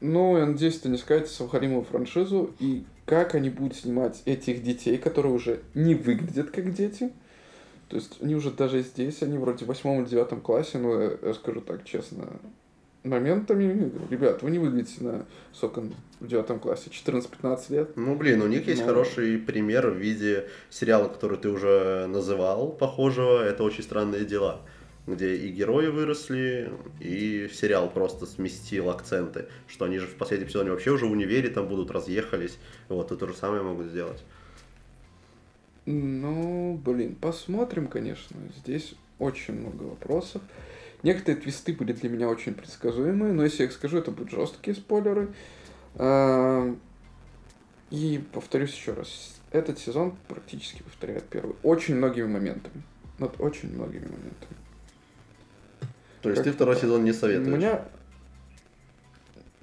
ну, 0.00 0.38
я 0.38 0.46
надеюсь, 0.46 0.78
это 0.78 0.88
не 0.88 0.98
скатится 0.98 1.44
в 1.44 1.48
Халимову 1.48 1.84
франшизу. 1.84 2.54
И 2.58 2.84
как 3.06 3.34
они 3.34 3.50
будут 3.50 3.76
снимать 3.76 4.22
этих 4.24 4.62
детей, 4.62 4.96
которые 4.98 5.32
уже 5.34 5.60
не 5.74 5.94
выглядят 5.94 6.50
как 6.50 6.72
дети. 6.72 7.10
То 7.90 7.96
есть 7.96 8.18
они 8.22 8.36
уже 8.36 8.52
даже 8.52 8.82
здесь, 8.82 9.20
они 9.22 9.36
вроде 9.36 9.64
в 9.64 9.68
восьмом 9.68 10.02
или 10.02 10.08
девятом 10.08 10.40
классе, 10.40 10.78
но 10.78 11.02
я, 11.02 11.34
скажу 11.34 11.60
так 11.60 11.84
честно, 11.84 12.24
моментами, 13.02 13.90
ребят, 14.10 14.42
вы 14.42 14.52
не 14.52 14.60
выглядите 14.60 15.02
на 15.02 15.26
сколько 15.52 15.82
в 16.20 16.26
девятом 16.28 16.60
классе, 16.60 16.88
14-15 16.90 17.60
лет. 17.70 17.96
Ну, 17.96 18.14
блин, 18.14 18.42
у 18.42 18.46
них 18.46 18.68
есть 18.68 18.82
Ну. 18.82 18.86
хороший 18.86 19.38
пример 19.38 19.88
в 19.88 19.96
виде 19.96 20.46
сериала, 20.70 21.08
который 21.08 21.36
ты 21.36 21.48
уже 21.48 22.06
называл, 22.06 22.70
похожего. 22.70 23.42
Это 23.42 23.64
«Очень 23.64 23.82
странные 23.82 24.24
дела», 24.24 24.60
где 25.08 25.34
и 25.34 25.48
герои 25.48 25.88
выросли, 25.88 26.70
и 27.00 27.50
сериал 27.52 27.90
просто 27.90 28.24
сместил 28.24 28.88
акценты, 28.90 29.46
что 29.66 29.86
они 29.86 29.98
же 29.98 30.06
в 30.06 30.14
последнем 30.14 30.48
сезоне 30.48 30.70
вообще 30.70 30.92
уже 30.92 31.06
в 31.06 31.10
универе 31.10 31.48
там 31.48 31.66
будут, 31.66 31.90
разъехались. 31.90 32.56
Вот, 32.88 33.10
и 33.10 33.16
то 33.16 33.26
же 33.26 33.34
самое 33.34 33.62
могут 33.62 33.86
сделать. 33.86 34.22
Ну, 35.86 36.80
блин, 36.84 37.14
посмотрим, 37.14 37.88
конечно. 37.88 38.36
Здесь 38.56 38.94
очень 39.18 39.54
много 39.54 39.84
вопросов. 39.84 40.42
Некоторые 41.02 41.40
твисты 41.40 41.72
были 41.72 41.92
для 41.92 42.10
меня 42.10 42.28
очень 42.28 42.54
предсказуемые, 42.54 43.32
но 43.32 43.44
если 43.44 43.62
я 43.62 43.64
их 43.66 43.72
скажу, 43.72 43.98
это 43.98 44.10
будут 44.10 44.30
жесткие 44.30 44.76
спойлеры. 44.76 45.28
А, 45.96 46.74
И 47.90 48.22
повторюсь 48.32 48.74
еще 48.74 48.92
раз, 48.92 49.40
этот 49.50 49.78
сезон 49.78 50.14
практически 50.28 50.82
повторяет 50.82 51.24
первый. 51.24 51.56
Очень 51.62 51.96
многими 51.96 52.26
моментами. 52.26 52.82
Вот 53.18 53.40
очень 53.40 53.74
многими 53.74 54.04
моментами. 54.04 54.56
То 56.22 56.28
есть 56.28 56.42
Как 56.42 56.44
ты 56.44 56.52
второй 56.52 56.76
сезон 56.76 57.04
не 57.04 57.12
советуешь? 57.12 57.56
Меня... 57.56 57.82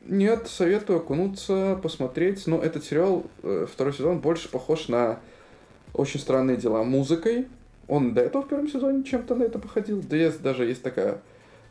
Нет, 0.05 0.47
советую 0.47 0.99
окунуться, 0.99 1.79
посмотреть. 1.83 2.47
Но 2.47 2.59
этот 2.61 2.83
сериал, 2.83 3.25
э, 3.43 3.67
второй 3.71 3.93
сезон, 3.93 4.19
больше 4.19 4.49
похож 4.49 4.87
на 4.87 5.19
«Очень 5.97 6.19
странные 6.19 6.57
дела» 6.57 6.83
музыкой. 6.83 7.47
Он 7.87 8.13
до 8.13 8.21
этого 8.21 8.43
в 8.43 8.47
первом 8.47 8.67
сезоне 8.69 9.03
чем-то 9.03 9.35
на 9.35 9.43
это 9.43 9.59
походил. 9.59 10.01
Да 10.01 10.15
есть, 10.17 10.41
даже 10.41 10.65
есть 10.65 10.83
такая... 10.83 11.21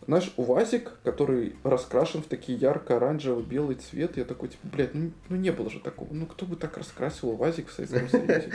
Знаешь, 0.07 0.33
УАЗик, 0.37 0.93
который 1.03 1.57
раскрашен 1.65 2.23
в 2.23 2.27
такие 2.27 2.57
ярко-оранжевый 2.59 3.43
белый 3.45 3.75
цвет. 3.77 4.17
Я 4.17 4.25
такой, 4.25 4.51
типа, 4.51 4.67
блядь, 4.73 4.95
ну, 4.95 5.11
ну 5.29 5.37
не 5.37 5.51
было 5.51 5.69
же 5.69 5.81
такого. 5.81 6.09
Ну 6.13 6.27
кто 6.27 6.47
бы 6.47 6.55
так 6.57 6.77
раскрасил 6.79 7.31
УАЗик 7.31 7.69
в 7.69 7.73
Советском 7.73 8.09
Союзе? 8.11 8.51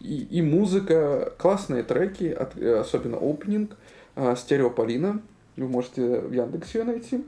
И, 0.00 0.22
и 0.30 0.42
музыка, 0.42 1.32
классные 1.38 1.82
треки, 1.82 2.24
от- 2.26 2.56
э, 2.56 2.78
особенно 2.78 3.16
опенинг, 3.18 3.76
а, 4.14 4.36
Стереополина. 4.36 5.20
Вы 5.56 5.68
можете 5.68 6.20
в 6.20 6.32
Яндексе 6.32 6.78
ее 6.78 6.84
найти. 6.84 7.24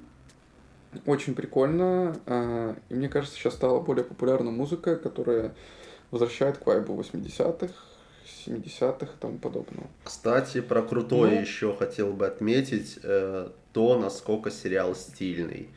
Очень 1.06 1.34
прикольно. 1.34 2.16
а, 2.26 2.76
И 2.88 2.94
мне 2.94 3.08
кажется, 3.08 3.36
сейчас 3.36 3.54
стала 3.54 3.80
более 3.80 4.04
популярна 4.04 4.50
музыка, 4.50 4.96
которая 4.96 5.54
возвращает 6.10 6.58
к 6.58 6.66
вайбу 6.66 6.94
80-х, 7.00 7.72
70-х 8.46 9.06
и 9.06 9.20
тому 9.20 9.38
подобного. 9.38 9.86
Кстати, 10.04 10.60
про 10.60 10.82
крутое 10.82 11.34
Ну. 11.36 11.40
еще 11.40 11.74
хотел 11.74 12.12
бы 12.12 12.26
отметить 12.26 12.98
э, 13.02 13.48
то, 13.72 13.98
насколько 13.98 14.50
сериал 14.50 14.94
стильный. 14.94 15.68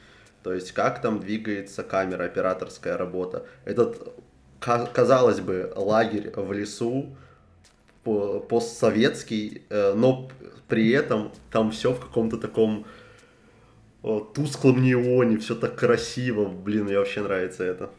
То 0.43 0.53
есть, 0.53 0.71
как 0.71 1.01
там 1.01 1.19
двигается 1.19 1.83
камера, 1.83 2.23
операторская 2.23 2.97
работа. 2.97 3.45
Этот, 3.65 4.13
ка- 4.59 4.87
казалось 4.91 5.39
бы, 5.39 5.71
лагерь 5.75 6.31
в 6.35 6.51
лесу, 6.53 7.15
по- 8.03 8.39
постсоветский, 8.39 9.63
э, 9.69 9.93
но 9.93 10.29
при 10.67 10.89
этом 10.91 11.31
там 11.51 11.71
все 11.71 11.93
в 11.93 11.99
каком-то 11.99 12.37
таком 12.37 12.85
э, 14.03 14.19
тусклом 14.33 14.81
неоне, 14.81 15.37
все 15.37 15.53
так 15.55 15.75
красиво. 15.75 16.45
Блин, 16.47 16.85
мне 16.85 16.97
вообще 16.97 17.21
нравится 17.21 17.63
это. 17.63 17.91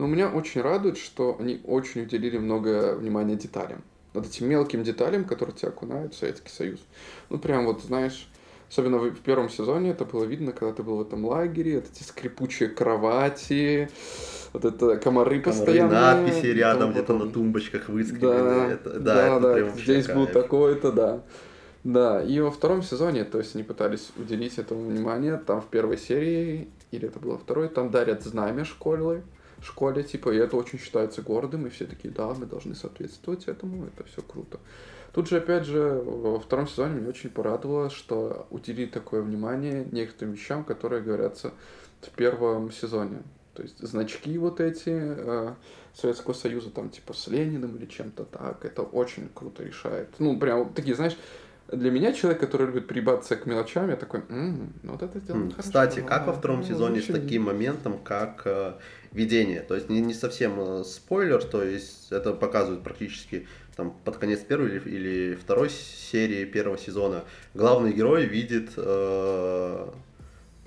Но 0.00 0.06
меня 0.06 0.30
очень 0.30 0.62
радует, 0.62 0.96
что 0.96 1.36
они 1.38 1.60
очень 1.62 2.04
уделили 2.04 2.38
много 2.38 2.94
внимания 2.94 3.36
деталям. 3.36 3.82
Вот 4.14 4.24
этим 4.24 4.48
мелким 4.48 4.82
деталям, 4.82 5.26
которые 5.26 5.54
тебя 5.54 5.68
окунают 5.68 6.14
в 6.14 6.18
Советский 6.18 6.48
Союз. 6.48 6.80
Ну, 7.28 7.38
прям 7.38 7.66
вот, 7.66 7.82
знаешь, 7.82 8.26
особенно 8.70 8.96
в, 8.96 9.20
первом 9.20 9.50
сезоне 9.50 9.90
это 9.90 10.06
было 10.06 10.24
видно, 10.24 10.52
когда 10.52 10.72
ты 10.72 10.82
был 10.82 10.96
в 10.96 11.02
этом 11.02 11.26
лагере, 11.26 11.80
вот 11.80 11.90
эти 11.94 12.02
скрипучие 12.02 12.70
кровати, 12.70 13.90
вот 14.54 14.64
это 14.64 14.96
комары 14.96 15.42
Комары, 15.42 15.58
постоянные. 15.58 15.90
надписи 15.90 16.46
рядом 16.46 16.92
где-то 16.92 17.18
на 17.18 17.30
тумбочках 17.30 17.88
Да, 17.88 17.92
выскреблены. 17.92 18.72
Это- 18.72 19.00
да, 19.00 19.00
да, 19.00 19.26
это 19.36 19.40
да, 19.40 19.52
прям 19.52 19.78
здесь 19.78 20.06
был 20.06 20.26
такой-то, 20.28 20.92
да. 20.92 21.22
Да, 21.84 22.22
и 22.22 22.40
во 22.40 22.50
втором 22.50 22.82
сезоне, 22.82 23.24
то 23.24 23.36
есть 23.36 23.54
они 23.54 23.64
пытались 23.64 24.12
уделить 24.16 24.56
этому 24.56 24.88
внимание, 24.88 25.36
там 25.36 25.60
в 25.60 25.66
первой 25.66 25.98
серии, 25.98 26.68
или 26.90 27.06
это 27.06 27.18
было 27.18 27.36
второй, 27.36 27.68
там 27.68 27.90
дарят 27.90 28.22
знамя 28.22 28.64
школы, 28.64 29.24
школе, 29.64 30.02
типа, 30.02 30.30
и 30.30 30.36
это 30.36 30.56
очень 30.56 30.78
считается 30.78 31.22
гордым, 31.22 31.66
и 31.66 31.70
все 31.70 31.86
такие, 31.86 32.12
да, 32.12 32.32
мы 32.34 32.46
должны 32.46 32.74
соответствовать 32.74 33.46
этому, 33.46 33.86
это 33.86 34.04
все 34.04 34.22
круто. 34.22 34.58
Тут 35.12 35.28
же, 35.28 35.38
опять 35.38 35.64
же, 35.64 36.02
во 36.04 36.38
втором 36.38 36.68
сезоне 36.68 36.94
меня 36.94 37.08
очень 37.08 37.30
порадовало, 37.30 37.90
что 37.90 38.46
уделили 38.50 38.86
такое 38.86 39.22
внимание 39.22 39.86
некоторым 39.90 40.34
вещам, 40.34 40.64
которые 40.64 41.02
говорятся 41.02 41.52
в 42.00 42.10
первом 42.10 42.70
сезоне. 42.70 43.22
То 43.54 43.62
есть 43.62 43.78
значки 43.80 44.38
вот 44.38 44.60
эти 44.60 44.90
э, 44.90 45.54
Советского 45.94 46.34
Союза, 46.34 46.70
там 46.70 46.88
типа 46.88 47.12
с 47.12 47.26
Лениным 47.26 47.76
или 47.76 47.86
чем-то 47.86 48.24
так, 48.24 48.64
это 48.64 48.82
очень 48.82 49.28
круто 49.34 49.64
решает. 49.64 50.08
Ну, 50.18 50.38
прям 50.38 50.72
такие, 50.72 50.94
знаешь, 50.94 51.16
для 51.72 51.90
меня 51.90 52.12
человек, 52.12 52.40
который 52.40 52.66
любит 52.66 52.86
прибаться 52.86 53.36
к 53.36 53.46
мелочам, 53.46 53.90
я 53.90 53.96
такой, 53.96 54.22
«М, 54.28 54.72
ну 54.82 54.92
вот 54.92 55.02
это 55.02 55.20
дело 55.20 55.36
М, 55.36 55.50
хорошо, 55.50 55.62
Кстати, 55.62 56.00
как 56.00 56.26
во 56.26 56.32
втором 56.32 56.60
ну, 56.60 56.66
сезоне 56.66 57.00
с 57.00 57.06
таким 57.06 57.42
моментом, 57.42 57.98
как 57.98 58.42
э, 58.44 58.74
видение? 59.12 59.60
То 59.60 59.74
есть 59.74 59.88
не, 59.88 60.00
не 60.00 60.14
совсем 60.14 60.54
э, 60.58 60.84
спойлер, 60.84 61.42
то 61.42 61.62
есть 61.62 62.10
это 62.10 62.32
показывают 62.32 62.82
практически 62.82 63.46
там 63.76 63.94
под 64.04 64.16
конец 64.18 64.40
первой 64.40 64.68
или, 64.68 64.80
или 64.90 65.34
второй 65.34 65.70
серии 65.70 66.44
первого 66.44 66.78
сезона. 66.78 67.24
Главный 67.54 67.92
герой 67.92 68.26
видит 68.26 68.72
э, 68.76 69.88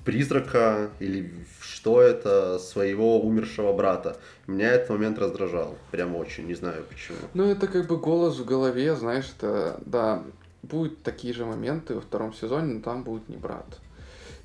призрака 0.06 0.89
или 0.99 1.32
что 1.62 2.01
это 2.01 2.60
своего 2.60 3.22
умершего 3.22 3.74
брата. 3.74 4.18
Меня 4.47 4.72
этот 4.72 4.89
момент 4.91 5.20
раздражал, 5.20 5.78
прям 5.91 6.16
очень, 6.16 6.45
не 6.47 6.56
знаю 6.56 6.84
почему. 6.89 7.18
Ну, 7.34 7.45
это 7.49 7.68
как 7.68 7.88
бы 7.88 7.97
голос 7.97 8.38
в 8.38 8.45
голове, 8.45 8.95
знаешь, 8.95 9.30
это, 9.38 9.80
да, 9.86 10.24
будут 10.64 11.03
такие 11.03 11.34
же 11.34 11.45
моменты 11.45 11.93
во 11.93 12.01
втором 12.01 12.34
сезоне, 12.34 12.76
но 12.76 12.82
там 12.82 13.03
будет 13.03 13.30
не 13.30 13.38
брат. 13.38 13.80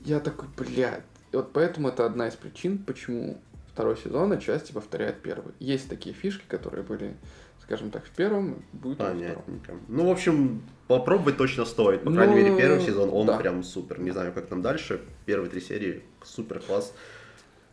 Я 0.04 0.20
такой, 0.20 0.48
блядь. 0.56 1.02
И 1.32 1.36
вот 1.36 1.52
поэтому 1.52 1.88
это 1.88 2.04
одна 2.04 2.28
из 2.28 2.34
причин, 2.34 2.78
почему 2.78 3.38
второй 3.72 3.96
сезон 3.96 4.32
отчасти 4.32 4.72
повторяет 4.72 5.20
первый. 5.22 5.54
Есть 5.60 5.88
такие 5.88 6.14
фишки, 6.14 6.44
которые 6.48 6.82
были, 6.82 7.14
скажем 7.62 7.90
так, 7.90 8.04
в 8.04 8.10
первом, 8.10 8.62
будет 8.72 8.98
и 8.98 9.02
во 9.02 9.08
втором. 9.10 9.20
Понятненько. 9.20 9.72
Ну, 9.88 10.06
в 10.06 10.10
общем, 10.10 10.62
попробовать 10.88 11.36
точно 11.36 11.64
стоит. 11.64 12.02
По 12.02 12.10
крайней 12.12 12.34
Ну, 12.34 12.40
мере, 12.42 12.56
первый 12.56 12.80
сезон, 12.80 13.10
он 13.12 13.26
да. 13.26 13.36
прям 13.36 13.62
супер. 13.62 14.00
Не 14.00 14.10
знаю, 14.10 14.32
как 14.32 14.46
там 14.46 14.62
дальше. 14.62 15.00
Первые 15.26 15.50
три 15.50 15.60
серии 15.60 16.02
супер 16.24 16.60
класс. 16.60 16.92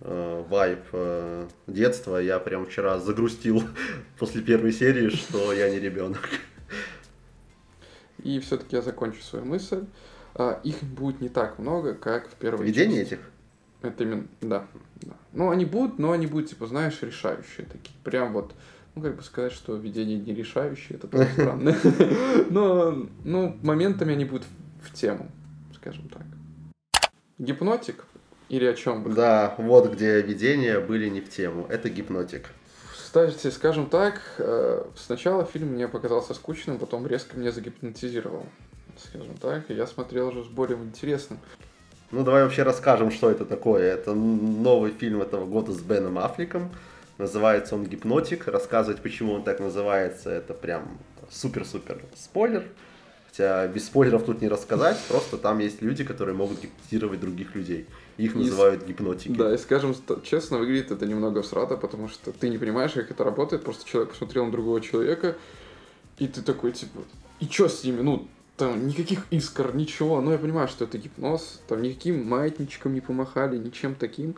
Э, 0.01 0.43
Вайп 0.49 0.81
э, 0.91 1.47
детства. 1.67 2.17
Я 2.17 2.39
прям 2.39 2.65
вчера 2.65 2.99
загрустил 2.99 3.63
после 4.19 4.41
первой 4.41 4.73
серии, 4.73 5.09
что 5.09 5.53
я 5.53 5.69
не 5.69 5.79
ребенок. 5.79 6.29
И 8.25 8.39
все-таки 8.39 8.75
я 8.75 8.81
закончу 8.81 9.21
свою 9.21 9.45
мысль. 9.45 9.85
А, 10.33 10.59
Их 10.63 10.81
будет 10.81 11.21
не 11.21 11.29
так 11.29 11.59
много, 11.59 11.93
как 11.93 12.27
в 12.27 12.33
первой 12.33 12.65
Видение 12.65 13.01
части. 13.01 13.13
этих? 13.13 13.31
Это 13.83 14.03
именно, 14.03 14.27
да, 14.41 14.65
да. 15.01 15.13
Ну, 15.31 15.51
они 15.51 15.63
будут, 15.63 15.99
но 15.99 16.11
они 16.11 16.25
будут, 16.25 16.49
типа, 16.49 16.65
знаешь, 16.65 16.97
решающие 17.03 17.67
такие. 17.67 17.95
Прям 18.03 18.33
вот, 18.33 18.55
ну, 18.95 19.03
как 19.03 19.15
бы 19.15 19.21
сказать, 19.21 19.51
что 19.51 19.75
видение 19.75 20.17
не 20.17 20.33
решающее, 20.33 20.97
это 20.97 21.07
тоже 21.07 21.29
странно. 21.33 21.75
Но, 22.49 23.07
ну, 23.23 23.55
моментами 23.61 24.13
они 24.13 24.25
будут 24.25 24.47
в 24.81 24.91
тему, 24.91 25.29
скажем 25.75 26.09
так. 26.09 26.23
Гипнотик? 27.37 28.05
Или 28.49 28.65
о 28.65 28.73
чем? 28.73 29.03
вы? 29.03 29.13
Да, 29.13 29.53
вот 29.59 29.93
где 29.93 30.19
видения 30.21 30.79
были 30.79 31.09
не 31.09 31.21
в 31.21 31.29
тему. 31.29 31.67
Это 31.69 31.89
гипнотик. 31.89 32.49
Кстати, 33.15 33.47
скажем 33.47 33.85
так, 33.85 34.19
э, 34.39 34.83
сначала 34.97 35.45
фильм 35.45 35.69
мне 35.69 35.87
показался 35.87 36.33
скучным, 36.33 36.77
потом 36.77 37.07
резко 37.07 37.37
меня 37.37 37.53
загипнотизировал. 37.53 38.45
Скажем 39.01 39.37
так, 39.37 39.69
я 39.69 39.87
смотрел 39.87 40.27
уже 40.27 40.43
с 40.43 40.47
более 40.47 40.77
интересным. 40.77 41.39
Ну, 42.11 42.25
давай 42.25 42.43
вообще 42.43 42.63
расскажем, 42.63 43.11
что 43.11 43.31
это 43.31 43.45
такое. 43.45 43.93
Это 43.93 44.13
новый 44.13 44.91
фильм 44.91 45.21
этого 45.21 45.45
года 45.45 45.71
с 45.71 45.79
Беном 45.79 46.19
Аффлеком. 46.19 46.69
Называется 47.17 47.75
он 47.75 47.85
«Гипнотик». 47.85 48.47
Рассказывать, 48.47 49.01
почему 49.01 49.31
он 49.31 49.43
так 49.43 49.61
называется, 49.61 50.29
это 50.29 50.53
прям 50.53 50.99
супер-супер 51.31 52.03
спойлер. 52.17 52.65
Хотя 53.35 53.67
без 53.67 53.87
спойлеров 53.87 54.23
тут 54.23 54.41
не 54.41 54.47
рассказать, 54.47 54.97
просто 55.09 55.37
там 55.37 55.59
есть 55.59 55.81
люди, 55.81 56.05
которые 56.05 56.35
могут 56.35 56.61
гипнотизировать 56.61 57.19
других 57.19 57.53
людей. 57.53 57.85
Их 58.15 58.33
И 58.33 58.37
называют 58.37 58.85
гипнотики. 58.85 59.33
Да, 59.33 59.53
и 59.53 59.57
скажем 59.57 59.93
ст- 59.93 60.23
честно, 60.23 60.57
выглядит 60.57 60.91
это 60.91 61.05
немного 61.05 61.43
срато, 61.43 61.75
потому 61.75 62.07
что 62.07 62.31
ты 62.31 62.47
не 62.47 62.57
понимаешь, 62.57 62.93
как 62.93 63.11
это 63.11 63.25
работает, 63.25 63.63
просто 63.65 63.85
человек 63.85 64.11
посмотрел 64.11 64.45
на 64.45 64.53
другого 64.53 64.79
человека, 64.79 65.35
и 66.17 66.27
ты 66.29 66.41
такой, 66.43 66.71
типа, 66.71 66.99
и 67.41 67.47
чё 67.47 67.67
с 67.67 67.83
ними? 67.83 67.99
Ну, 68.03 68.25
там 68.55 68.87
никаких 68.87 69.25
искр, 69.31 69.75
ничего. 69.75 70.21
Ну, 70.21 70.31
я 70.31 70.37
понимаю, 70.37 70.69
что 70.69 70.85
это 70.85 70.97
гипноз, 70.97 71.59
там 71.67 71.81
никаким 71.81 72.25
маятничком 72.25 72.93
не 72.93 73.01
помахали, 73.01 73.57
ничем 73.57 73.95
таким. 73.95 74.35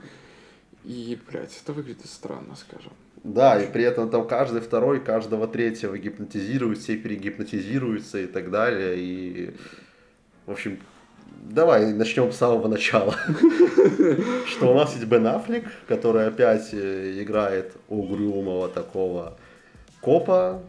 И, 0.84 1.20
блядь, 1.30 1.56
это 1.64 1.72
выглядит 1.72 2.08
странно, 2.08 2.56
скажем. 2.56 2.94
Да, 3.28 3.62
и 3.62 3.70
при 3.70 3.84
этом 3.84 4.10
там 4.10 4.26
каждый 4.26 4.62
второй, 4.62 5.02
каждого 5.02 5.50
третьего 5.50 5.98
гипнотизируют, 5.98 6.80
все 6.80 6.96
перегипнотизируются 6.96 8.20
и 8.20 8.26
так 8.26 8.50
далее. 8.50 8.96
И, 8.98 9.54
в 10.46 10.52
общем, 10.52 10.80
давай 11.44 11.92
начнем 11.92 12.32
с 12.32 12.38
самого 12.38 12.70
начала. 12.70 13.16
Что 14.48 14.72
у 14.72 14.76
нас 14.76 14.94
есть 14.94 15.06
Бен 15.08 15.28
Аффлек, 15.28 15.66
который 15.90 16.26
опять 16.26 16.70
э, 16.72 17.22
играет 17.22 17.74
угрюмого 17.90 18.70
такого 18.70 19.38
копа. 20.00 20.62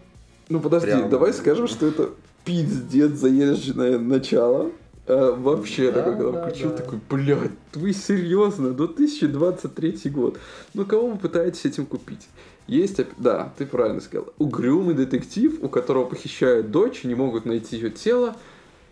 Ну, 0.48 0.58
подожди, 0.58 0.90
давай 1.08 1.32
скажем, 1.32 1.68
что 1.68 1.86
это 1.86 2.10
пиздец 2.44 3.12
заезженное 3.12 4.00
начало. 4.00 4.72
А, 5.08 5.34
вообще, 5.34 5.90
Да, 5.90 6.02
такой, 6.02 6.16
когда 6.16 6.32
да, 6.32 6.46
включил, 6.46 6.70
да. 6.70 6.76
такой, 6.76 7.00
блядь, 7.08 7.50
вы 7.74 7.92
серьезно, 7.92 8.72
2023 8.72 10.10
год. 10.10 10.38
Ну, 10.74 10.84
кого 10.84 11.08
вы 11.08 11.16
пытаетесь 11.18 11.64
этим 11.64 11.86
купить? 11.86 12.28
Есть, 12.66 13.00
да, 13.16 13.52
ты 13.56 13.64
правильно 13.64 14.00
сказал, 14.00 14.28
угрюмый 14.38 14.94
детектив, 14.94 15.58
у 15.62 15.68
которого 15.70 16.04
похищают 16.04 16.70
дочь, 16.70 17.04
не 17.04 17.14
могут 17.14 17.46
найти 17.46 17.76
ее 17.76 17.90
тело. 17.90 18.36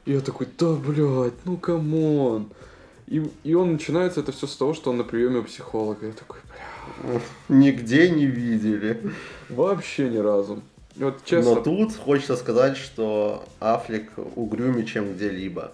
И 0.06 0.12
я 0.12 0.20
такой, 0.20 0.48
да, 0.58 0.72
блядь, 0.72 1.34
ну, 1.44 1.58
come 1.58 2.09
on. 2.09 2.48
И, 3.06 3.22
и 3.44 3.54
он 3.54 3.72
начинается 3.72 4.20
это 4.20 4.32
все 4.32 4.46
с 4.46 4.56
того, 4.56 4.72
что 4.74 4.90
он 4.90 4.96
на 4.96 5.04
приеме 5.04 5.40
у 5.40 5.44
психолога. 5.44 6.06
Я 6.06 6.12
такой, 6.12 6.38
бля, 7.02 7.20
Нигде 7.48 8.08
не 8.10 8.26
видели. 8.26 9.12
вообще 9.48 10.08
ни 10.08 10.16
разу. 10.18 10.62
Вот 10.96 11.22
честно, 11.24 11.56
Но 11.56 11.60
тут 11.60 11.94
хочется 11.94 12.36
сказать, 12.36 12.76
что 12.78 13.44
Аффлек 13.60 14.10
угрюмее, 14.34 14.86
чем 14.86 15.12
где-либо. 15.12 15.72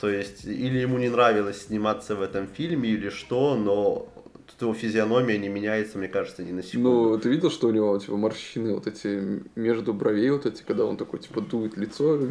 То 0.00 0.08
есть, 0.08 0.46
или 0.46 0.78
ему 0.78 0.98
не 0.98 1.10
нравилось 1.10 1.66
сниматься 1.66 2.16
в 2.16 2.22
этом 2.22 2.48
фильме, 2.48 2.88
или 2.88 3.10
что, 3.10 3.54
но 3.54 4.09
его 4.62 4.74
физиономия 4.74 5.38
не 5.38 5.48
меняется, 5.48 5.98
мне 5.98 6.08
кажется, 6.08 6.42
ни 6.42 6.52
на 6.52 6.62
секунду. 6.62 7.10
Ну, 7.10 7.18
ты 7.18 7.28
видел, 7.28 7.50
что 7.50 7.68
у 7.68 7.70
него, 7.70 7.98
типа, 7.98 8.16
морщины 8.16 8.74
вот 8.74 8.86
эти 8.86 9.42
между 9.56 9.92
бровей 9.92 10.30
вот 10.30 10.46
эти, 10.46 10.62
когда 10.62 10.84
он 10.84 10.96
такой, 10.96 11.20
типа, 11.20 11.40
дует 11.40 11.76
лицо? 11.76 12.18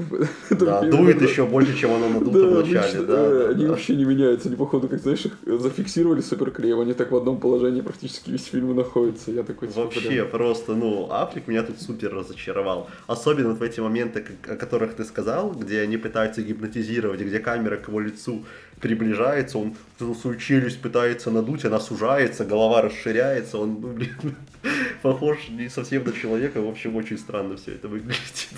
Да, 0.50 0.82
дует 0.82 1.22
еще 1.22 1.46
больше, 1.46 1.78
чем 1.78 1.94
оно 1.94 2.10
надуто 2.10 2.48
в 2.48 2.66
начале, 2.66 3.02
да. 3.02 3.50
Они 3.50 3.66
вообще 3.66 3.96
не 3.96 4.06
меняются, 4.06 4.48
они, 4.48 4.58
походу, 4.58 4.88
как, 4.88 5.00
знаешь, 5.02 5.26
их 5.26 5.34
зафиксировали 5.46 6.22
суперклеем, 6.22 6.80
они 6.80 6.94
так 6.94 7.12
в 7.12 7.16
одном 7.16 7.40
положении 7.40 7.82
практически 7.82 8.32
весь 8.32 8.46
фильм 8.46 8.76
находятся. 8.76 9.32
Я 9.32 9.44
такой, 9.44 9.68
типа, 9.68 9.82
Вообще, 9.82 10.26
просто, 10.26 10.76
ну, 10.76 11.08
Африк 11.12 11.48
меня 11.48 11.64
тут 11.64 11.82
супер 11.82 12.14
разочаровал. 12.14 12.90
Особенно 13.08 13.54
в 13.54 13.62
эти 13.62 13.80
моменты, 13.80 14.26
о 14.48 14.56
которых 14.56 14.96
ты 14.96 15.04
сказал, 15.04 15.52
где 15.52 15.82
они 15.82 15.98
пытаются 15.98 16.42
гипнотизировать, 16.42 17.22
где 17.22 17.40
камера 17.40 17.78
к 17.78 17.88
его 17.88 18.00
лицу 18.00 18.46
приближается, 18.82 19.58
он 19.58 19.76
свою 20.16 20.38
челюсть 20.38 20.82
пытается 20.82 21.32
надуть, 21.32 21.66
она 21.66 21.80
сужается, 21.80 22.46
голова 22.46 22.82
расширяется, 22.82 23.58
он, 23.58 23.82
ну, 23.82 23.94
блин, 23.94 24.36
похож 25.02 25.50
не 25.50 25.70
совсем 25.70 26.04
на 26.06 26.14
человека, 26.14 26.62
в 26.62 26.68
общем, 26.68 26.96
очень 26.96 27.18
странно 27.18 27.58
все 27.58 27.74
это 27.74 27.88
выглядит. 27.88 28.50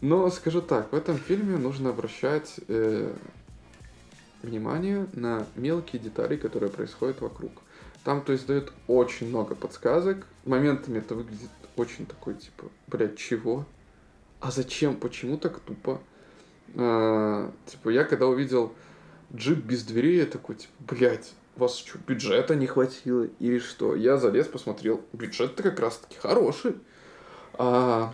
Но 0.00 0.30
скажу 0.30 0.62
так, 0.62 0.92
в 0.92 0.96
этом 0.96 1.18
фильме 1.18 1.58
нужно 1.58 1.90
обращать 1.90 2.54
э, 2.68 3.12
внимание 4.42 5.06
на 5.12 5.46
мелкие 5.56 6.00
детали, 6.00 6.36
которые 6.36 6.70
происходят 6.70 7.20
вокруг. 7.20 7.52
Там, 8.04 8.22
то 8.22 8.32
есть, 8.32 8.46
дают 8.46 8.72
очень 8.86 9.28
много 9.28 9.54
подсказок. 9.54 10.26
Моментами 10.46 10.98
это 10.98 11.14
выглядит 11.14 11.50
очень 11.76 12.06
такой, 12.06 12.34
типа, 12.34 12.64
блядь, 12.86 13.18
чего? 13.18 13.66
А 14.40 14.50
зачем? 14.50 14.96
Почему 14.96 15.36
так 15.36 15.60
тупо? 15.60 16.00
А, 16.76 17.52
типа, 17.66 17.90
я 17.90 18.04
когда 18.04 18.26
увидел 18.26 18.72
джип 19.34 19.64
без 19.64 19.84
дверей, 19.84 20.18
я 20.18 20.26
такой, 20.26 20.56
типа, 20.56 20.72
блядь, 20.80 21.32
у 21.56 21.60
вас 21.60 21.76
что, 21.76 21.98
бюджета 21.98 22.54
не 22.54 22.66
хватило 22.66 23.24
или 23.38 23.58
что? 23.58 23.94
Я 23.94 24.16
залез, 24.16 24.46
посмотрел, 24.46 25.02
бюджет-то 25.12 25.62
как 25.62 25.80
раз-таки 25.80 26.16
хороший. 26.18 26.76
А 27.54 28.12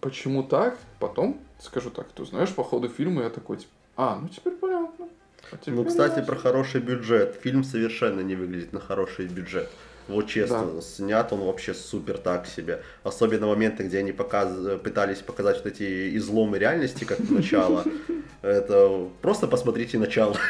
почему 0.00 0.42
так? 0.42 0.78
Потом, 0.98 1.40
скажу 1.60 1.90
так, 1.90 2.10
ты 2.12 2.24
знаешь, 2.24 2.54
по 2.54 2.64
ходу 2.64 2.88
фильма 2.88 3.22
я 3.22 3.30
такой, 3.30 3.58
типа, 3.58 3.72
а, 3.96 4.18
ну 4.20 4.28
теперь 4.28 4.54
понятно. 4.54 5.08
А 5.52 5.56
теперь 5.56 5.74
ну, 5.74 5.84
кстати, 5.84 6.18
ясно. 6.18 6.26
про 6.26 6.36
хороший 6.36 6.80
бюджет. 6.80 7.38
Фильм 7.42 7.64
совершенно 7.64 8.20
не 8.20 8.36
выглядит 8.36 8.72
на 8.72 8.80
хороший 8.80 9.26
бюджет. 9.26 9.68
Вот 10.10 10.28
честно, 10.28 10.66
да. 10.74 10.80
снят 10.80 11.32
он 11.32 11.40
вообще 11.40 11.74
супер 11.74 12.18
так 12.18 12.46
себе. 12.46 12.82
Особенно 13.02 13.46
моменты, 13.46 13.84
где 13.84 13.98
они 13.98 14.12
показ... 14.12 14.80
пытались 14.82 15.18
показать 15.18 15.56
вот 15.56 15.66
эти 15.66 16.16
изломы 16.16 16.58
реальности, 16.58 17.04
как 17.04 17.18
начало. 17.30 17.84
Это 18.42 19.08
просто 19.22 19.46
посмотрите 19.46 19.98
начало. 19.98 20.36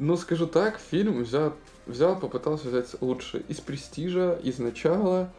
Ну, 0.00 0.16
скажу 0.16 0.46
так, 0.46 0.78
фильм 0.90 1.22
взял, 1.22 1.54
взял, 1.86 2.18
попытался 2.18 2.68
взять 2.68 2.86
лучше 3.00 3.44
из 3.48 3.58
престижа, 3.60 4.38
из 4.42 4.58
начала, 4.58 5.32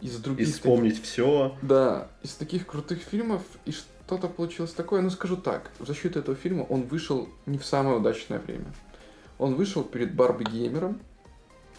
из 0.00 0.16
других. 0.18 0.48
И 0.48 0.52
вспомнить 0.52 0.94
таких... 0.94 1.06
все. 1.06 1.56
Да, 1.60 2.08
из 2.22 2.34
таких 2.34 2.66
крутых 2.66 3.00
фильмов, 3.00 3.42
и 3.64 3.72
что-то 3.72 4.28
получилось 4.28 4.72
такое. 4.72 5.02
Ну, 5.02 5.10
скажу 5.10 5.36
так, 5.36 5.70
в 5.78 5.86
защиту 5.86 6.20
этого 6.20 6.36
фильма 6.36 6.62
он 6.62 6.82
вышел 6.82 7.28
не 7.46 7.58
в 7.58 7.64
самое 7.64 7.96
удачное 7.96 8.38
время. 8.38 8.72
Он 9.38 9.54
вышел 9.54 9.82
перед 9.82 10.14
Барби 10.14 10.44
Геймером, 10.44 11.00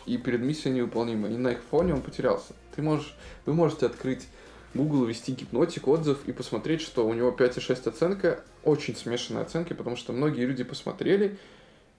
и 0.08 0.18
перед 0.18 0.42
миссией 0.42 0.74
невыполнимой. 0.74 1.34
И 1.34 1.38
на 1.38 1.50
их 1.50 1.60
фоне 1.70 1.94
он 1.94 2.02
потерялся. 2.02 2.54
Ты 2.76 2.82
можешь, 2.82 3.16
вы 3.46 3.54
можете 3.54 3.86
открыть 3.86 4.28
Google, 4.74 5.06
ввести 5.06 5.34
гипнотик, 5.34 5.88
отзыв 5.88 6.20
и 6.26 6.32
посмотреть, 6.32 6.82
что 6.82 7.08
у 7.08 7.14
него 7.14 7.32
5,6 7.32 7.90
оценка, 7.90 8.44
очень 8.64 8.96
смешанные 8.96 9.44
оценки, 9.44 9.74
потому 9.74 9.96
что 9.96 10.14
многие 10.14 10.46
люди 10.46 10.64
посмотрели, 10.64 11.38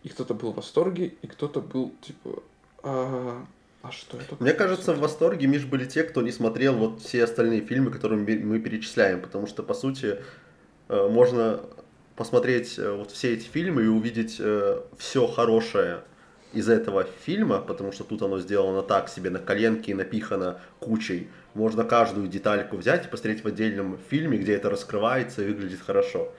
и 0.02 0.09
кто-то 0.09 0.34
был 0.34 0.52
в 0.52 0.56
восторге, 0.56 1.14
и 1.22 1.26
кто-то 1.26 1.61
был 1.61 1.92
типа, 2.00 2.42
а, 2.82 3.44
а 3.82 3.90
что 3.90 4.18
это? 4.18 4.36
Мне 4.38 4.52
кажется, 4.52 4.94
в 4.94 5.00
восторге, 5.00 5.46
Миш, 5.46 5.64
были 5.64 5.84
те, 5.84 6.02
кто 6.04 6.22
не 6.22 6.32
смотрел 6.32 6.74
вот 6.74 7.02
все 7.02 7.24
остальные 7.24 7.62
фильмы, 7.62 7.90
которые 7.90 8.18
мы 8.18 8.59
перечисляем, 8.61 9.20
потому 9.20 9.46
что, 9.46 9.62
по 9.62 9.74
сути, 9.74 10.18
э, 10.88 11.09
можно 11.09 11.61
посмотреть 12.16 12.78
э, 12.78 12.92
вот 12.92 13.11
все 13.11 13.34
эти 13.34 13.46
фильмы 13.46 13.84
и 13.84 13.86
увидеть 13.86 14.36
э, 14.38 14.82
все 14.98 15.26
хорошее 15.26 16.02
из 16.53 16.68
этого 16.68 17.07
фильма, 17.24 17.61
потому 17.61 17.92
что 17.92 18.05
тут 18.05 18.22
оно 18.22 18.38
сделано 18.38 18.82
так 18.82 19.09
себе, 19.09 19.30
на 19.30 19.38
коленке 19.38 19.92
и 19.92 19.94
напихано 19.94 20.61
кучей. 20.80 21.28
Можно 21.55 21.84
каждую 21.84 22.28
детальку 22.28 22.76
взять 22.76 23.07
и 23.07 23.09
посмотреть 23.09 23.44
в 23.44 23.49
отдельном 23.49 23.99
фильме, 24.09 24.38
где 24.38 24.55
это 24.55 24.70
раскрывается 24.70 25.42
и 25.42 25.49
выглядит 25.49 25.80
хорошо. 25.80 26.32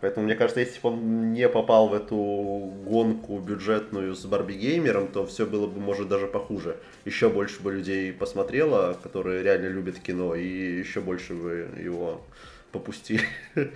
Поэтому, 0.00 0.26
мне 0.26 0.34
кажется, 0.34 0.60
если 0.60 0.80
бы 0.80 0.90
он 0.90 1.32
не 1.32 1.48
попал 1.48 1.88
в 1.88 1.94
эту 1.94 2.14
гонку 2.14 3.38
бюджетную 3.38 4.14
с 4.14 4.24
Барби 4.26 4.52
Геймером, 4.52 5.08
то 5.08 5.24
все 5.24 5.46
было 5.46 5.66
бы, 5.66 5.80
может, 5.80 6.08
даже 6.08 6.26
похуже. 6.26 6.76
Еще 7.06 7.30
больше 7.30 7.62
бы 7.62 7.72
людей 7.72 8.12
посмотрело, 8.12 8.98
которые 9.02 9.42
реально 9.42 9.68
любят 9.68 9.98
кино, 9.98 10.34
и 10.34 10.46
еще 10.46 11.00
больше 11.00 11.32
бы 11.32 11.70
его 11.82 12.20
попустили. 12.70 13.26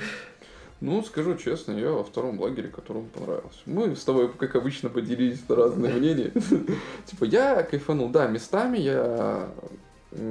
Ну, 0.80 1.02
скажу 1.02 1.36
честно, 1.36 1.72
я 1.72 1.90
во 1.90 2.04
втором 2.04 2.40
лагере, 2.40 2.68
которому 2.68 3.06
понравился. 3.06 3.58
Мы 3.66 3.96
с 3.96 4.04
тобой, 4.04 4.32
как 4.32 4.54
обычно, 4.54 4.88
поделились 4.88 5.40
на 5.48 5.56
разные 5.56 5.94
мнения. 5.94 6.32
Типа, 7.06 7.24
я 7.24 7.62
кайфанул. 7.64 8.08
Да, 8.10 8.28
местами 8.28 8.78
я 8.78 9.48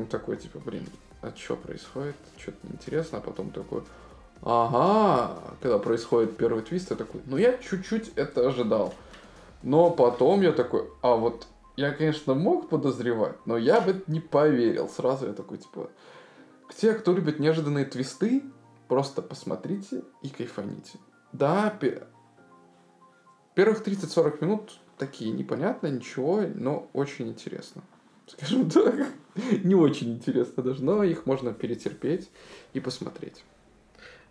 такой, 0.09 0.37
типа, 0.37 0.59
блин, 0.59 0.85
а 1.21 1.33
что 1.35 1.57
происходит? 1.57 2.15
Что-то 2.37 2.57
неинтересно. 2.63 3.17
А 3.17 3.21
потом 3.21 3.49
такой, 3.49 3.81
ага, 4.41 5.37
когда 5.61 5.79
происходит 5.79 6.37
первый 6.37 6.63
твист, 6.63 6.91
я 6.91 6.95
такой, 6.95 7.21
ну, 7.25 7.35
я 7.35 7.57
чуть-чуть 7.57 8.11
это 8.15 8.47
ожидал. 8.47 8.93
Но 9.63 9.91
потом 9.91 10.41
я 10.41 10.53
такой, 10.53 10.85
а 11.01 11.15
вот 11.15 11.47
я, 11.75 11.91
конечно, 11.91 12.35
мог 12.35 12.69
подозревать, 12.69 13.35
но 13.45 13.57
я 13.57 13.81
бы 13.81 14.01
не 14.07 14.21
поверил. 14.21 14.87
Сразу 14.87 15.27
я 15.27 15.33
такой, 15.33 15.57
типа, 15.57 15.89
те, 16.75 16.93
кто 16.93 17.13
любит 17.13 17.39
неожиданные 17.39 17.85
твисты, 17.85 18.43
Просто 18.87 19.21
посмотрите 19.21 20.03
и 20.23 20.29
кайфаните. 20.29 20.97
Да, 21.33 21.77
первых 23.55 23.85
30-40 23.85 24.37
минут 24.41 24.79
такие 24.97 25.31
непонятно, 25.31 25.87
ничего, 25.87 26.41
но 26.55 26.89
очень 26.93 27.27
интересно. 27.27 27.83
Скажем 28.27 28.69
так, 28.69 29.07
не 29.63 29.75
очень 29.75 30.13
интересно 30.13 30.63
даже, 30.63 30.83
но 30.83 31.03
их 31.03 31.25
можно 31.25 31.53
перетерпеть 31.53 32.29
и 32.73 32.79
посмотреть. 32.79 33.43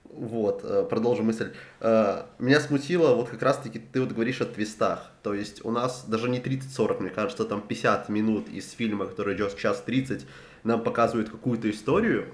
Вот, 0.04 0.64
э, 0.64 0.86
продолжим 0.88 1.26
мысль. 1.26 1.52
Э, 1.80 2.24
меня 2.38 2.60
смутило, 2.60 3.14
вот 3.14 3.28
как 3.28 3.42
раз-таки 3.42 3.78
ты 3.78 4.00
вот 4.00 4.12
говоришь 4.12 4.40
о 4.40 4.46
твистах. 4.46 5.10
То 5.22 5.34
есть 5.34 5.64
у 5.64 5.70
нас 5.70 6.04
даже 6.06 6.28
не 6.28 6.38
30-40, 6.38 7.00
мне 7.00 7.10
кажется, 7.10 7.44
там 7.44 7.60
50 7.60 8.08
минут 8.08 8.48
из 8.48 8.70
фильма, 8.70 9.06
который 9.06 9.36
идет 9.36 9.56
час 9.56 9.82
30, 9.84 10.26
нам 10.64 10.82
показывают 10.82 11.30
какую-то 11.30 11.70
историю, 11.70 12.28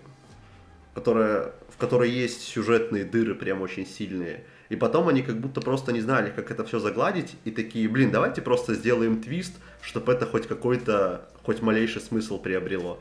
которая 0.94 1.52
которой 1.82 2.10
есть 2.10 2.42
сюжетные 2.42 3.04
дыры 3.04 3.34
прям 3.34 3.60
очень 3.60 3.88
сильные. 3.88 4.44
И 4.68 4.76
потом 4.76 5.08
они 5.08 5.22
как 5.22 5.40
будто 5.40 5.60
просто 5.60 5.90
не 5.92 6.00
знали, 6.00 6.30
как 6.30 6.52
это 6.52 6.64
все 6.64 6.78
загладить, 6.78 7.34
и 7.44 7.50
такие, 7.50 7.88
блин, 7.88 8.12
давайте 8.12 8.40
просто 8.40 8.74
сделаем 8.74 9.20
твист, 9.20 9.52
чтобы 9.80 10.12
это 10.12 10.26
хоть 10.26 10.46
какой-то, 10.46 11.28
хоть 11.42 11.60
малейший 11.60 12.00
смысл 12.00 12.38
приобрело. 12.38 13.00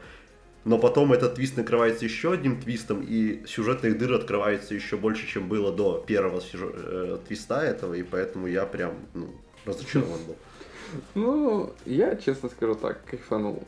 Но 0.66 0.80
потом 0.80 1.14
этот 1.14 1.36
твист 1.36 1.58
накрывается 1.58 2.04
еще 2.04 2.34
одним 2.34 2.60
твистом, 2.60 3.06
и 3.08 3.46
сюжетных 3.46 4.00
дыр 4.00 4.14
открывается 4.14 4.74
еще 4.74 4.98
больше, 4.98 5.28
чем 5.28 5.48
было 5.48 5.72
до 5.72 6.04
первого 6.08 6.42
сюжет, 6.42 6.74
э, 6.76 7.20
твиста 7.28 7.64
этого, 7.64 7.94
и 7.94 8.02
поэтому 8.02 8.48
я 8.48 8.66
прям 8.66 8.96
ну, 9.14 9.30
разочарован 9.66 10.22
был. 10.26 10.36
Ну, 11.14 11.74
я, 11.86 12.16
честно 12.16 12.50
скажу 12.50 12.74
так, 12.74 13.06
кайфанул. 13.06 13.64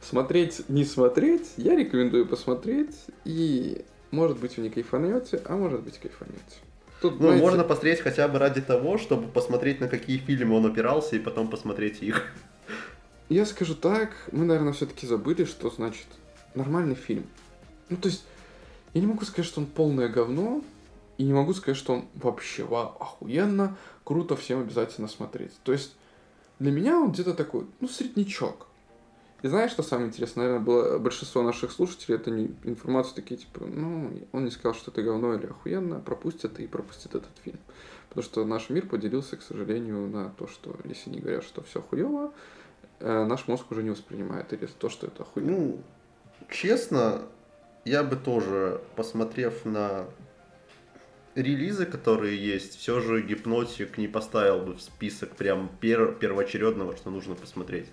Смотреть, 0.00 0.68
не 0.68 0.84
смотреть, 0.84 1.52
я 1.56 1.76
рекомендую 1.76 2.26
посмотреть, 2.26 2.96
и 3.24 3.84
может 4.10 4.38
быть, 4.38 4.56
вы 4.56 4.64
не 4.64 4.70
кайфанете, 4.70 5.42
а 5.44 5.56
может 5.56 5.82
быть, 5.82 5.98
кайфанете. 5.98 6.40
Тут, 7.00 7.14
ну, 7.20 7.28
знаете... 7.28 7.42
можно 7.42 7.64
посмотреть 7.64 8.00
хотя 8.00 8.28
бы 8.28 8.38
ради 8.38 8.60
того, 8.60 8.98
чтобы 8.98 9.28
посмотреть, 9.28 9.80
на 9.80 9.88
какие 9.88 10.18
фильмы 10.18 10.56
он 10.56 10.66
опирался, 10.66 11.16
и 11.16 11.18
потом 11.18 11.48
посмотреть 11.48 12.02
их. 12.02 12.26
Я 13.28 13.46
скажу 13.46 13.74
так, 13.74 14.10
мы, 14.32 14.44
наверное, 14.44 14.72
все-таки 14.72 15.06
забыли, 15.06 15.44
что 15.44 15.70
значит 15.70 16.06
нормальный 16.54 16.96
фильм. 16.96 17.26
Ну, 17.88 17.96
то 17.96 18.08
есть, 18.08 18.24
я 18.92 19.00
не 19.00 19.06
могу 19.06 19.24
сказать, 19.24 19.46
что 19.46 19.60
он 19.60 19.66
полное 19.66 20.08
говно, 20.08 20.62
и 21.16 21.24
не 21.24 21.32
могу 21.32 21.54
сказать, 21.54 21.76
что 21.76 21.92
он 21.92 22.04
вообще 22.14 22.64
вау, 22.64 22.96
охуенно, 22.98 23.76
круто, 24.04 24.34
всем 24.34 24.60
обязательно 24.60 25.06
смотреть. 25.06 25.52
То 25.62 25.72
есть, 25.72 25.94
для 26.58 26.72
меня 26.72 26.98
он 26.98 27.12
где-то 27.12 27.34
такой, 27.34 27.66
ну, 27.80 27.88
среднячок. 27.88 28.66
И 29.42 29.48
знаешь, 29.48 29.70
что 29.70 29.82
самое 29.82 30.08
интересное? 30.08 30.44
Наверное, 30.44 30.64
было 30.64 30.98
большинство 30.98 31.42
наших 31.42 31.72
слушателей, 31.72 32.16
это 32.16 32.30
не 32.30 32.54
информацию 32.64 33.14
такие, 33.14 33.38
типа, 33.38 33.64
ну, 33.64 34.12
он 34.32 34.44
не 34.44 34.50
сказал, 34.50 34.74
что 34.74 34.90
это 34.90 35.02
говно 35.02 35.34
или 35.34 35.46
охуенно, 35.46 35.98
пропустят 35.98 36.60
и 36.60 36.66
пропустят 36.66 37.14
этот 37.14 37.30
фильм. 37.42 37.58
Потому 38.10 38.24
что 38.24 38.44
наш 38.44 38.68
мир 38.68 38.86
поделился, 38.86 39.36
к 39.36 39.42
сожалению, 39.42 40.08
на 40.08 40.30
то, 40.30 40.46
что 40.46 40.76
если 40.84 41.10
не 41.10 41.20
говорят, 41.20 41.44
что 41.44 41.62
все 41.62 41.80
хуево, 41.80 42.34
э, 42.98 43.24
наш 43.24 43.48
мозг 43.48 43.70
уже 43.70 43.82
не 43.82 43.90
воспринимает 43.90 44.52
или 44.52 44.66
то, 44.66 44.90
что 44.90 45.06
это 45.06 45.22
охуенно. 45.22 45.52
Ну, 45.52 45.82
честно, 46.50 47.22
я 47.86 48.02
бы 48.02 48.16
тоже, 48.16 48.82
посмотрев 48.94 49.64
на 49.64 50.06
релизы, 51.34 51.86
которые 51.86 52.36
есть, 52.36 52.76
все 52.76 53.00
же 53.00 53.22
гипнотик 53.22 53.96
не 53.96 54.08
поставил 54.08 54.60
бы 54.60 54.74
в 54.74 54.82
список 54.82 55.30
прям 55.30 55.70
пер 55.80 56.14
первоочередного, 56.14 56.96
что 56.96 57.10
нужно 57.10 57.34
посмотреть. 57.34 57.86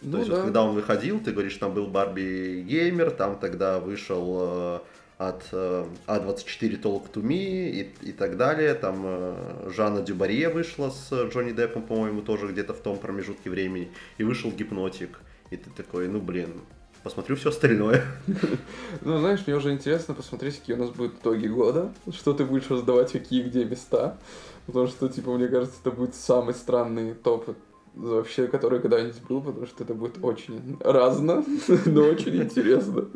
Ну, 0.00 0.12
То 0.12 0.18
есть, 0.18 0.30
да. 0.30 0.36
вот, 0.36 0.44
когда 0.44 0.62
он 0.62 0.74
выходил, 0.74 1.20
ты 1.20 1.32
говоришь, 1.32 1.56
там 1.56 1.74
был 1.74 1.86
Барби 1.86 2.64
Геймер, 2.68 3.10
там 3.10 3.38
тогда 3.38 3.80
вышел 3.80 4.38
э, 4.40 4.80
от 5.18 5.42
э, 5.50 5.84
А24 6.06 6.80
Talk 6.80 7.12
to 7.12 7.22
Me 7.22 7.70
и, 7.70 7.94
и 8.02 8.12
так 8.12 8.36
далее. 8.36 8.74
Там 8.74 9.02
э, 9.04 9.70
Жанна 9.74 10.02
Дюбарье 10.02 10.48
вышла 10.48 10.90
с 10.90 11.12
Джонни 11.12 11.52
Деппом, 11.52 11.82
по-моему, 11.82 12.22
тоже 12.22 12.46
где-то 12.48 12.74
в 12.74 12.80
том 12.80 12.98
промежутке 12.98 13.50
времени. 13.50 13.90
И 14.18 14.24
вышел 14.24 14.52
Гипнотик. 14.52 15.18
И 15.50 15.56
ты 15.56 15.70
такой, 15.70 16.08
ну 16.08 16.20
блин, 16.20 16.60
посмотрю 17.02 17.36
все 17.36 17.48
остальное. 17.48 18.04
Ну, 19.00 19.18
знаешь, 19.18 19.40
мне 19.46 19.56
уже 19.56 19.72
интересно 19.72 20.14
посмотреть, 20.14 20.58
какие 20.58 20.76
у 20.76 20.78
нас 20.78 20.90
будут 20.90 21.20
итоги 21.20 21.46
года, 21.46 21.92
что 22.10 22.32
ты 22.32 22.44
будешь 22.44 22.68
раздавать, 22.70 23.12
какие 23.12 23.42
где 23.42 23.64
места. 23.64 24.18
Потому 24.66 24.86
что, 24.86 25.08
типа, 25.08 25.32
мне 25.32 25.48
кажется, 25.48 25.76
это 25.80 25.90
будет 25.90 26.14
самый 26.14 26.54
странный 26.54 27.14
топ 27.14 27.56
вообще, 27.98 28.46
который 28.46 28.80
когда-нибудь 28.80 29.20
был, 29.28 29.40
потому 29.42 29.66
что 29.66 29.84
это 29.84 29.94
будет 29.94 30.22
очень 30.22 30.78
разно, 30.80 31.44
но 31.86 32.02
очень 32.02 32.36
интересно. 32.42 33.06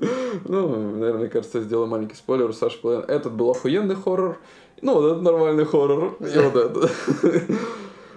Ну, 0.44 0.98
наверное, 0.98 1.28
кажется, 1.28 1.58
я 1.58 1.64
сделаю 1.64 1.86
маленький 1.88 2.16
спойлер. 2.16 2.52
Саша 2.52 2.78
Плен. 2.78 3.00
Этот 3.00 3.32
был 3.32 3.50
охуенный 3.50 3.94
хоррор. 3.94 4.40
Ну, 4.80 4.94
вот 4.94 5.12
этот 5.12 5.22
нормальный 5.22 5.64
хоррор. 5.64 6.16
И 6.20 6.38
вот 6.38 6.56
это. 6.56 6.90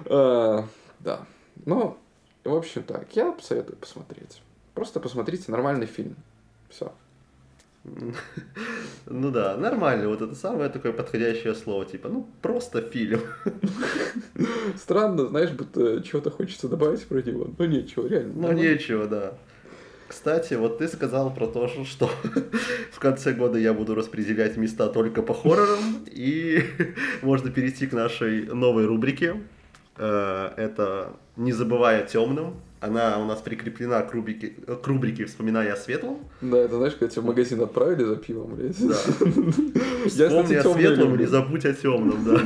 А, 0.07 0.63
да. 0.99 1.25
Ну, 1.65 1.97
в 2.43 2.53
общем 2.53 2.83
так, 2.83 3.07
я 3.15 3.35
советую 3.41 3.75
посмотреть. 3.77 4.39
Просто 4.75 4.99
посмотрите 4.99 5.51
нормальный 5.51 5.87
фильм. 5.87 6.15
Все. 6.69 6.91
Ну 9.07 9.29
да, 9.31 9.55
нормально, 9.57 10.09
вот 10.09 10.21
это 10.21 10.35
самое 10.35 10.69
такое 10.69 10.91
подходящее 10.91 11.53
слово, 11.53 11.85
типа, 11.85 12.09
ну 12.09 12.27
просто 12.41 12.81
фильм. 12.81 13.21
Странно, 14.77 15.27
знаешь, 15.27 15.51
будто 15.51 16.01
чего-то 16.01 16.31
хочется 16.31 16.67
добавить 16.67 17.05
про 17.05 17.21
него, 17.21 17.53
но 17.57 17.65
нечего, 17.65 18.07
реально. 18.07 18.33
Ну 18.35 18.51
нечего, 18.51 19.05
да. 19.05 19.33
Кстати, 20.07 20.53
вот 20.53 20.77
ты 20.77 20.87
сказал 20.87 21.33
про 21.33 21.47
то, 21.47 21.67
что 21.83 22.09
в 22.91 22.99
конце 22.99 23.33
года 23.33 23.57
я 23.57 23.73
буду 23.73 23.95
распределять 23.95 24.57
места 24.57 24.87
только 24.87 25.21
по 25.21 25.33
хоррорам, 25.33 26.05
и 26.07 26.63
можно 27.21 27.51
перейти 27.51 27.87
к 27.87 27.93
нашей 27.93 28.45
новой 28.45 28.85
рубрике. 28.85 29.41
Э, 29.97 30.51
это 30.57 31.13
«Не 31.35 31.53
забывая 31.53 32.05
темным», 32.05 32.55
она 32.81 33.19
у 33.19 33.25
нас 33.25 33.41
прикреплена 33.41 34.01
к 34.03 34.13
рубрике, 34.13 34.49
к 34.49 34.87
рубрике 34.87 35.25
«Вспоминая 35.25 35.73
о 35.73 35.75
светлом». 35.75 36.19
Да, 36.41 36.57
это 36.57 36.75
знаешь, 36.77 36.93
когда 36.93 37.11
тебя 37.11 37.21
в 37.21 37.25
магазин 37.25 37.61
отправили 37.61 38.03
за 38.03 38.15
пивом, 38.17 38.55
блядь. 38.55 38.77
Да. 38.79 38.95
Я, 40.05 40.27
Вспомни 40.29 40.55
о 40.55 40.63
светлом, 40.63 41.17
не 41.17 41.25
забудь 41.25 41.65
о 41.65 41.73
темном, 41.73 42.23
да. 42.23 42.41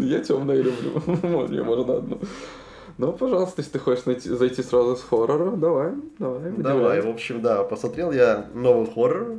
Я 0.04 0.20
темное 0.20 0.56
люблю. 0.56 1.02
Вот, 1.06 1.50
мне 1.50 1.62
можно 1.62 1.96
одну. 1.96 2.20
Ну, 2.98 3.12
пожалуйста, 3.12 3.62
если 3.62 3.72
ты 3.72 3.78
хочешь 3.78 4.04
найти, 4.04 4.28
зайти 4.28 4.62
сразу 4.62 4.96
с 4.96 5.02
хоррора, 5.02 5.56
давай, 5.56 5.92
давай. 6.18 6.52
Давай, 6.58 7.00
в 7.00 7.08
общем, 7.08 7.40
да, 7.40 7.62
посмотрел 7.64 8.12
я 8.12 8.46
новый 8.54 8.86
хоррор. 8.92 9.38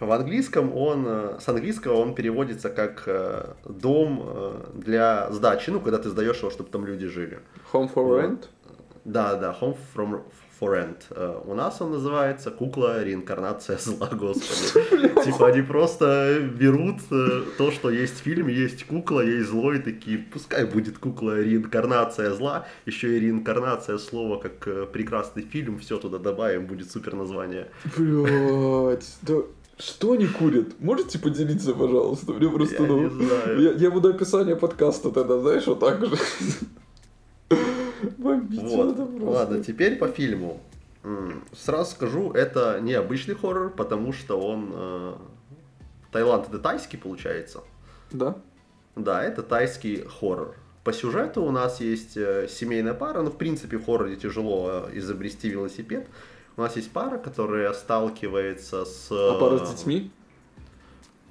В 0.00 0.12
английском 0.12 0.76
он, 0.76 1.04
э, 1.06 1.38
с 1.40 1.48
английского 1.48 1.94
он 1.94 2.14
переводится 2.14 2.68
как 2.68 3.04
э, 3.06 3.54
дом 3.64 4.22
э, 4.24 4.52
для 4.74 5.30
сдачи, 5.30 5.70
ну, 5.70 5.80
когда 5.80 5.98
ты 5.98 6.10
сдаешь 6.10 6.38
его, 6.38 6.50
чтобы 6.50 6.70
там 6.70 6.86
люди 6.86 7.06
жили. 7.06 7.40
Home 7.72 7.92
for 7.92 8.20
rent? 8.20 8.44
Да, 9.06 9.36
да, 9.36 9.56
home 9.58 9.76
from, 9.94 10.22
for 10.60 10.72
rent. 10.74 11.44
У 11.46 11.54
нас 11.54 11.80
он 11.80 11.92
называется 11.92 12.50
кукла 12.50 13.04
реинкарнация 13.04 13.78
зла, 13.78 14.08
господи. 14.12 15.24
Типа 15.24 15.46
они 15.46 15.62
просто 15.62 16.40
берут 16.40 16.96
то, 17.56 17.70
что 17.70 17.88
есть 17.88 18.20
в 18.20 18.22
фильме, 18.24 18.52
есть 18.52 18.84
кукла, 18.84 19.20
есть 19.20 19.48
зло, 19.48 19.72
и 19.72 19.78
такие, 19.78 20.18
пускай 20.18 20.64
будет 20.64 20.98
кукла 20.98 21.40
реинкарнация 21.40 22.32
зла, 22.32 22.66
еще 22.84 23.16
и 23.16 23.20
реинкарнация 23.20 23.96
слова 23.98 24.40
как 24.40 24.90
прекрасный 24.90 25.42
фильм, 25.42 25.78
все 25.78 25.98
туда 25.98 26.18
добавим, 26.18 26.66
будет 26.66 26.90
супер 26.90 27.14
название. 27.14 27.68
Блять, 27.96 29.18
да 29.22 29.42
что 29.78 30.12
они 30.12 30.26
курят? 30.26 30.80
Можете 30.80 31.18
поделиться, 31.18 31.74
пожалуйста? 31.74 32.32
Мне 32.32 32.48
просто, 32.48 32.82
я 32.82 32.88
ну, 32.88 33.02
не 33.02 33.26
знаю. 33.26 33.60
Я, 33.60 33.72
я 33.72 33.90
буду 33.90 34.08
описание 34.08 34.56
подкаста 34.56 35.10
тогда, 35.10 35.38
знаешь, 35.38 35.66
вот 35.66 35.80
так 35.80 36.04
же. 36.04 36.16
Бомбить 38.16 38.62
вот. 38.62 38.98
Ладно, 39.20 39.62
теперь 39.62 39.96
по 39.96 40.08
фильму. 40.08 40.60
Сразу 41.52 41.92
скажу, 41.92 42.32
это 42.32 42.80
не 42.80 42.94
обычный 42.94 43.34
хоррор, 43.34 43.70
потому 43.70 44.12
что 44.12 44.40
он... 44.40 44.72
Э, 44.74 45.14
Таиланд 46.10 46.48
это 46.48 46.58
тайский, 46.58 46.98
получается. 46.98 47.60
Да. 48.10 48.36
Да, 48.96 49.22
это 49.22 49.42
тайский 49.42 50.04
хоррор. 50.08 50.56
По 50.82 50.92
сюжету 50.92 51.42
у 51.42 51.50
нас 51.50 51.80
есть 51.80 52.16
э, 52.16 52.48
семейная 52.48 52.94
пара, 52.94 53.22
ну, 53.22 53.30
в 53.30 53.36
принципе, 53.36 53.76
в 53.76 53.84
хорроре 53.84 54.16
тяжело 54.16 54.88
э, 54.88 54.98
изобрести 54.98 55.48
велосипед. 55.48 56.08
У 56.56 56.62
нас 56.62 56.74
есть 56.76 56.90
пара, 56.90 57.18
которая 57.18 57.72
сталкивается 57.74 58.84
с... 58.84 59.08
А 59.10 59.38
пара 59.38 59.64
с 59.64 59.74
детьми? 59.74 60.10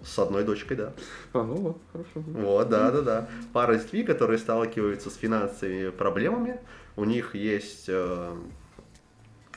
С 0.04 0.20
одной 0.20 0.44
дочкой, 0.44 0.78
да. 0.78 0.94
А, 1.34 1.42
ну 1.42 1.56
вот, 1.56 1.78
хорошо. 1.92 2.10
Вот, 2.16 2.70
да, 2.70 2.92
да, 2.92 3.02
да. 3.02 3.30
Пара 3.52 3.80
с 3.80 3.84
детьми, 3.84 4.04
которые 4.04 4.38
сталкиваются 4.38 5.10
с 5.10 5.16
финансовыми 5.16 5.90
проблемами. 5.90 6.60
У 6.96 7.06
них 7.06 7.34
есть 7.34 7.86
э, 7.88 8.36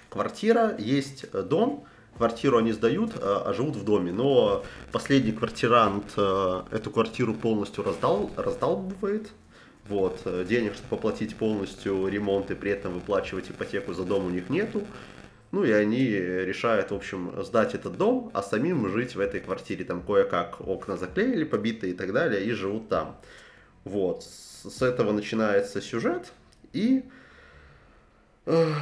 квартира, 0.08 0.74
есть 0.78 1.30
дом, 1.32 1.84
квартиру 2.16 2.56
они 2.56 2.72
сдают, 2.72 3.12
а, 3.16 3.44
а 3.46 3.52
живут 3.52 3.76
в 3.76 3.84
доме. 3.84 4.10
Но 4.10 4.64
последний 4.90 5.32
квартирант 5.32 6.14
э, 6.16 6.62
эту 6.70 6.90
квартиру 6.90 7.34
полностью 7.34 7.84
раздал, 7.84 8.30
раздалбывает. 8.36 9.28
Вот, 9.86 10.20
э, 10.24 10.46
денег, 10.48 10.74
чтобы 10.74 10.96
оплатить 10.96 11.36
полностью 11.36 12.08
ремонт 12.08 12.50
и 12.50 12.54
при 12.54 12.70
этом 12.70 12.94
выплачивать 12.94 13.50
ипотеку 13.50 13.92
за 13.92 14.04
дом 14.04 14.26
у 14.26 14.30
них 14.30 14.48
нету. 14.48 14.82
Ну 15.50 15.64
и 15.64 15.70
они 15.70 16.04
решают, 16.10 16.90
в 16.90 16.94
общем, 16.94 17.32
сдать 17.42 17.74
этот 17.74 17.96
дом, 17.96 18.30
а 18.34 18.42
самим 18.42 18.88
жить 18.90 19.14
в 19.14 19.20
этой 19.20 19.40
квартире. 19.40 19.84
Там 19.84 20.02
кое-как 20.02 20.60
окна 20.60 20.96
заклеили, 20.96 21.44
побитые 21.44 21.92
и 21.92 21.96
так 21.96 22.12
далее, 22.12 22.44
и 22.44 22.52
живут 22.52 22.88
там. 22.88 23.18
Вот. 23.84 24.22
С 24.24 24.82
этого 24.82 25.12
начинается 25.12 25.80
сюжет, 25.80 26.32
и 26.72 27.04
э, 28.44 28.72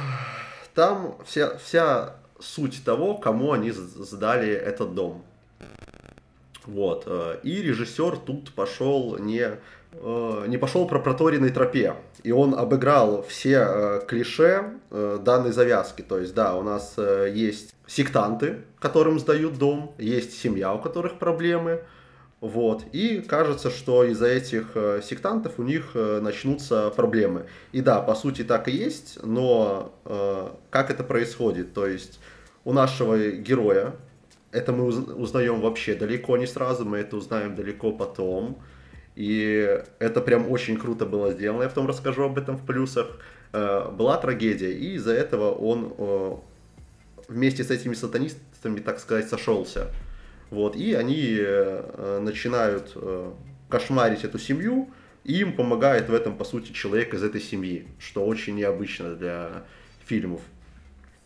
там 0.73 1.17
вся, 1.25 1.57
вся 1.57 2.17
суть 2.39 2.83
того, 2.83 3.17
кому 3.17 3.53
они 3.53 3.71
сдали 3.71 4.49
этот 4.49 4.93
дом. 4.93 5.23
Вот. 6.67 7.03
Э, 7.07 7.39
и 7.43 7.61
режиссер 7.61 8.17
тут 8.17 8.53
пошел 8.53 9.17
не 9.17 9.57
Э, 9.93 10.45
не 10.47 10.57
пошел 10.57 10.87
по 10.87 10.99
проторенной 10.99 11.49
тропе. 11.49 11.95
И 12.23 12.31
он 12.31 12.53
обыграл 12.53 13.23
все 13.27 13.65
э, 13.67 14.01
клише 14.07 14.73
данной 14.89 15.51
завязки. 15.51 16.01
То 16.01 16.19
есть, 16.19 16.33
да, 16.33 16.55
у 16.55 16.63
нас 16.63 16.95
есть 16.97 17.73
сектанты, 17.87 18.59
которым 18.79 19.19
сдают 19.19 19.57
дом, 19.57 19.93
есть 19.97 20.39
семья, 20.39 20.73
у 20.73 20.79
которых 20.79 21.19
проблемы. 21.19 21.81
Вот. 22.39 22.83
И 22.91 23.21
кажется, 23.21 23.71
что 23.71 24.03
из-за 24.03 24.27
этих 24.27 24.67
сектантов 25.03 25.53
у 25.57 25.63
них 25.63 25.95
начнутся 25.95 26.91
проблемы. 26.91 27.47
И 27.71 27.81
да, 27.81 27.99
по 28.01 28.13
сути 28.15 28.43
так 28.43 28.67
и 28.67 28.71
есть, 28.71 29.19
но 29.23 29.93
как 30.69 30.91
это 30.91 31.03
происходит? 31.03 31.73
То 31.73 31.87
есть 31.87 32.19
у 32.63 32.73
нашего 32.73 33.17
героя, 33.17 33.95
это 34.51 34.71
мы 34.71 34.85
узнаем 34.85 35.61
вообще 35.61 35.95
далеко 35.95 36.37
не 36.37 36.47
сразу, 36.47 36.85
мы 36.85 36.97
это 36.97 37.17
узнаем 37.17 37.55
далеко 37.55 37.91
потом. 37.91 38.61
И 39.15 39.81
это 39.97 40.21
прям 40.21 40.51
очень 40.51 40.77
круто 40.77 41.05
было 41.05 41.31
сделано, 41.31 41.63
я 41.63 41.69
потом 41.69 41.87
расскажу 41.87 42.23
об 42.23 42.37
этом 42.37 42.55
в 42.57 42.65
плюсах. 42.65 43.19
Э, 43.53 43.89
была 43.89 44.17
трагедия, 44.17 44.71
и 44.71 44.93
из-за 44.95 45.13
этого 45.13 45.51
он 45.51 45.93
э, 45.97 46.35
вместе 47.27 47.63
с 47.63 47.71
этими 47.71 47.93
сатанистами, 47.93 48.79
так 48.79 48.99
сказать, 48.99 49.29
сошелся. 49.29 49.91
Вот, 50.51 50.75
и 50.75 50.93
они 50.93 51.35
э, 51.39 52.19
начинают 52.21 52.95
кошмарить 53.69 54.23
эту 54.23 54.39
семью, 54.39 54.89
и 55.23 55.39
им 55.39 55.55
помогает 55.55 56.09
в 56.09 56.13
этом, 56.13 56.37
по 56.37 56.45
сути, 56.45 56.71
человек 56.71 57.13
из 57.13 57.23
этой 57.23 57.41
семьи, 57.41 57.87
что 57.99 58.25
очень 58.25 58.55
необычно 58.55 59.15
для 59.15 59.65
фильмов. 60.05 60.41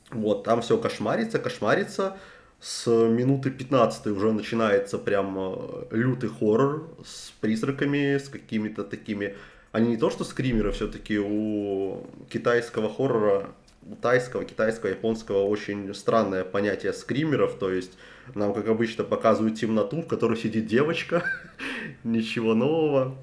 Вот, 0.09 0.43
там 0.43 0.61
все 0.61 0.77
кошмарится, 0.77 1.39
кошмарится, 1.39 2.17
с 2.61 2.87
минуты 2.87 3.49
15 3.49 4.07
уже 4.07 4.31
начинается 4.31 4.99
прям 4.99 5.35
э, 5.39 5.85
лютый 5.89 6.29
хоррор 6.29 6.87
с 7.03 7.31
призраками, 7.41 8.17
с 8.17 8.29
какими-то 8.29 8.83
такими... 8.83 9.35
Они 9.71 9.89
не 9.89 9.97
то 9.97 10.11
что 10.11 10.23
скримеры, 10.23 10.71
все-таки 10.71 11.17
у 11.17 12.05
китайского 12.29 12.93
хоррора, 12.93 13.47
у 13.89 13.95
тайского, 13.95 14.45
китайского, 14.45 14.89
японского 14.89 15.43
очень 15.45 15.91
странное 15.95 16.43
понятие 16.43 16.93
скримеров, 16.93 17.55
то 17.55 17.71
есть 17.71 17.97
нам, 18.35 18.53
как 18.53 18.67
обычно, 18.67 19.05
показывают 19.05 19.59
темноту, 19.59 20.03
в 20.03 20.07
которой 20.07 20.37
сидит 20.37 20.67
девочка, 20.67 21.23
ничего 22.03 22.53
нового. 22.53 23.15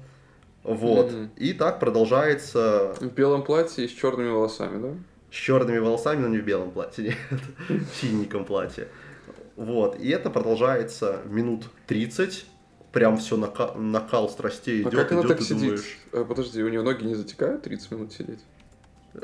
Вот. 0.63 1.11
Mm-hmm. 1.11 1.29
И 1.37 1.53
так 1.53 1.79
продолжается... 1.79 2.93
В 2.99 3.13
белом 3.13 3.43
платье 3.43 3.85
и 3.85 3.87
с 3.87 3.91
черными 3.91 4.29
волосами, 4.29 4.81
да? 4.81 4.93
С 5.31 5.35
черными 5.35 5.77
волосами, 5.77 6.23
но 6.23 6.27
не 6.27 6.39
в 6.39 6.43
белом 6.43 6.71
платье, 6.71 7.03
нет. 7.29 7.41
В 7.69 7.95
синеньком 7.95 8.43
платье. 8.43 8.89
Вот, 9.59 9.99
и 9.99 10.07
это 10.07 10.29
продолжается 10.29 11.19
минут 11.25 11.65
30, 11.85 12.45
прям 12.93 13.17
все 13.17 13.35
нака- 13.35 13.77
накал 13.77 14.29
страстей 14.29 14.85
А 14.85 14.89
идет, 14.89 14.93
как 14.93 15.11
она 15.11 15.19
идет, 15.19 15.31
так 15.31 15.41
и 15.41 15.43
сидит? 15.43 15.61
думаешь, 15.61 15.97
А, 16.13 16.23
подожди, 16.23 16.63
у 16.63 16.69
нее 16.69 16.81
ноги 16.81 17.03
не 17.03 17.13
затекают 17.13 17.63
30 17.63 17.91
минут 17.91 18.13
сидеть? 18.13 18.39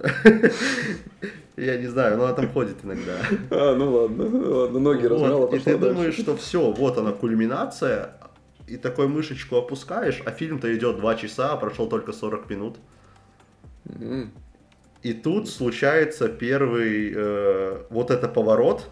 я 1.55 1.77
не 1.77 1.87
знаю, 1.87 2.17
но 2.17 2.25
она 2.25 2.33
там 2.33 2.49
ходит 2.49 2.83
иногда. 2.83 3.13
А, 3.49 3.75
ну 3.75 3.93
ладно, 3.93 4.25
ладно, 4.57 4.79
ноги 4.79 5.05
размяла, 5.05 5.55
и 5.55 5.59
ты 5.59 5.77
думаешь, 5.77 6.15
что 6.15 6.35
все, 6.35 6.69
вот 6.69 6.97
она 6.97 7.13
кульминация, 7.13 8.17
и 8.67 8.75
такой 8.75 9.07
мышечку 9.07 9.55
опускаешь, 9.55 10.21
а 10.25 10.31
фильм-то 10.31 10.75
идет 10.75 10.97
2 10.97 11.15
часа, 11.15 11.53
а 11.53 11.55
прошел 11.55 11.87
только 11.87 12.11
40 12.11 12.49
минут. 12.49 12.75
И 15.01 15.13
тут 15.13 15.47
случается 15.47 16.27
первый 16.27 17.13
э, 17.15 17.83
вот 17.89 18.11
это 18.11 18.27
поворот. 18.27 18.89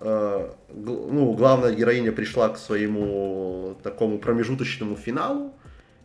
Э, 0.00 0.50
ну, 0.74 1.32
главная 1.34 1.72
героиня 1.72 2.10
пришла 2.10 2.48
к 2.48 2.58
своему 2.58 3.76
такому 3.82 4.18
промежуточному 4.18 4.96
финалу, 4.96 5.52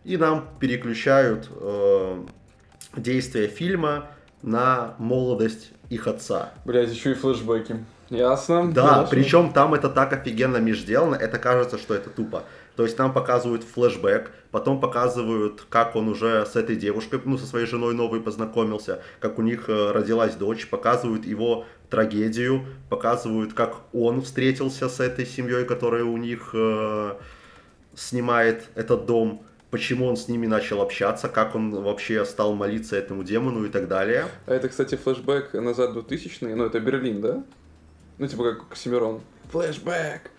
и 0.03 0.17
нам 0.17 0.49
переключают 0.59 1.49
э, 1.49 2.23
действие 2.97 3.47
фильма 3.47 4.07
на 4.41 4.95
молодость 4.97 5.71
их 5.89 6.07
отца. 6.07 6.51
Блядь, 6.65 6.91
еще 6.91 7.11
и 7.11 7.13
флешбеки. 7.13 7.85
Ясно. 8.09 8.71
Да, 8.71 9.07
причем 9.09 9.51
там 9.51 9.73
это 9.73 9.89
так 9.89 10.13
офигенно 10.13 10.57
меж 10.57 10.81
сделано, 10.81 11.15
это 11.15 11.39
кажется, 11.39 11.77
что 11.77 11.95
это 11.95 12.09
тупо. 12.09 12.43
То 12.75 12.83
есть 12.83 12.97
нам 12.97 13.13
показывают 13.13 13.63
флешбэк, 13.63 14.31
потом 14.51 14.79
показывают, 14.79 15.63
как 15.69 15.95
он 15.95 16.09
уже 16.09 16.45
с 16.45 16.55
этой 16.55 16.75
девушкой, 16.75 17.21
ну, 17.23 17.37
со 17.37 17.45
своей 17.45 17.65
женой 17.65 17.93
новой 17.93 18.21
познакомился, 18.21 19.01
как 19.19 19.39
у 19.39 19.41
них 19.41 19.69
э, 19.69 19.91
родилась 19.91 20.35
дочь, 20.35 20.67
показывают 20.67 21.25
его 21.25 21.65
трагедию, 21.89 22.65
показывают, 22.89 23.53
как 23.53 23.77
он 23.93 24.21
встретился 24.21 24.89
с 24.89 24.99
этой 24.99 25.25
семьей, 25.25 25.65
которая 25.65 26.03
у 26.03 26.17
них 26.17 26.49
э, 26.53 27.15
снимает 27.95 28.65
этот 28.75 29.05
дом, 29.05 29.45
почему 29.71 30.07
он 30.07 30.17
с 30.17 30.27
ними 30.27 30.47
начал 30.47 30.81
общаться, 30.81 31.29
как 31.29 31.55
он 31.55 31.71
вообще 31.81 32.25
стал 32.25 32.55
молиться 32.55 32.95
этому 32.95 33.23
демону 33.23 33.65
и 33.65 33.69
так 33.69 33.87
далее. 33.87 34.25
А 34.45 34.53
это, 34.53 34.69
кстати, 34.69 34.95
флешбэк 34.95 35.53
назад 35.53 35.93
2000 35.93 36.45
ну 36.45 36.65
это 36.65 36.79
Берлин, 36.79 37.21
да? 37.21 37.43
Ну 38.17 38.27
типа 38.27 38.53
как 38.53 38.71
Оксимирон. 38.71 39.21
Флешбэк. 39.51 40.31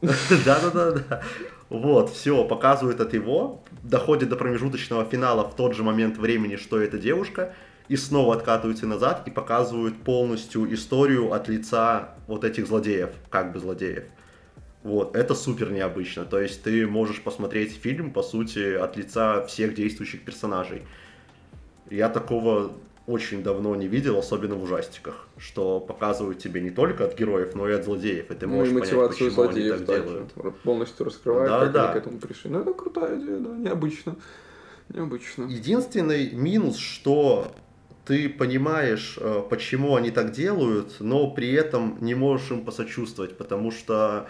Да-да-да-да. 0.44 1.22
Вот, 1.68 2.10
все, 2.10 2.44
показывают 2.44 3.00
от 3.00 3.12
его, 3.14 3.64
доходит 3.82 4.28
до 4.28 4.36
промежуточного 4.36 5.04
финала 5.04 5.48
в 5.48 5.56
тот 5.56 5.74
же 5.74 5.82
момент 5.82 6.16
времени, 6.16 6.56
что 6.56 6.80
эта 6.80 6.96
девушка, 6.98 7.54
и 7.88 7.96
снова 7.96 8.34
откатываются 8.36 8.86
назад 8.86 9.22
и 9.26 9.30
показывают 9.30 9.96
полностью 9.96 10.72
историю 10.72 11.32
от 11.32 11.48
лица 11.48 12.14
вот 12.26 12.44
этих 12.44 12.66
злодеев, 12.66 13.10
как 13.30 13.52
бы 13.52 13.58
злодеев. 13.58 14.04
Вот, 14.82 15.16
это 15.16 15.34
супер 15.34 15.72
необычно. 15.72 16.24
То 16.24 16.40
есть 16.40 16.62
ты 16.62 16.86
можешь 16.86 17.20
посмотреть 17.20 17.72
фильм, 17.72 18.12
по 18.12 18.22
сути, 18.22 18.74
от 18.74 18.96
лица 18.96 19.44
всех 19.46 19.74
действующих 19.74 20.24
персонажей. 20.24 20.82
Я 21.90 22.08
такого 22.08 22.72
очень 23.06 23.42
давно 23.42 23.74
не 23.76 23.86
видел, 23.88 24.18
особенно 24.18 24.54
в 24.56 24.62
ужастиках, 24.62 25.28
что 25.38 25.80
показывают 25.80 26.38
тебе 26.38 26.60
не 26.60 26.70
только 26.70 27.04
от 27.04 27.16
героев, 27.18 27.54
но 27.54 27.68
и 27.68 27.72
от 27.72 27.84
злодеев, 27.84 28.30
и 28.30 28.34
ты 28.34 28.46
Ну 28.46 28.54
и 28.54 28.56
можешь 28.70 28.74
понять, 28.74 29.10
почему 29.10 29.28
они 29.28 29.30
злодеев 29.30 29.76
так 29.78 29.86
также 29.86 30.26
делают. 30.34 30.60
полностью 30.62 31.06
раскрывает, 31.06 31.48
Да, 31.50 31.60
как 31.60 31.72
да. 31.72 31.84
они 31.84 31.92
к 31.92 31.96
этому 32.02 32.18
пришли. 32.18 32.50
Ну 32.50 32.60
это 32.60 32.72
крутая 32.74 33.18
идея, 33.20 33.38
да, 33.38 33.50
необычно. 33.56 34.16
Необычно. 34.88 35.44
Единственный 35.44 36.30
минус, 36.32 36.76
что 36.78 37.52
ты 38.04 38.28
понимаешь, 38.28 39.18
э, 39.20 39.42
почему 39.50 39.96
они 39.96 40.10
так 40.10 40.30
делают, 40.32 40.96
но 41.00 41.30
при 41.32 41.52
этом 41.52 41.98
не 42.00 42.14
можешь 42.14 42.50
им 42.52 42.64
посочувствовать, 42.64 43.36
потому 43.36 43.72
что 43.72 44.28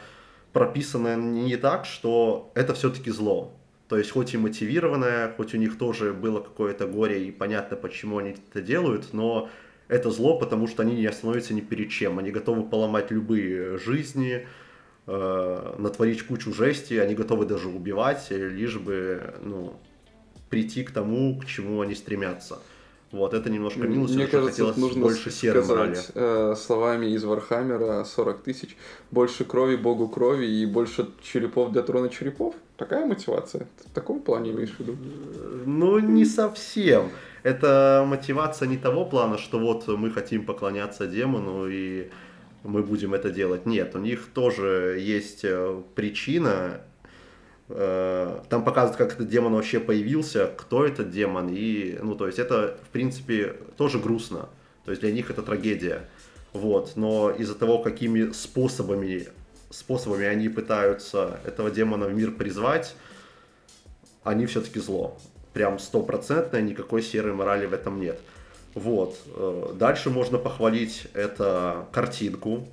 прописано 0.53 1.15
не 1.17 1.57
так, 1.57 1.85
что 1.85 2.51
это 2.55 2.73
все-таки 2.73 3.11
зло. 3.11 3.53
То 3.89 3.99
есть 3.99 4.11
хоть 4.11 4.35
и 4.35 4.37
мотивированное, 4.37 5.33
хоть 5.37 5.55
у 5.55 5.59
них 5.59 5.79
тоже 5.79 6.13
было 6.13 6.41
какое-то 6.41 6.87
горе 6.87 7.25
и 7.27 7.31
понятно, 7.31 7.77
почему 7.77 8.19
они 8.19 8.31
это 8.51 8.61
делают, 8.61 9.13
но 9.13 9.49
это 9.89 10.11
зло, 10.11 10.39
потому 10.39 10.67
что 10.67 10.83
они 10.83 10.97
не 10.97 11.07
остановятся 11.07 11.55
ни 11.55 11.61
перед 11.61 11.91
чем. 11.91 12.19
Они 12.19 12.33
готовы 12.33 12.65
поломать 12.65 13.13
любые 13.13 13.79
жизни, 13.79 14.47
э, 15.07 15.75
натворить 15.79 16.23
кучу 16.25 16.53
жести, 16.53 16.95
они 16.95 17.15
готовы 17.15 17.47
даже 17.47 17.69
убивать, 17.69 18.27
лишь 18.31 18.77
бы 18.79 19.35
ну, 19.43 19.79
прийти 20.51 20.83
к 20.83 20.91
тому, 20.91 21.39
к 21.39 21.47
чему 21.47 21.81
они 21.81 21.95
стремятся. 21.95 22.59
Вот, 23.17 23.33
это 23.33 23.49
немножко 23.49 23.81
минус, 23.81 24.11
Мне 24.13 24.27
кажется, 24.27 24.51
хотелось 24.51 24.77
нужно 24.77 25.03
больше 25.03 25.31
морали. 25.47 25.95
сказать 25.95 26.11
э, 26.15 26.55
словами 26.57 27.07
из 27.07 27.25
Вархаммера 27.25 28.05
40 28.05 28.43
тысяч. 28.43 28.77
Больше 29.11 29.45
крови 29.45 29.77
богу 29.77 30.09
крови 30.09 30.47
и 30.47 30.67
больше 30.67 31.09
черепов 31.23 31.73
для 31.73 31.83
трона 31.83 32.11
черепов. 32.11 32.55
Такая 32.77 33.07
мотивация. 33.07 33.67
Ты 33.83 33.89
в 33.89 33.93
таком 33.93 34.21
плане 34.21 34.51
имеешь 34.51 34.75
в 34.77 34.81
виду? 34.81 34.97
Ну, 35.65 35.99
не 35.99 36.27
совсем. 36.27 37.11
Это 37.43 38.05
мотивация 38.07 38.69
не 38.69 38.77
того 38.77 39.07
плана, 39.07 39.39
что 39.39 39.59
вот 39.59 39.89
мы 39.89 40.11
хотим 40.11 40.45
поклоняться 40.45 41.07
демону 41.07 41.69
и 41.69 42.11
мы 42.65 42.83
будем 42.83 43.15
это 43.15 43.31
делать. 43.31 43.67
Нет, 43.67 43.95
у 43.95 43.99
них 43.99 44.29
тоже 44.35 44.99
есть 45.01 45.45
э, 45.45 45.81
причина. 45.95 46.83
Э, 47.69 48.41
Там 48.49 48.65
показывают, 48.65 48.97
как 48.97 49.13
этот 49.15 49.29
демон 49.29 49.55
вообще 49.55 49.81
появился, 49.81 50.47
кто 50.57 50.85
этот 50.85 51.11
демон. 51.11 51.49
И, 51.51 51.99
ну, 52.03 52.15
то 52.15 52.27
есть 52.27 52.39
это, 52.39 52.79
в 52.85 52.89
принципе, 52.91 53.57
тоже 53.77 53.99
грустно. 53.99 54.49
То 54.85 54.93
есть 54.93 55.03
для 55.03 55.13
них 55.13 55.31
это 55.31 55.43
трагедия. 55.43 56.09
Вот. 56.53 56.93
Но 56.97 57.31
из-за 57.31 57.55
того, 57.55 57.79
какими 57.79 58.33
способами, 58.33 59.29
способами 59.71 60.27
они 60.27 60.49
пытаются 60.49 61.41
этого 61.45 61.71
демона 61.71 62.07
в 62.07 62.15
мир 62.15 62.31
призвать, 62.33 62.95
они 64.23 64.47
все-таки 64.47 64.79
зло. 64.81 65.19
Прям 65.53 65.79
стопроцентное, 65.79 66.61
никакой 66.61 67.03
серой 67.03 67.33
морали 67.33 67.67
в 67.67 67.73
этом 67.73 68.01
нет. 68.01 68.21
Вот. 68.75 69.17
Э, 69.35 69.73
Дальше 69.75 70.11
можно 70.11 70.39
похвалить 70.39 71.09
это 71.15 71.87
картинку. 71.93 72.67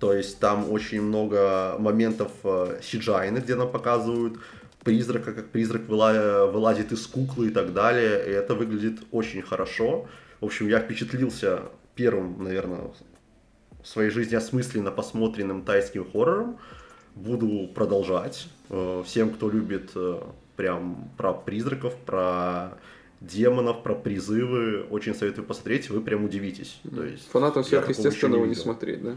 То 0.00 0.12
есть 0.12 0.38
там 0.38 0.70
очень 0.70 1.02
много 1.02 1.76
моментов 1.78 2.30
CGI, 2.44 3.40
где 3.40 3.54
нам 3.56 3.70
показывают 3.70 4.38
призрака, 4.84 5.32
как 5.32 5.48
призрак 5.48 5.82
выла- 5.88 6.46
вылазит 6.50 6.92
из 6.92 7.06
куклы 7.06 7.48
и 7.48 7.50
так 7.50 7.72
далее. 7.72 8.24
И 8.26 8.30
это 8.30 8.54
выглядит 8.54 9.00
очень 9.10 9.42
хорошо. 9.42 10.06
В 10.40 10.44
общем, 10.46 10.68
я 10.68 10.78
впечатлился 10.80 11.62
первым, 11.96 12.42
наверное, 12.44 12.90
в 13.82 13.86
своей 13.88 14.10
жизни 14.10 14.36
осмысленно 14.36 14.90
посмотренным 14.92 15.62
тайским 15.62 16.08
хоррором. 16.10 16.58
Буду 17.16 17.68
продолжать. 17.74 18.46
Э, 18.70 19.02
Всем, 19.04 19.30
кто 19.30 19.50
любит 19.50 19.90
э, 19.96 20.20
прям 20.56 21.10
про 21.16 21.32
призраков, 21.32 21.96
про 22.06 22.78
демонов, 23.20 23.82
про 23.82 23.94
призывы, 23.96 24.82
очень 24.90 25.14
советую 25.14 25.44
посмотреть, 25.44 25.90
вы 25.90 26.00
прям 26.00 26.24
удивитесь. 26.24 26.78
То 26.94 27.02
есть, 27.04 27.28
Фанатам 27.30 27.64
сверхъестественного 27.64 28.44
не 28.44 28.50
видел. 28.50 28.62
смотреть, 28.62 29.02
да? 29.02 29.16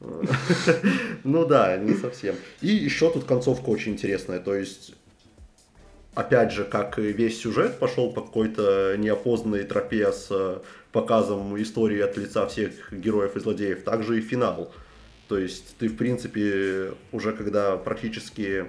Ну 1.24 1.44
да, 1.44 1.76
не 1.76 1.94
совсем. 1.94 2.36
И 2.60 2.68
еще 2.68 3.10
тут 3.10 3.24
концовка 3.24 3.68
очень 3.70 3.92
интересная, 3.92 4.38
то 4.38 4.54
есть 4.54 4.94
опять 6.14 6.52
же, 6.52 6.64
как 6.64 6.98
весь 6.98 7.40
сюжет 7.40 7.78
пошел 7.78 8.12
по 8.12 8.22
какой-то 8.22 8.96
неопознанной 8.98 9.62
тропе 9.64 10.12
с 10.12 10.26
э, 10.30 10.58
показом 10.90 11.60
истории 11.62 12.00
от 12.00 12.16
лица 12.16 12.46
всех 12.46 12.92
героев 12.92 13.36
и 13.36 13.40
злодеев, 13.40 13.84
также 13.84 14.18
и 14.18 14.20
финал. 14.20 14.72
То 15.28 15.38
есть 15.38 15.76
ты, 15.78 15.88
в 15.88 15.96
принципе, 15.96 16.92
уже 17.12 17.32
когда 17.32 17.76
практически 17.76 18.66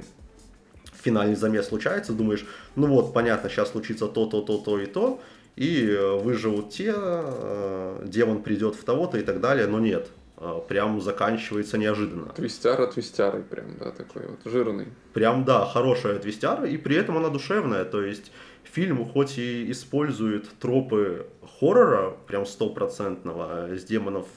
финальный 1.01 1.36
замес 1.36 1.67
случается, 1.67 2.13
думаешь, 2.13 2.45
ну 2.75 2.88
вот, 2.88 3.13
понятно, 3.13 3.49
сейчас 3.49 3.71
случится 3.71 4.07
то, 4.07 4.25
то, 4.27 4.41
то, 4.41 4.57
то 4.57 4.80
и 4.80 4.86
то, 4.86 5.19
и 5.55 5.88
э, 5.88 6.19
выживут 6.19 6.69
те, 6.69 6.93
э, 6.95 8.05
демон 8.05 8.43
придет 8.43 8.75
в 8.75 8.84
того-то 8.84 9.17
и 9.17 9.23
так 9.23 9.41
далее, 9.41 9.65
но 9.65 9.80
нет. 9.80 10.09
Э, 10.39 10.61
Прям 10.67 11.01
заканчивается 11.01 11.77
неожиданно. 11.77 12.31
Твистяра 12.33 12.87
твистярой 12.87 13.43
прям, 13.43 13.77
да, 13.77 13.91
такой 13.91 14.23
вот, 14.27 14.51
жирный. 14.51 14.87
Прям, 15.13 15.43
да, 15.43 15.65
хорошая 15.65 16.17
твистяра, 16.19 16.65
и 16.65 16.77
при 16.77 16.95
этом 16.95 17.17
она 17.17 17.29
душевная. 17.29 17.83
То 17.83 18.01
есть 18.01 18.31
фильм 18.64 19.05
хоть 19.05 19.38
и 19.38 19.72
использует 19.72 20.47
тропы 20.60 21.26
хоррора, 21.60 22.16
прям 22.28 22.45
стопроцентного, 22.45 23.76
с, 23.76 23.84
демонов, 23.84 24.28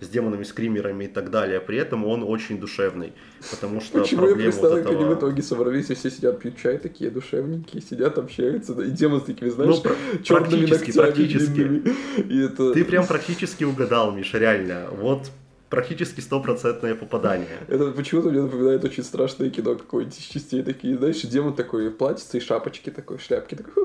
с 0.00 0.08
демонами, 0.08 0.44
скримерами 0.44 1.04
и 1.04 1.08
так 1.08 1.30
далее, 1.30 1.60
при 1.60 1.78
этом 1.78 2.04
он 2.04 2.22
очень 2.22 2.58
душевный. 2.58 3.12
Потому 3.50 3.80
что 3.80 4.00
Почему 4.00 4.28
я 4.28 4.34
представил, 4.36 4.76
вот 4.76 4.82
как 4.82 4.92
они 4.92 5.04
в 5.04 5.10
этого... 5.10 5.30
итоге 5.30 5.42
собрались, 5.42 5.90
и 5.90 5.94
все 5.94 6.10
сидят, 6.10 6.38
пьют 6.38 6.56
чай, 6.56 6.78
такие 6.78 7.10
душевненькие, 7.10 7.82
сидят, 7.82 8.16
общаются, 8.18 8.74
да, 8.74 8.84
и 8.84 8.90
демон 8.90 9.20
с 9.20 9.24
такими, 9.24 9.48
знаешь, 9.48 9.76
Ну, 9.84 10.22
черными 10.22 10.66
практически, 10.66 10.86
ногтями 10.86 11.04
практически. 11.04 11.52
длинными. 11.52 11.94
И 12.30 12.40
это... 12.44 12.72
Ты 12.72 12.84
прям 12.84 13.06
практически 13.06 13.64
угадал, 13.64 14.12
Миша, 14.12 14.38
реально. 14.38 14.86
Вот 14.92 15.30
практически 15.74 16.20
стопроцентное 16.20 16.94
попадание. 16.94 17.58
Это 17.66 17.90
почему-то 17.90 18.28
мне 18.28 18.42
напоминает 18.42 18.84
очень 18.84 19.02
страшное 19.02 19.50
кино 19.50 19.74
какое-нибудь 19.74 20.16
из 20.16 20.24
частей 20.24 20.62
такие, 20.62 20.96
знаешь, 20.96 21.20
демон 21.22 21.52
такой 21.54 21.90
платьице 21.90 22.38
и 22.38 22.40
шапочки 22.40 22.90
такой, 22.90 23.18
в 23.18 23.22
шляпке 23.22 23.56
такой. 23.56 23.84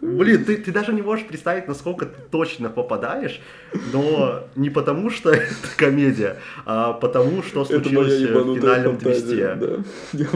Блин, 0.00 0.44
ты, 0.44 0.56
ты 0.56 0.72
даже 0.72 0.92
не 0.92 1.02
можешь 1.02 1.24
представить, 1.26 1.68
насколько 1.68 2.06
ты 2.06 2.20
точно 2.30 2.68
попадаешь, 2.68 3.40
но 3.92 4.42
не 4.56 4.70
потому, 4.70 5.10
что 5.10 5.30
это 5.32 5.68
комедия, 5.76 6.36
а 6.66 6.92
потому, 6.94 7.44
что 7.44 7.64
случилось 7.64 8.20
в 8.20 8.56
финальном 8.56 8.96
твисте. 8.96 9.54
Да. 9.54 10.26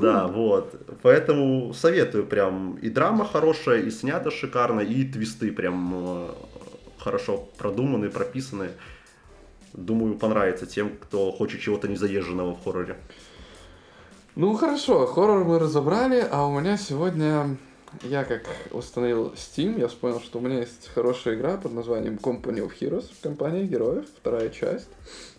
Да, 0.00 0.26
вот. 0.28 0.80
Поэтому 1.02 1.74
советую 1.74 2.24
прям. 2.24 2.78
И 2.82 2.88
драма 2.88 3.24
хорошая, 3.24 3.80
и 3.80 3.90
снято 3.90 4.30
шикарно, 4.30 4.80
и 4.80 5.04
твисты 5.04 5.50
прям 5.50 5.92
э, 5.94 6.28
хорошо 6.98 7.48
продуманы, 7.58 8.10
прописаны. 8.10 8.68
Думаю, 9.72 10.16
понравится 10.16 10.66
тем, 10.66 10.96
кто 10.96 11.30
хочет 11.32 11.60
чего-то 11.60 11.88
незаезженного 11.88 12.54
в 12.54 12.62
хорроре. 12.62 12.96
Ну 14.36 14.54
хорошо, 14.54 15.06
хоррор 15.06 15.44
мы 15.44 15.58
разобрали, 15.58 16.26
а 16.30 16.46
у 16.46 16.58
меня 16.58 16.76
сегодня 16.76 17.56
я 18.02 18.24
как 18.24 18.42
установил 18.70 19.34
Steam, 19.34 19.78
я 19.78 19.88
вспомнил, 19.88 20.20
что 20.20 20.38
у 20.38 20.42
меня 20.42 20.60
есть 20.60 20.88
хорошая 20.94 21.34
игра 21.34 21.56
под 21.56 21.72
названием 21.72 22.14
Company 22.14 22.60
of 22.60 22.72
Heroes, 22.80 23.06
компания 23.22 23.64
героев, 23.64 24.06
вторая 24.16 24.48
часть. 24.50 24.88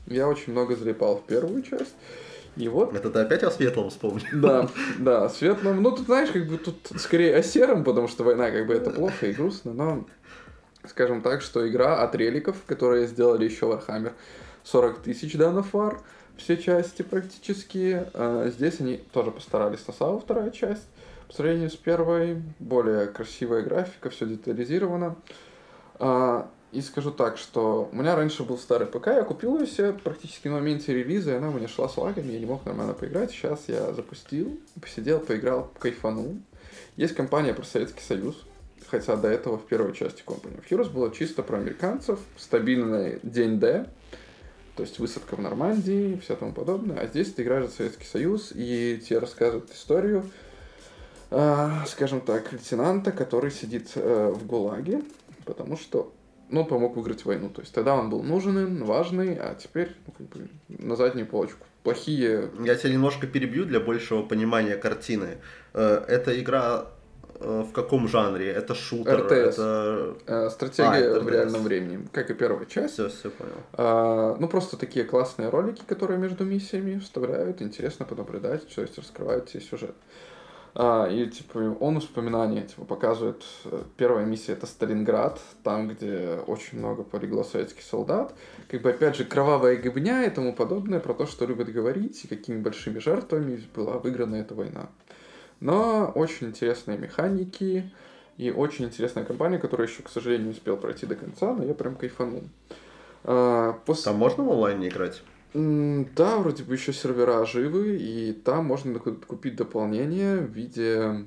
Я 0.08 0.28
очень 0.28 0.52
много 0.52 0.76
залипал 0.76 1.18
в 1.18 1.24
первую 1.24 1.62
часть. 1.62 1.96
И 2.58 2.68
вот... 2.68 2.94
Это 2.94 3.10
ты 3.10 3.20
опять 3.20 3.44
о 3.44 3.52
светлом 3.52 3.90
вспомнил? 3.90 4.26
Да, 4.34 4.70
да, 5.00 5.30
светлом. 5.30 5.82
Ну, 5.82 5.92
тут, 5.92 6.08
знаешь, 6.08 6.32
как 6.32 6.46
бы 6.48 6.58
тут 6.58 6.76
скорее 6.98 7.38
о 7.38 7.44
сером, 7.44 7.86
потому 7.86 8.10
что 8.10 8.24
война 8.24 8.52
как 8.52 8.68
бы 8.68 8.74
это 8.74 8.90
плохо 8.90 9.28
и 9.28 9.34
грустно, 9.34 9.74
но 9.74 10.06
скажем 10.88 11.22
так, 11.22 11.42
что 11.42 11.68
игра 11.68 12.02
от 12.02 12.16
реликов, 12.16 12.58
которые 12.66 13.08
сделали 13.08 13.46
еще 13.46 13.66
Warhammer 13.66 14.14
40 14.64 15.00
тысяч 15.00 15.36
данов 15.38 15.74
вар, 15.74 16.02
все 16.38 16.58
части 16.58 17.02
практически. 17.02 18.06
А 18.14 18.50
здесь 18.50 18.80
они 18.80 18.98
тоже 18.98 19.32
постарались 19.32 19.86
на 19.88 19.94
самую 19.94 20.20
вторая 20.20 20.52
часть. 20.52 20.88
По 21.28 21.34
сравнению 21.34 21.70
с 21.70 21.76
первой, 21.76 22.42
более 22.60 23.08
красивая 23.08 23.62
графика, 23.62 24.10
все 24.10 24.26
детализировано. 24.26 25.16
А, 26.00 26.50
и 26.72 26.82
скажу 26.82 27.12
так, 27.12 27.38
что 27.38 27.90
у 27.92 27.96
меня 27.96 28.16
раньше 28.16 28.44
был 28.44 28.58
старый 28.58 28.88
ПК, 28.88 29.08
я 29.08 29.24
купил 29.24 29.60
ее 29.60 29.68
себе 29.68 29.94
практически 29.94 30.48
на 30.48 30.56
моменте 30.56 30.94
релиза, 30.94 31.32
и 31.32 31.36
она 31.36 31.50
у 31.50 31.54
меня 31.54 31.68
шла 31.68 31.88
с 31.88 31.98
лагами, 31.98 32.32
я 32.32 32.40
не 32.40 32.46
мог 32.46 32.66
нормально 32.66 32.94
поиграть. 32.94 33.32
Сейчас 33.32 33.64
я 33.68 33.94
запустил, 33.94 34.60
посидел, 34.82 35.20
поиграл, 35.20 35.72
кайфанул. 35.80 36.38
Есть 36.96 37.16
компания 37.16 37.54
про 37.54 37.64
Советский 37.64 38.04
Союз, 38.04 38.46
хотя 38.92 39.16
до 39.16 39.30
этого 39.30 39.58
в 39.58 39.66
первой 39.66 39.94
части 39.94 40.22
Company 40.26 40.60
of 40.60 40.70
Heroes 40.70 40.92
было 40.92 41.12
чисто 41.12 41.42
про 41.44 41.58
американцев, 41.58 42.20
стабильный 42.38 43.20
день 43.24 43.58
Д, 43.58 43.88
то 44.76 44.84
есть 44.84 45.00
высадка 45.00 45.38
в 45.38 45.40
Нормандии 45.40 46.14
и 46.14 46.20
все 46.20 46.36
тому 46.36 46.52
подобное. 46.52 47.00
А 47.00 47.08
здесь 47.08 47.32
ты 47.34 47.44
играешь 47.44 47.70
за 47.70 47.72
Советский 47.72 48.06
Союз, 48.06 48.52
и 48.54 49.02
тебе 49.04 49.20
рассказывают 49.20 49.72
историю, 49.72 50.30
э, 51.30 51.70
скажем 51.88 52.20
так, 52.20 52.52
лейтенанта, 52.52 53.14
который 53.14 53.52
сидит 53.52 53.92
э, 53.96 54.34
в 54.36 54.46
ГУЛАГе, 54.46 55.04
потому 55.46 55.78
что 55.78 56.14
ну, 56.50 56.66
помог 56.66 56.98
выиграть 56.98 57.24
войну. 57.24 57.50
То 57.50 57.62
есть 57.62 57.74
тогда 57.74 57.96
он 57.96 58.10
был 58.10 58.24
нужен, 58.24 58.84
важный, 58.84 59.36
а 59.36 59.56
теперь 59.56 59.96
ну, 60.06 60.14
как 60.18 60.28
бы 60.28 60.50
на 60.68 60.98
заднюю 60.98 61.28
полочку. 61.28 61.66
Плохие... 61.84 62.50
Я 62.64 62.76
тебя 62.76 62.92
немножко 62.92 63.26
перебью 63.26 63.66
для 63.66 63.80
большего 63.80 64.22
понимания 64.22 64.76
картины. 64.76 65.38
Э, 65.74 66.04
эта 66.08 66.38
игра 66.40 66.88
в 67.42 67.72
каком 67.72 68.08
жанре? 68.08 68.52
Это 68.52 68.76
шутер? 68.76 69.26
РТС. 69.26 69.58
Это... 69.58 70.16
Э, 70.28 70.50
стратегия 70.50 71.18
а, 71.18 71.20
в 71.20 71.30
реальном 71.30 71.64
времени, 71.64 72.08
как 72.12 72.30
и 72.30 72.34
первая 72.34 72.66
часть. 72.66 72.94
Все, 72.94 73.10
все 73.10 73.30
понял. 73.30 73.54
А, 73.74 74.36
ну, 74.40 74.48
просто 74.48 74.78
такие 74.78 75.06
классные 75.06 75.50
ролики, 75.50 75.84
которые 75.86 76.20
между 76.20 76.46
миссиями 76.46 77.00
вставляют, 77.00 77.62
интересно 77.62 78.06
понаблюдать, 78.06 78.68
то 78.74 78.82
есть 78.82 78.98
раскрывают 78.98 79.48
тебе 79.48 79.62
сюжет. 79.62 79.96
А, 80.74 81.08
и, 81.08 81.28
типа, 81.28 81.78
он 81.80 81.98
воспоминания, 81.98 82.62
типа, 82.62 82.86
показывает, 82.86 83.44
э, 83.66 83.84
первая 83.98 84.26
миссия 84.26 84.54
это 84.54 84.66
Сталинград, 84.66 85.42
там, 85.64 85.90
где 85.90 86.40
очень 86.48 86.80
много 86.80 87.04
полегло 87.04 87.44
советских 87.44 87.84
солдат. 87.84 88.34
Как 88.70 88.82
бы, 88.82 88.92
опять 88.92 89.18
же, 89.18 89.26
кровавая 89.26 89.76
гибня 89.76 90.24
и 90.24 90.30
тому 90.30 90.54
подобное, 90.54 91.02
про 91.02 91.14
то, 91.14 91.26
что 91.26 91.46
любят 91.46 91.70
говорить, 91.70 92.24
и 92.24 92.28
какими 92.28 92.62
большими 92.62 93.00
жертвами 93.00 93.62
была 93.76 93.98
выиграна 93.98 94.36
эта 94.36 94.56
война. 94.56 94.90
Но 95.62 96.12
очень 96.16 96.48
интересные 96.48 96.98
механики 96.98 97.90
и 98.38 98.50
очень 98.52 98.86
интересная 98.86 99.24
компания, 99.24 99.60
которая 99.60 99.88
еще, 99.88 100.02
к 100.02 100.10
сожалению, 100.10 100.48
не 100.48 100.54
успел 100.54 100.76
пройти 100.76 101.06
до 101.06 101.16
конца, 101.16 101.54
но 101.54 101.64
я 101.64 101.76
прям 101.76 101.96
кайфанул. 101.96 102.44
А, 103.24 103.74
после... 103.86 104.06
Там 104.06 104.16
можно 104.16 104.44
в 104.44 104.52
онлайне 104.52 104.90
играть? 104.90 105.22
Да, 105.54 106.38
вроде 106.38 106.64
бы 106.64 106.74
еще 106.74 106.94
сервера 106.94 107.46
живы, 107.46 107.98
и 107.98 108.34
там 108.34 108.66
можно 108.66 108.98
купить 109.00 109.56
дополнение 109.56 110.38
в 110.38 110.50
виде, 110.50 111.26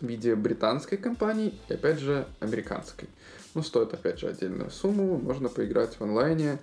в 0.00 0.06
виде 0.06 0.34
британской 0.34 0.96
компании 0.96 1.52
и, 1.68 1.74
опять 1.74 1.98
же, 1.98 2.26
американской. 2.40 3.08
Ну, 3.54 3.62
стоит, 3.62 3.92
опять 3.92 4.20
же, 4.20 4.28
отдельную 4.28 4.70
сумму. 4.70 5.18
Можно 5.18 5.48
поиграть 5.48 5.96
в 5.96 6.00
онлайне 6.00 6.58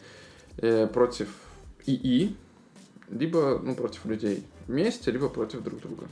э, 0.57 0.88
против 0.88 1.29
ИИ, 1.86 2.36
либо 3.14 3.59
ну, 3.64 3.76
против 3.76 4.05
людей 4.05 4.43
вместе, 4.68 5.11
либо 5.11 5.30
против 5.30 5.64
друг 5.64 5.82
друга 5.82 6.07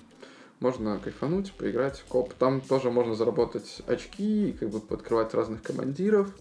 можно 0.61 0.99
кайфануть, 0.99 1.51
поиграть 1.53 1.99
в 1.99 2.05
коп. 2.05 2.33
Там 2.35 2.61
тоже 2.61 2.91
можно 2.91 3.15
заработать 3.15 3.81
очки, 3.87 4.55
как 4.57 4.69
бы 4.69 4.79
подкрывать 4.79 5.33
разных 5.33 5.63
командиров 5.63 6.31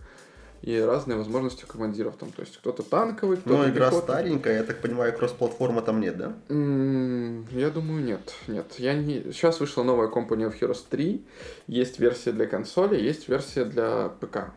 и 0.61 0.79
разные 0.79 1.17
возможности 1.17 1.65
командиров. 1.65 2.17
Там, 2.17 2.31
то 2.31 2.43
есть 2.43 2.59
кто-то 2.59 2.83
танковый, 2.83 3.39
кто-то 3.39 3.57
Но 3.57 3.69
игра 3.69 3.87
пехотный. 3.89 4.03
старенькая, 4.03 4.59
я 4.59 4.65
так 4.65 4.83
понимаю, 4.83 5.17
кросс-платформа 5.17 5.81
там 5.81 6.01
нет, 6.01 6.19
да? 6.19 6.37
Mm, 6.49 7.47
я 7.59 7.71
думаю, 7.71 8.05
нет. 8.05 8.35
Нет. 8.47 8.75
Я 8.77 8.95
не... 8.95 9.33
Сейчас 9.33 9.59
вышла 9.59 9.83
новая 9.85 10.09
Company 10.09 10.47
of 10.47 10.61
Heroes 10.61 10.85
3. 10.91 11.25
Есть 11.67 11.99
версия 11.99 12.33
для 12.33 12.47
консоли, 12.47 13.01
есть 13.01 13.27
версия 13.27 13.65
для 13.65 14.11
ПК. 14.21 14.53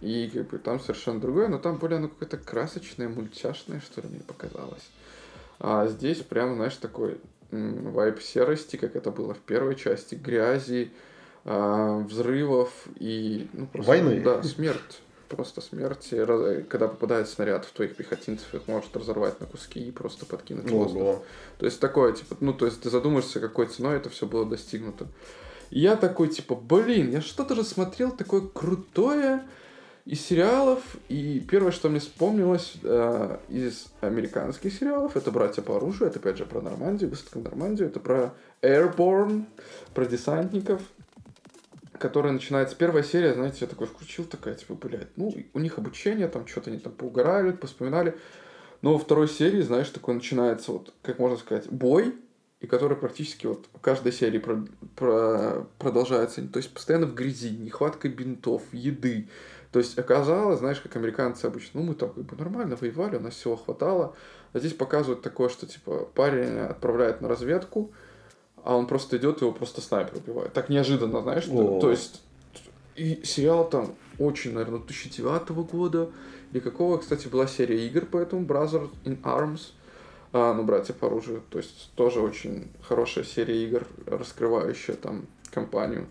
И 0.00 0.28
как 0.34 0.50
бы 0.50 0.58
там 0.58 0.80
совершенно 0.80 1.20
другое, 1.20 1.46
но 1.46 1.58
там 1.58 1.76
более 1.76 1.98
оно 1.98 2.08
какое-то 2.08 2.36
красочное, 2.36 3.08
мультяшное, 3.08 3.80
что 3.80 4.00
ли, 4.00 4.08
мне 4.08 4.20
показалось. 4.20 4.90
А 5.58 5.86
здесь 5.86 6.18
прям, 6.18 6.56
знаешь, 6.56 6.76
такой 6.76 7.18
вайп 7.50 8.20
серости, 8.20 8.76
как 8.76 8.96
это 8.96 9.10
было 9.10 9.34
в 9.34 9.38
первой 9.38 9.76
части, 9.76 10.14
грязи, 10.14 10.90
а, 11.44 11.98
взрывов 11.98 12.70
и... 12.96 13.48
Ну, 13.52 13.66
просто, 13.66 13.88
Войны. 13.88 14.20
Да, 14.22 14.42
смерть. 14.42 15.02
Просто 15.28 15.60
смерть. 15.60 16.10
Когда 16.68 16.88
попадает 16.88 17.28
снаряд 17.28 17.64
в 17.64 17.72
твоих 17.72 17.96
пехотинцев, 17.96 18.54
их 18.54 18.68
может 18.68 18.96
разорвать 18.96 19.40
на 19.40 19.46
куски 19.46 19.88
и 19.88 19.90
просто 19.90 20.26
подкинуть 20.26 20.70
в 20.70 20.74
воздух. 20.74 21.22
То 21.58 21.66
есть 21.66 21.80
такое, 21.80 22.12
типа, 22.12 22.36
ну, 22.40 22.52
то 22.52 22.66
есть 22.66 22.82
ты 22.82 22.90
задумаешься, 22.90 23.40
какой 23.40 23.66
ценой 23.66 23.96
это 23.96 24.10
все 24.10 24.26
было 24.26 24.44
достигнуто. 24.44 25.06
И 25.70 25.80
я 25.80 25.96
такой, 25.96 26.28
типа, 26.28 26.54
блин, 26.54 27.10
я 27.10 27.20
что-то 27.20 27.54
же 27.54 27.64
смотрел 27.64 28.12
такое 28.12 28.42
крутое, 28.42 29.44
из 30.04 30.20
сериалов, 30.20 30.96
и 31.08 31.40
первое, 31.40 31.72
что 31.72 31.88
мне 31.88 31.98
вспомнилось 31.98 32.74
э, 32.82 33.38
из 33.48 33.86
американских 34.02 34.72
сериалов, 34.72 35.16
это 35.16 35.30
«Братья 35.30 35.62
по 35.62 35.76
оружию», 35.76 36.08
это 36.08 36.18
опять 36.18 36.36
же 36.36 36.44
про 36.44 36.60
Нормандию, 36.60 37.08
высадка 37.08 37.38
в 37.38 37.42
Нормандию, 37.42 37.88
это 37.88 38.00
про 38.00 38.34
Airborne, 38.60 39.46
про 39.94 40.04
десантников, 40.04 40.82
которая 41.96 42.34
начинается, 42.34 42.76
первая 42.76 43.02
серия, 43.02 43.32
знаете, 43.32 43.58
я 43.62 43.66
такой 43.66 43.86
включил, 43.86 44.24
такая, 44.24 44.54
типа, 44.54 44.74
блядь, 44.74 45.16
ну, 45.16 45.34
у 45.54 45.58
них 45.58 45.78
обучение, 45.78 46.28
там, 46.28 46.46
что-то 46.46 46.70
они 46.70 46.80
там 46.80 46.92
поугорали, 46.92 47.52
поспоминали, 47.52 48.14
но 48.82 48.92
во 48.92 48.98
второй 48.98 49.28
серии, 49.28 49.62
знаешь, 49.62 49.88
такой 49.88 50.14
начинается, 50.14 50.72
вот, 50.72 50.92
как 51.00 51.18
можно 51.18 51.38
сказать, 51.38 51.66
бой, 51.70 52.14
и 52.60 52.66
который 52.66 52.96
практически 52.96 53.46
вот 53.46 53.66
в 53.72 53.80
каждой 53.80 54.12
серии 54.12 54.38
про, 54.38 54.66
про, 54.96 55.66
продолжается, 55.78 56.46
то 56.48 56.58
есть 56.58 56.72
постоянно 56.72 57.06
в 57.06 57.14
грязи, 57.14 57.50
нехватка 57.50 58.08
бинтов, 58.08 58.62
еды, 58.72 59.28
то 59.74 59.80
есть 59.80 59.98
оказалось, 59.98 60.60
знаешь, 60.60 60.78
как 60.78 60.94
американцы 60.94 61.46
обычно, 61.46 61.80
ну 61.80 61.88
мы 61.88 61.94
там 61.96 62.10
как 62.10 62.22
бы 62.22 62.36
нормально 62.36 62.76
воевали, 62.80 63.16
у 63.16 63.20
нас 63.20 63.34
всего 63.34 63.56
хватало. 63.56 64.14
А 64.52 64.60
здесь 64.60 64.72
показывают 64.72 65.20
такое, 65.20 65.48
что 65.48 65.66
типа 65.66 66.08
парень 66.14 66.60
отправляет 66.60 67.20
на 67.20 67.26
разведку, 67.26 67.90
а 68.62 68.76
он 68.76 68.86
просто 68.86 69.16
идет, 69.16 69.40
его 69.40 69.50
просто 69.50 69.80
снайпер 69.80 70.18
убивает. 70.18 70.52
Так 70.52 70.68
неожиданно, 70.68 71.22
знаешь, 71.22 71.48
О. 71.50 71.80
то 71.80 71.90
есть 71.90 72.22
и 72.94 73.22
сериал 73.24 73.68
там 73.68 73.96
очень, 74.20 74.52
наверное, 74.52 74.78
2009 74.78 75.48
года, 75.68 76.08
или 76.52 76.60
какого, 76.60 76.98
кстати, 76.98 77.26
была 77.26 77.48
серия 77.48 77.84
игр 77.84 78.06
по 78.06 78.18
этому, 78.18 78.46
Brother 78.46 78.88
in 79.04 79.20
Arms, 79.22 79.72
а, 80.32 80.54
ну, 80.54 80.62
братья 80.62 80.94
по 80.94 81.08
оружию, 81.08 81.42
то 81.50 81.58
есть 81.58 81.90
тоже 81.96 82.20
очень 82.20 82.68
хорошая 82.80 83.24
серия 83.24 83.60
игр, 83.64 83.88
раскрывающая 84.06 84.94
там 84.94 85.26
компанию. 85.50 86.06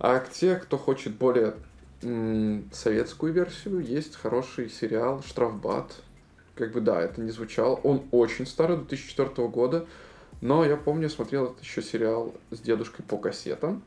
А 0.00 0.18
те, 0.18 0.56
кто 0.56 0.78
хочет 0.78 1.14
более 1.14 1.54
советскую 2.00 3.32
версию, 3.32 3.80
есть 3.80 4.16
хороший 4.16 4.68
сериал 4.68 5.22
«Штрафбат». 5.22 5.94
Как 6.54 6.72
бы, 6.72 6.80
да, 6.80 7.00
это 7.00 7.20
не 7.20 7.30
звучало. 7.30 7.74
Он 7.76 8.04
очень 8.12 8.46
старый, 8.46 8.76
2004 8.76 9.48
года, 9.48 9.86
но 10.40 10.64
я 10.64 10.76
помню, 10.76 11.08
смотрел 11.08 11.46
этот 11.46 11.62
еще 11.62 11.82
сериал 11.82 12.34
с 12.50 12.60
дедушкой 12.60 13.04
по 13.04 13.16
кассетам, 13.16 13.82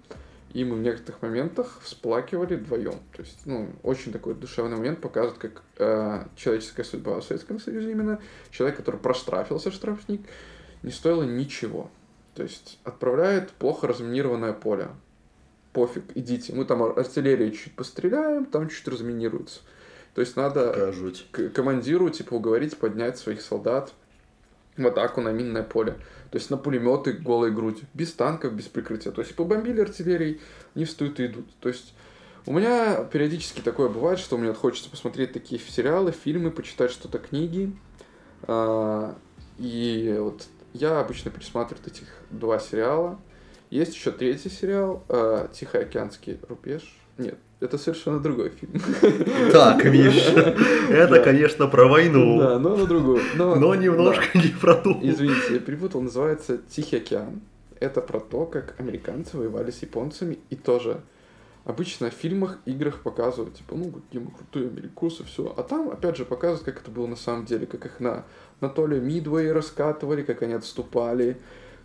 и 0.54 0.66
мы 0.66 0.76
в 0.76 0.82
некоторых 0.82 1.22
моментах 1.22 1.80
всплакивали 1.82 2.56
вдвоем. 2.56 3.00
То 3.14 3.22
есть, 3.22 3.40
ну, 3.46 3.70
очень 3.84 4.12
такой 4.12 4.34
душевный 4.34 4.76
момент 4.76 5.00
показывает, 5.00 5.38
как 5.38 5.62
э, 5.78 6.26
человеческая 6.36 6.84
судьба 6.84 7.20
в 7.20 7.24
Советском 7.24 7.60
Союзе 7.60 7.92
именно. 7.92 8.20
Человек, 8.50 8.78
который 8.78 9.00
проштрафился, 9.00 9.72
штрафник, 9.72 10.22
не 10.84 10.92
стоило 10.92 11.24
ничего. 11.24 11.92
То 12.34 12.44
есть, 12.44 12.80
отправляет 12.84 13.52
плохо 13.52 13.88
разминированное 13.88 14.54
поле 14.54 14.90
пофиг, 15.78 16.06
идите. 16.16 16.54
Мы 16.56 16.66
там 16.66 16.82
артиллерию 16.82 17.52
чуть 17.52 17.76
постреляем, 17.76 18.46
там 18.46 18.68
чуть 18.68 18.88
разминируется. 18.88 19.60
То 20.16 20.22
есть 20.22 20.36
надо 20.36 20.92
к 21.30 21.50
командиру, 21.50 22.10
типа, 22.10 22.34
уговорить 22.34 22.76
поднять 22.78 23.20
своих 23.20 23.42
солдат 23.42 23.94
в 24.76 24.88
атаку 24.88 25.22
на 25.22 25.30
минное 25.30 25.62
поле. 25.62 25.92
То 26.32 26.40
есть 26.40 26.50
на 26.50 26.58
пулеметы 26.58 27.14
голой 27.14 27.52
грудью, 27.52 27.86
без 27.94 28.12
танков, 28.14 28.54
без 28.54 28.66
прикрытия. 28.66 29.12
То 29.12 29.22
есть 29.22 29.36
побомбили 29.36 29.82
артиллерией, 29.82 30.42
не 30.74 30.86
встают 30.86 31.20
и 31.20 31.28
идут. 31.28 31.46
То 31.60 31.70
есть 31.70 31.94
у 32.48 32.54
меня 32.54 33.04
периодически 33.04 33.62
такое 33.62 33.88
бывает, 33.88 34.18
что 34.18 34.36
мне 34.40 34.54
хочется 34.54 34.90
посмотреть 34.90 35.32
такие 35.32 35.62
сериалы, 35.62 36.12
фильмы, 36.12 36.50
почитать 36.50 36.90
что-то, 36.90 37.20
книги. 37.20 37.72
А, 38.48 39.16
и 39.60 40.18
вот 40.20 40.48
я 40.74 41.00
обычно 41.02 41.30
пересматриваю 41.30 41.86
этих 41.86 42.08
два 42.32 42.58
сериала. 42.58 43.20
Есть 43.70 43.96
еще 43.96 44.12
третий 44.12 44.50
сериал 44.50 45.04
а, 45.10 45.50
«Тихоокеанский 45.50 46.40
рубеж». 46.48 46.84
Нет, 47.18 47.38
это 47.60 47.78
совершенно 47.78 48.20
другой 48.20 48.50
фильм. 48.50 48.80
Так, 49.52 49.84
Миша, 49.86 50.56
это, 50.90 51.20
конечно, 51.20 51.68
про 51.68 51.88
войну. 51.88 52.40
Да, 52.40 52.60
но 52.60 52.76
на 52.76 52.86
другую. 52.86 53.22
Но 53.36 53.76
немножко 53.76 54.38
не 54.38 54.50
про 54.50 54.76
ту. 54.76 55.00
Извините, 55.02 55.54
я 55.54 55.60
перепутал, 55.60 56.02
называется 56.02 56.60
«Тихий 56.70 56.98
океан». 56.98 57.42
Это 57.80 58.02
про 58.02 58.20
то, 58.20 58.46
как 58.46 58.76
американцы 58.80 59.38
воевали 59.38 59.72
с 59.72 59.82
японцами, 59.82 60.40
и 60.50 60.56
тоже 60.56 61.02
обычно 61.68 62.10
в 62.10 62.14
фильмах, 62.14 62.60
играх 62.66 63.02
показывают, 63.02 63.56
типа, 63.56 63.76
ну, 63.76 63.92
какие 63.92 64.22
мы 64.22 64.32
крутые 64.32 64.68
америкосы, 64.70 65.26
все. 65.26 65.54
А 65.58 65.64
там, 65.64 65.90
опять 65.90 66.16
же, 66.16 66.26
показывают, 66.26 66.64
как 66.64 66.82
это 66.82 66.90
было 66.90 67.08
на 67.08 67.18
самом 67.18 67.46
деле, 67.46 67.68
как 67.68 67.86
их 67.86 68.00
на, 68.00 68.26
на 68.62 68.68
Мидвей 68.68 69.52
раскатывали, 69.52 70.24
как 70.24 70.42
они 70.44 70.54
отступали, 70.54 71.38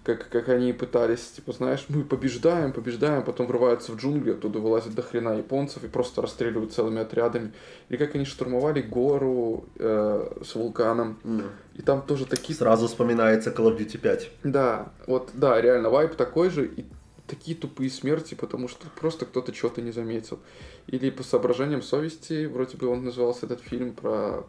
как, 0.04 0.28
как 0.28 0.48
они 0.48 0.72
пытались, 0.72 1.30
типа, 1.30 1.52
знаешь, 1.52 1.84
мы 1.88 2.02
побеждаем, 2.02 2.72
побеждаем, 2.72 3.22
потом 3.22 3.46
врываются 3.46 3.92
в 3.92 3.96
джунгли, 3.96 4.32
оттуда 4.32 4.58
вылазят 4.58 4.94
до 4.94 5.02
хрена 5.02 5.36
японцев 5.36 5.84
и 5.84 5.88
просто 5.88 6.22
расстреливают 6.22 6.72
целыми 6.72 7.00
отрядами. 7.00 7.52
Или 7.88 7.98
как 7.98 8.14
они 8.16 8.24
штурмовали 8.24 8.82
гору 8.82 9.64
э, 9.78 10.42
с 10.44 10.54
вулканом. 10.54 11.18
Mm. 11.22 11.50
И 11.74 11.82
там 11.82 12.02
тоже 12.02 12.26
такие... 12.26 12.56
Сразу 12.56 12.88
вспоминается 12.88 13.50
Call 13.50 13.76
of 13.76 13.78
Duty 13.78 13.98
5. 13.98 14.30
Да, 14.44 14.92
вот, 15.06 15.30
да, 15.34 15.60
реально, 15.60 15.90
вайп 15.90 16.16
такой 16.16 16.50
же, 16.50 16.66
и 16.66 16.84
такие 17.28 17.56
тупые 17.56 17.88
смерти, 17.88 18.34
потому 18.34 18.68
что 18.68 18.88
просто 18.98 19.24
кто-то 19.24 19.52
чего-то 19.52 19.80
не 19.80 19.92
заметил. 19.92 20.40
Или 20.88 21.10
по 21.10 21.22
соображениям 21.22 21.80
совести, 21.80 22.46
вроде 22.46 22.76
бы 22.76 22.88
он 22.88 23.04
назывался 23.04 23.46
этот 23.46 23.60
фильм 23.60 23.92
про 23.92 24.44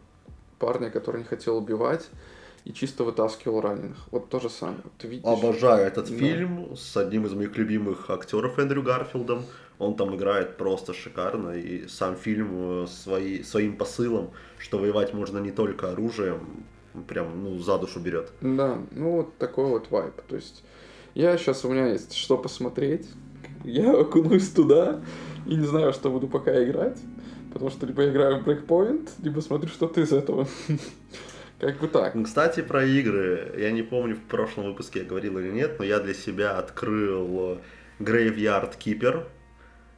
парня, 0.58 0.90
который 0.90 1.18
не 1.18 1.24
хотел 1.24 1.56
убивать, 1.56 2.08
и 2.64 2.72
чисто 2.72 3.04
вытаскивал 3.04 3.60
раненых. 3.60 3.98
Вот 4.10 4.30
то 4.30 4.40
же 4.40 4.48
самое. 4.48 4.82
Ты 4.98 5.08
видишь? 5.08 5.24
Обожаю 5.26 5.86
этот 5.86 6.08
да. 6.10 6.16
фильм 6.16 6.74
с 6.76 6.96
одним 6.96 7.26
из 7.26 7.32
моих 7.34 7.56
любимых 7.56 8.08
актеров 8.10 8.58
Эндрю 8.58 8.82
Гарфилдом. 8.82 9.44
Он 9.78 9.96
там 9.96 10.14
играет 10.14 10.56
просто 10.56 10.94
шикарно, 10.94 11.50
и 11.50 11.88
сам 11.88 12.16
фильм 12.16 12.84
э, 12.84 12.86
свои, 12.86 13.42
своим 13.42 13.76
посылом, 13.76 14.30
что 14.58 14.78
воевать 14.78 15.12
можно 15.12 15.38
не 15.38 15.50
только 15.50 15.90
оружием, 15.90 16.64
прям 17.08 17.42
ну, 17.42 17.58
за 17.58 17.76
душу 17.78 18.00
берет. 18.00 18.32
Да, 18.40 18.78
ну 18.92 19.16
вот 19.16 19.36
такой 19.36 19.66
вот 19.66 19.90
вайп. 19.90 20.22
То 20.28 20.36
есть 20.36 20.62
я 21.14 21.36
сейчас, 21.36 21.64
у 21.64 21.70
меня 21.70 21.88
есть 21.88 22.14
что 22.14 22.38
посмотреть, 22.38 23.08
я 23.64 23.92
окунусь 23.92 24.48
туда 24.50 25.02
и 25.46 25.56
не 25.56 25.66
знаю, 25.66 25.92
что 25.92 26.08
буду 26.08 26.28
пока 26.28 26.64
играть, 26.64 26.98
потому 27.52 27.70
что 27.70 27.84
либо 27.84 28.08
играю 28.08 28.42
в 28.42 28.48
Breakpoint, 28.48 29.10
либо 29.22 29.40
смотрю 29.40 29.68
что-то 29.68 30.00
из 30.00 30.12
этого. 30.12 30.46
Как 31.58 31.78
бы 31.78 31.88
так. 31.88 32.14
Кстати, 32.24 32.62
про 32.62 32.84
игры. 32.84 33.54
Я 33.56 33.70
не 33.70 33.82
помню, 33.82 34.16
в 34.16 34.22
прошлом 34.22 34.66
выпуске 34.66 35.00
я 35.00 35.04
говорил 35.04 35.38
или 35.38 35.50
нет, 35.50 35.78
но 35.78 35.84
я 35.84 36.00
для 36.00 36.14
себя 36.14 36.58
открыл 36.58 37.60
Graveyard 38.00 38.76
Keeper. 38.78 39.26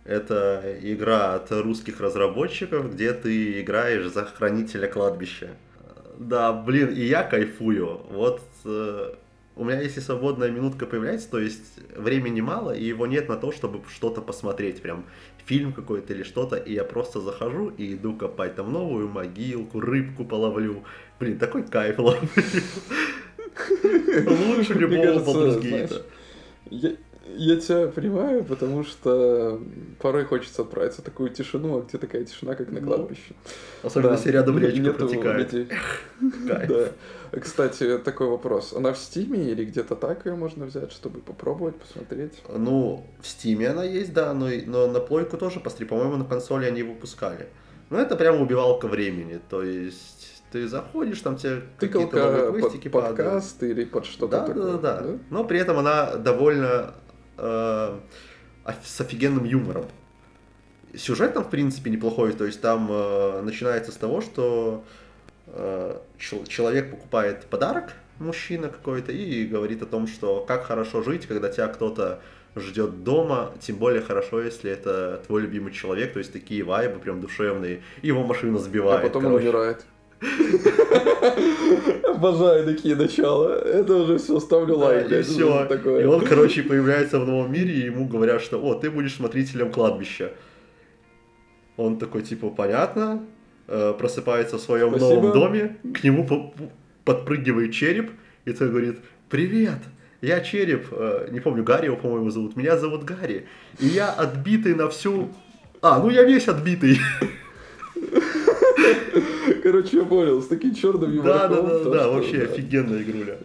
Это 0.05 0.79
игра 0.83 1.35
от 1.35 1.51
русских 1.51 2.01
разработчиков, 2.01 2.93
где 2.93 3.13
ты 3.13 3.61
играешь 3.61 4.07
за 4.13 4.25
хранителя 4.25 4.87
кладбища. 4.87 5.57
Да, 6.19 6.53
блин, 6.53 6.91
и 6.91 7.01
я 7.01 7.25
кайфую. 7.25 8.03
Вот 8.11 8.41
э, 8.65 9.15
у 9.57 9.65
меня 9.65 9.81
если 9.81 10.01
свободная 10.01 10.51
минутка 10.51 10.87
появляется, 10.87 11.31
то 11.31 11.41
есть 11.41 11.79
времени 11.97 12.43
мало, 12.43 12.73
и 12.73 12.85
его 12.85 13.07
нет 13.07 13.29
на 13.29 13.37
то, 13.37 13.53
чтобы 13.53 13.81
что-то 13.89 14.21
посмотреть, 14.21 14.83
прям 14.83 15.07
фильм 15.47 15.73
какой-то 15.73 16.13
или 16.13 16.25
что-то, 16.25 16.57
и 16.57 16.75
я 16.75 16.85
просто 16.85 17.21
захожу 17.21 17.71
и 17.71 17.95
иду 17.95 18.15
копать 18.15 18.55
там 18.55 18.73
новую 18.73 19.09
могилку, 19.09 19.81
рыбку 19.81 20.25
половлю. 20.25 20.85
Блин, 21.19 21.39
такой 21.39 21.63
кайф 21.63 21.99
ловлю. 21.99 22.29
Лучше 24.57 24.75
любого 24.75 25.21
Baldur's 25.21 26.05
Я 26.71 27.57
тебя 27.57 27.89
понимаю, 27.89 28.45
потому 28.45 28.85
что 28.85 29.61
порой 30.01 30.27
хочется 30.27 30.63
отправиться 30.63 31.01
в 31.01 31.05
такую 31.05 31.31
тишину, 31.31 31.79
а 31.79 31.83
где 31.83 31.97
такая 31.97 32.25
тишина, 32.25 32.55
как 32.55 32.71
на 32.71 32.81
ну, 32.81 32.87
кладбище. 32.87 33.35
Особенно 33.83 34.13
если 34.13 34.33
рядом 34.33 34.59
речка 34.59 34.93
протекает. 34.93 35.69
Да. 36.21 36.91
Кстати, 37.33 37.99
такой 37.99 38.29
вопрос. 38.29 38.72
Она 38.72 38.93
в 38.93 38.99
Стиме 38.99 39.51
или 39.51 39.64
где-то 39.64 39.97
так 39.97 40.27
ее 40.27 40.35
можно 40.35 40.66
взять, 40.66 40.93
чтобы 40.93 41.20
попробовать, 41.20 41.77
посмотреть? 41.77 42.43
Ну, 42.49 43.07
в 43.20 43.27
Стиме 43.27 43.70
она 43.70 43.85
есть, 43.85 44.12
да, 44.12 44.33
но, 44.33 44.49
но 44.66 44.87
на 44.87 45.01
плойку 45.01 45.37
тоже 45.37 45.61
посмотри. 45.61 45.87
По-моему, 45.87 46.16
на 46.16 46.24
консоли 46.24 46.66
они 46.66 46.83
выпускали. 46.83 47.49
Ну, 47.91 47.99
это 47.99 48.16
прям 48.16 48.41
убивалка 48.41 48.89
времени. 48.89 49.41
То 49.49 49.62
есть 49.62 50.43
ты 50.51 50.68
заходишь, 50.68 51.20
там 51.20 51.37
тебе 51.37 51.62
какие-то 51.79 52.16
новые 52.16 52.53
квестики 52.53 52.89
под 52.89 53.05
подкаст 53.05 53.62
или 53.62 53.85
под 53.85 54.07
что-то 54.07 54.39
да, 54.39 54.47
такое. 54.47 54.72
Да, 54.72 54.79
да, 54.79 55.01
да. 55.01 55.18
Но 55.31 55.45
при 55.45 55.59
этом 55.59 55.79
она 55.79 56.16
довольно 56.16 56.95
э, 57.37 57.99
с 58.85 59.01
офигенным 59.01 59.45
юмором. 59.45 59.87
Сюжет 60.95 61.35
там, 61.35 61.45
в 61.45 61.51
принципе, 61.51 61.91
неплохой. 61.91 62.33
То 62.33 62.45
есть 62.45 62.61
там 62.61 62.89
э, 62.91 63.43
начинается 63.43 63.93
с 63.93 63.97
того, 63.97 64.20
что 64.20 64.85
человек 66.18 66.90
покупает 66.90 67.47
подарок, 67.47 67.94
мужчина 68.18 68.68
какой-то, 68.68 69.12
и 69.12 69.47
говорит 69.47 69.82
о 69.82 69.86
том, 69.86 70.07
что 70.07 70.44
как 70.47 70.64
хорошо 70.64 71.03
жить, 71.03 71.26
когда 71.26 71.49
тебя 71.49 71.68
кто-то 71.68 72.20
ждет 72.57 73.05
дома, 73.05 73.53
тем 73.61 73.76
более 73.76 74.01
хорошо, 74.01 74.40
если 74.40 74.70
это 74.70 75.22
твой 75.26 75.42
любимый 75.42 75.72
человек, 75.72 76.12
то 76.12 76.18
есть 76.18 76.32
такие 76.32 76.62
вайбы 76.62 76.99
прям 76.99 77.20
душевные, 77.20 77.82
его 78.03 78.24
машина 78.24 78.59
сбивает. 78.59 79.05
А 79.05 79.07
потом 79.07 79.22
короче. 79.24 79.49
он 79.49 79.55
умирает. 79.55 79.86
Обожаю 82.05 82.64
такие 82.64 82.97
начала. 82.97 83.59
Это 83.59 83.97
уже 83.97 84.16
все, 84.16 84.40
ставлю 84.40 84.78
лайк. 84.78 85.12
И 85.12 85.22
все. 85.22 85.66
И 86.01 86.05
он, 86.05 86.24
короче, 86.24 86.62
появляется 86.62 87.20
в 87.20 87.26
новом 87.26 87.53
мире, 87.53 87.74
и 87.74 87.84
ему 87.84 88.07
говорят, 88.09 88.40
что, 88.40 88.59
о, 88.59 88.74
ты 88.74 88.90
будешь 88.90 89.14
смотрителем 89.16 89.70
кладбища. 89.70 90.32
Он 91.76 91.99
такой, 91.99 92.22
типа, 92.22 92.49
понятно, 92.49 93.26
э, 93.69 93.95
просыпается 93.99 94.59
в 94.59 94.61
своем 94.61 94.91
Спасибо. 94.91 95.14
новом 95.14 95.33
доме, 95.33 95.77
к 95.95 96.05
нему 96.05 96.53
подпрыгивает 97.05 97.73
череп, 97.73 98.11
и 98.45 98.53
тот 98.53 98.71
говорит, 98.71 98.99
привет, 99.29 99.79
я 100.21 100.41
череп, 100.41 100.87
э, 100.91 101.29
не 101.31 101.41
помню, 101.41 101.64
Гарри 101.64 101.87
его, 101.87 101.97
по-моему, 101.97 102.31
зовут, 102.31 102.57
меня 102.57 102.77
зовут 102.77 103.05
Гарри, 103.05 103.47
и 103.79 103.87
я 103.87 104.11
отбитый 104.11 104.75
на 104.75 104.89
всю... 104.89 105.31
А, 105.83 105.99
ну 106.01 106.11
я 106.11 106.25
весь 106.25 106.49
отбитый. 106.49 106.99
Короче, 109.62 109.99
я 109.99 110.05
понял, 110.05 110.43
с 110.43 110.47
таким 110.47 110.75
черным 110.75 111.12
юмором. 111.12 111.39
Да, 111.39 111.49
да, 111.49 111.62
да, 111.62 111.79
да, 111.79 111.91
да, 111.91 112.09
вообще 112.09 112.43
офигенная 112.43 113.03
игруля. 113.03 113.39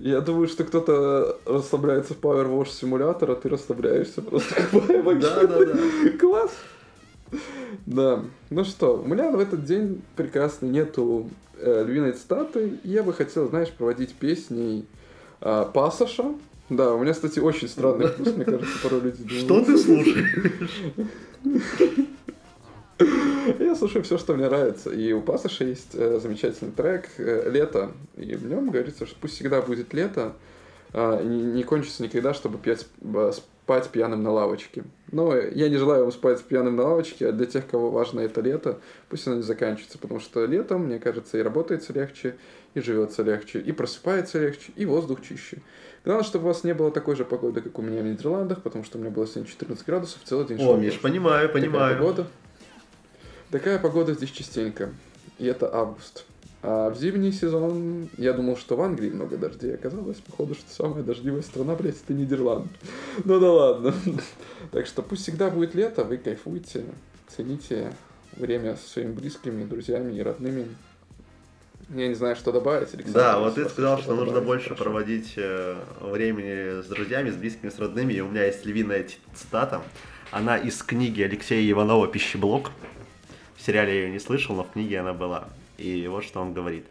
Я 0.00 0.20
думаю, 0.20 0.46
что 0.46 0.64
кто-то 0.64 1.38
расслабляется 1.46 2.14
в 2.14 2.20
Power 2.20 2.46
Wash 2.48 2.70
симулятор, 2.70 3.32
а 3.32 3.34
ты 3.34 3.48
расслабляешься 3.48 4.22
просто 4.22 4.54
Да, 4.72 5.46
да, 5.46 5.64
да. 5.64 5.76
Класс! 6.18 6.52
Да. 7.86 8.24
Ну 8.50 8.64
что, 8.64 8.98
у 8.98 9.06
меня 9.06 9.30
в 9.30 9.38
этот 9.38 9.64
день 9.64 10.02
прекрасный 10.16 10.68
нету 10.68 11.28
э, 11.58 11.84
львиной 11.86 12.12
цитаты. 12.12 12.78
Я 12.84 13.02
бы 13.02 13.12
хотел, 13.12 13.48
знаешь, 13.48 13.70
проводить 13.70 14.14
песней 14.14 14.86
э, 15.40 15.66
Пассаша. 15.72 16.34
Да, 16.68 16.94
у 16.94 16.98
меня, 16.98 17.12
кстати, 17.12 17.38
очень 17.38 17.68
странный 17.68 18.08
вкус, 18.08 18.34
мне 18.34 18.44
кажется, 18.44 18.78
порой 18.82 19.00
люди 19.02 19.22
думают. 19.22 19.40
Что 19.40 19.64
ты 19.64 19.78
слушаешь? 19.78 20.92
Я 23.60 23.76
слушаю 23.76 24.02
все, 24.02 24.18
что 24.18 24.34
мне 24.34 24.46
нравится. 24.46 24.90
И 24.90 25.12
у 25.12 25.20
Пассаша 25.20 25.64
есть 25.64 25.90
э, 25.94 26.18
замечательный 26.20 26.72
трек 26.72 27.08
э, 27.18 27.50
«Лето». 27.50 27.92
И 28.16 28.34
в 28.34 28.46
нем 28.46 28.70
говорится, 28.70 29.06
что 29.06 29.16
пусть 29.20 29.34
всегда 29.34 29.60
будет 29.60 29.92
лето, 29.92 30.34
не, 30.96 31.42
не 31.42 31.62
кончится 31.62 32.02
никогда, 32.02 32.32
чтобы 32.32 32.58
пять, 32.58 32.86
спать 33.32 33.90
пьяным 33.90 34.22
на 34.22 34.32
лавочке. 34.32 34.84
Но 35.12 35.36
я 35.36 35.68
не 35.68 35.76
желаю 35.76 36.04
вам 36.04 36.12
спать 36.12 36.42
пьяным 36.42 36.76
на 36.76 36.84
лавочке, 36.84 37.28
а 37.28 37.32
для 37.32 37.46
тех, 37.46 37.66
кого 37.66 37.90
важно 37.90 38.20
это 38.20 38.40
лето, 38.40 38.78
пусть 39.08 39.26
оно 39.26 39.36
не 39.36 39.42
заканчивается, 39.42 39.98
потому 39.98 40.20
что 40.20 40.44
летом, 40.46 40.86
мне 40.86 40.98
кажется, 40.98 41.36
и 41.36 41.42
работается 41.42 41.92
легче, 41.92 42.36
и 42.74 42.80
живется 42.80 43.22
легче, 43.22 43.60
и 43.60 43.72
просыпается 43.72 44.38
легче, 44.38 44.72
и 44.76 44.86
воздух 44.86 45.20
чище. 45.22 45.58
Главное, 46.04 46.24
чтобы 46.24 46.44
у 46.44 46.48
вас 46.48 46.64
не 46.64 46.72
было 46.72 46.90
такой 46.90 47.16
же 47.16 47.24
погоды, 47.24 47.60
как 47.60 47.78
у 47.78 47.82
меня 47.82 48.00
в 48.00 48.04
Нидерландах, 48.04 48.62
потому 48.62 48.84
что 48.84 48.96
у 48.96 49.00
меня 49.00 49.10
было 49.10 49.26
сегодня 49.26 49.50
14 49.50 49.84
градусов, 49.84 50.20
целый 50.24 50.46
день. 50.46 50.58
О, 50.60 50.76
Миш, 50.76 51.00
понимаю, 51.00 51.52
понимаю. 51.52 51.94
Такая 51.94 51.96
погода. 51.96 52.26
Такая 53.50 53.78
погода 53.78 54.14
здесь 54.14 54.30
частенько. 54.30 54.90
И 55.38 55.46
это 55.46 55.74
август. 55.74 56.24
А 56.68 56.90
в 56.90 56.98
зимний 56.98 57.30
сезон 57.30 58.08
я 58.18 58.32
думал, 58.32 58.56
что 58.56 58.74
в 58.74 58.80
Англии 58.82 59.08
много 59.08 59.36
дождей. 59.36 59.72
Оказалось, 59.72 60.16
походу, 60.16 60.56
что 60.56 60.68
самая 60.68 61.04
дождливая 61.04 61.42
страна, 61.42 61.76
блядь, 61.76 61.94
это 62.02 62.12
Нидерланд. 62.12 62.66
Ну 63.24 63.38
да 63.38 63.52
ладно. 63.52 63.94
Так 64.72 64.86
что 64.86 65.02
пусть 65.02 65.22
всегда 65.22 65.48
будет 65.48 65.76
лето, 65.76 66.02
вы 66.02 66.16
кайфуйте, 66.16 66.84
цените 67.28 67.92
время 68.32 68.74
со 68.74 68.88
своими 68.88 69.12
близкими, 69.12 69.62
друзьями 69.62 70.18
и 70.18 70.20
родными. 70.20 70.66
Я 71.90 72.08
не 72.08 72.14
знаю, 72.14 72.34
что 72.34 72.50
добавить, 72.50 72.92
Александр. 72.94 73.20
Да, 73.20 73.38
вот 73.38 73.54
ты 73.54 73.68
сказал, 73.68 74.00
что 74.00 74.16
нужно 74.16 74.40
больше 74.40 74.70
хорошо. 74.70 74.82
проводить 74.82 75.34
э, 75.36 75.76
времени 76.00 76.82
с 76.82 76.86
друзьями, 76.86 77.30
с 77.30 77.36
близкими, 77.36 77.70
с 77.70 77.78
родными. 77.78 78.12
И 78.14 78.20
у 78.20 78.28
меня 78.28 78.44
есть 78.44 78.66
львиная 78.66 79.06
цитата. 79.36 79.82
Она 80.32 80.56
из 80.56 80.82
книги 80.82 81.22
Алексея 81.22 81.70
Иванова 81.70 82.08
«Пищеблок». 82.08 82.72
В 83.54 83.62
сериале 83.62 83.94
я 83.94 84.06
ее 84.06 84.10
не 84.10 84.18
слышал, 84.18 84.56
но 84.56 84.64
в 84.64 84.72
книге 84.72 84.98
она 84.98 85.12
была. 85.12 85.48
И 85.78 86.06
вот 86.08 86.24
что 86.24 86.40
он 86.40 86.52
говорит. 86.52 86.86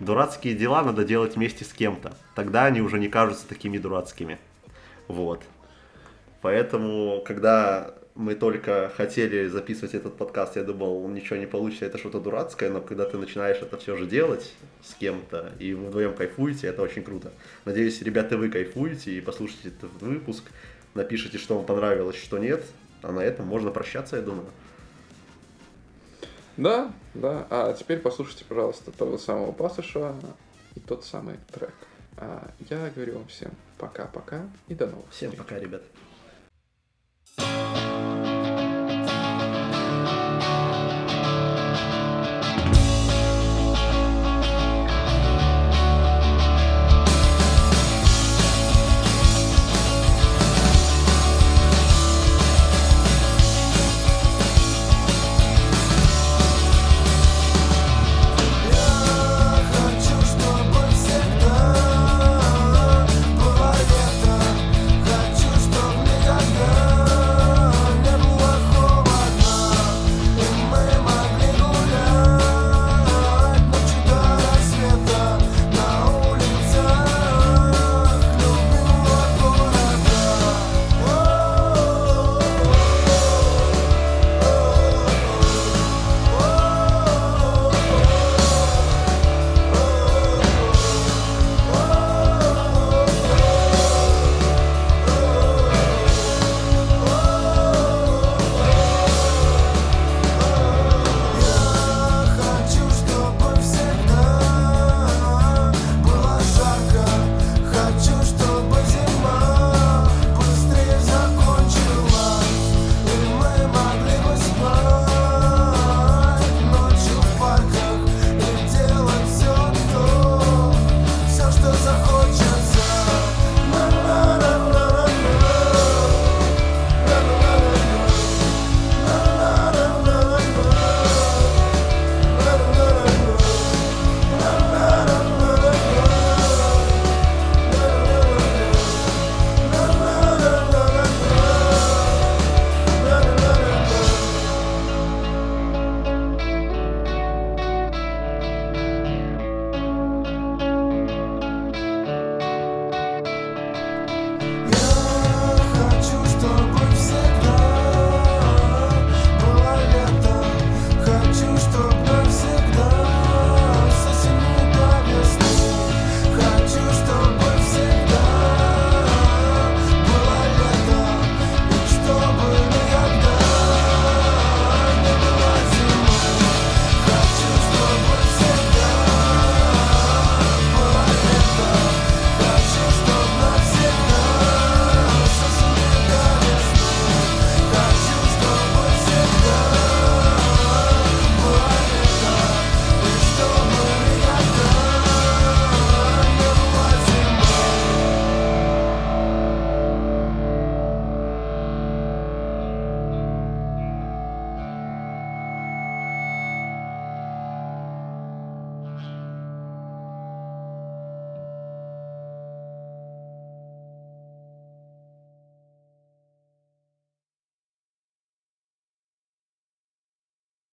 Дурацкие 0.00 0.54
дела 0.54 0.82
надо 0.82 1.04
делать 1.04 1.36
вместе 1.36 1.64
с 1.64 1.72
кем-то. 1.72 2.14
Тогда 2.34 2.66
они 2.66 2.82
уже 2.82 2.98
не 2.98 3.08
кажутся 3.08 3.48
такими 3.48 3.78
дурацкими. 3.78 4.38
Вот. 5.08 5.42
Поэтому, 6.42 7.22
когда 7.26 7.94
мы 8.14 8.34
только 8.34 8.92
хотели 8.96 9.46
записывать 9.46 9.94
этот 9.94 10.16
подкаст, 10.16 10.56
я 10.56 10.64
думал, 10.64 11.06
ничего 11.08 11.36
не 11.36 11.46
получится, 11.46 11.84
это 11.86 11.98
что-то 11.98 12.18
дурацкое, 12.20 12.70
но 12.70 12.80
когда 12.80 13.04
ты 13.04 13.18
начинаешь 13.18 13.58
это 13.58 13.76
все 13.76 13.96
же 13.96 14.06
делать 14.06 14.52
с 14.82 14.94
кем-то, 14.94 15.52
и 15.58 15.74
вы 15.74 15.88
вдвоем 15.88 16.14
кайфуете, 16.14 16.66
это 16.68 16.82
очень 16.82 17.02
круто. 17.02 17.32
Надеюсь, 17.64 18.00
ребята, 18.02 18.38
вы 18.38 18.48
кайфуете 18.48 19.12
и 19.12 19.20
послушайте 19.20 19.68
этот 19.68 19.90
выпуск, 20.00 20.44
напишите, 20.94 21.38
что 21.38 21.56
вам 21.56 21.66
понравилось, 21.66 22.16
что 22.16 22.38
нет, 22.38 22.64
а 23.02 23.12
на 23.12 23.20
этом 23.20 23.46
можно 23.46 23.70
прощаться, 23.70 24.16
я 24.16 24.22
думаю. 24.22 24.46
Да, 26.56 26.92
да. 27.14 27.46
А 27.50 27.72
теперь 27.74 27.98
послушайте, 28.00 28.44
пожалуйста, 28.48 28.90
того 28.92 29.18
самого 29.18 29.52
пассажа 29.52 30.14
и 30.74 30.80
тот 30.80 31.04
самый 31.04 31.36
трек. 31.52 31.74
А 32.16 32.50
я 32.70 32.90
говорю 32.90 33.18
вам 33.18 33.26
всем 33.28 33.50
пока-пока 33.78 34.48
и 34.68 34.74
до 34.74 34.86
новых 34.86 35.10
Всем 35.10 35.30
встреч. 35.30 35.46
пока, 35.46 35.58
ребят. 35.60 35.82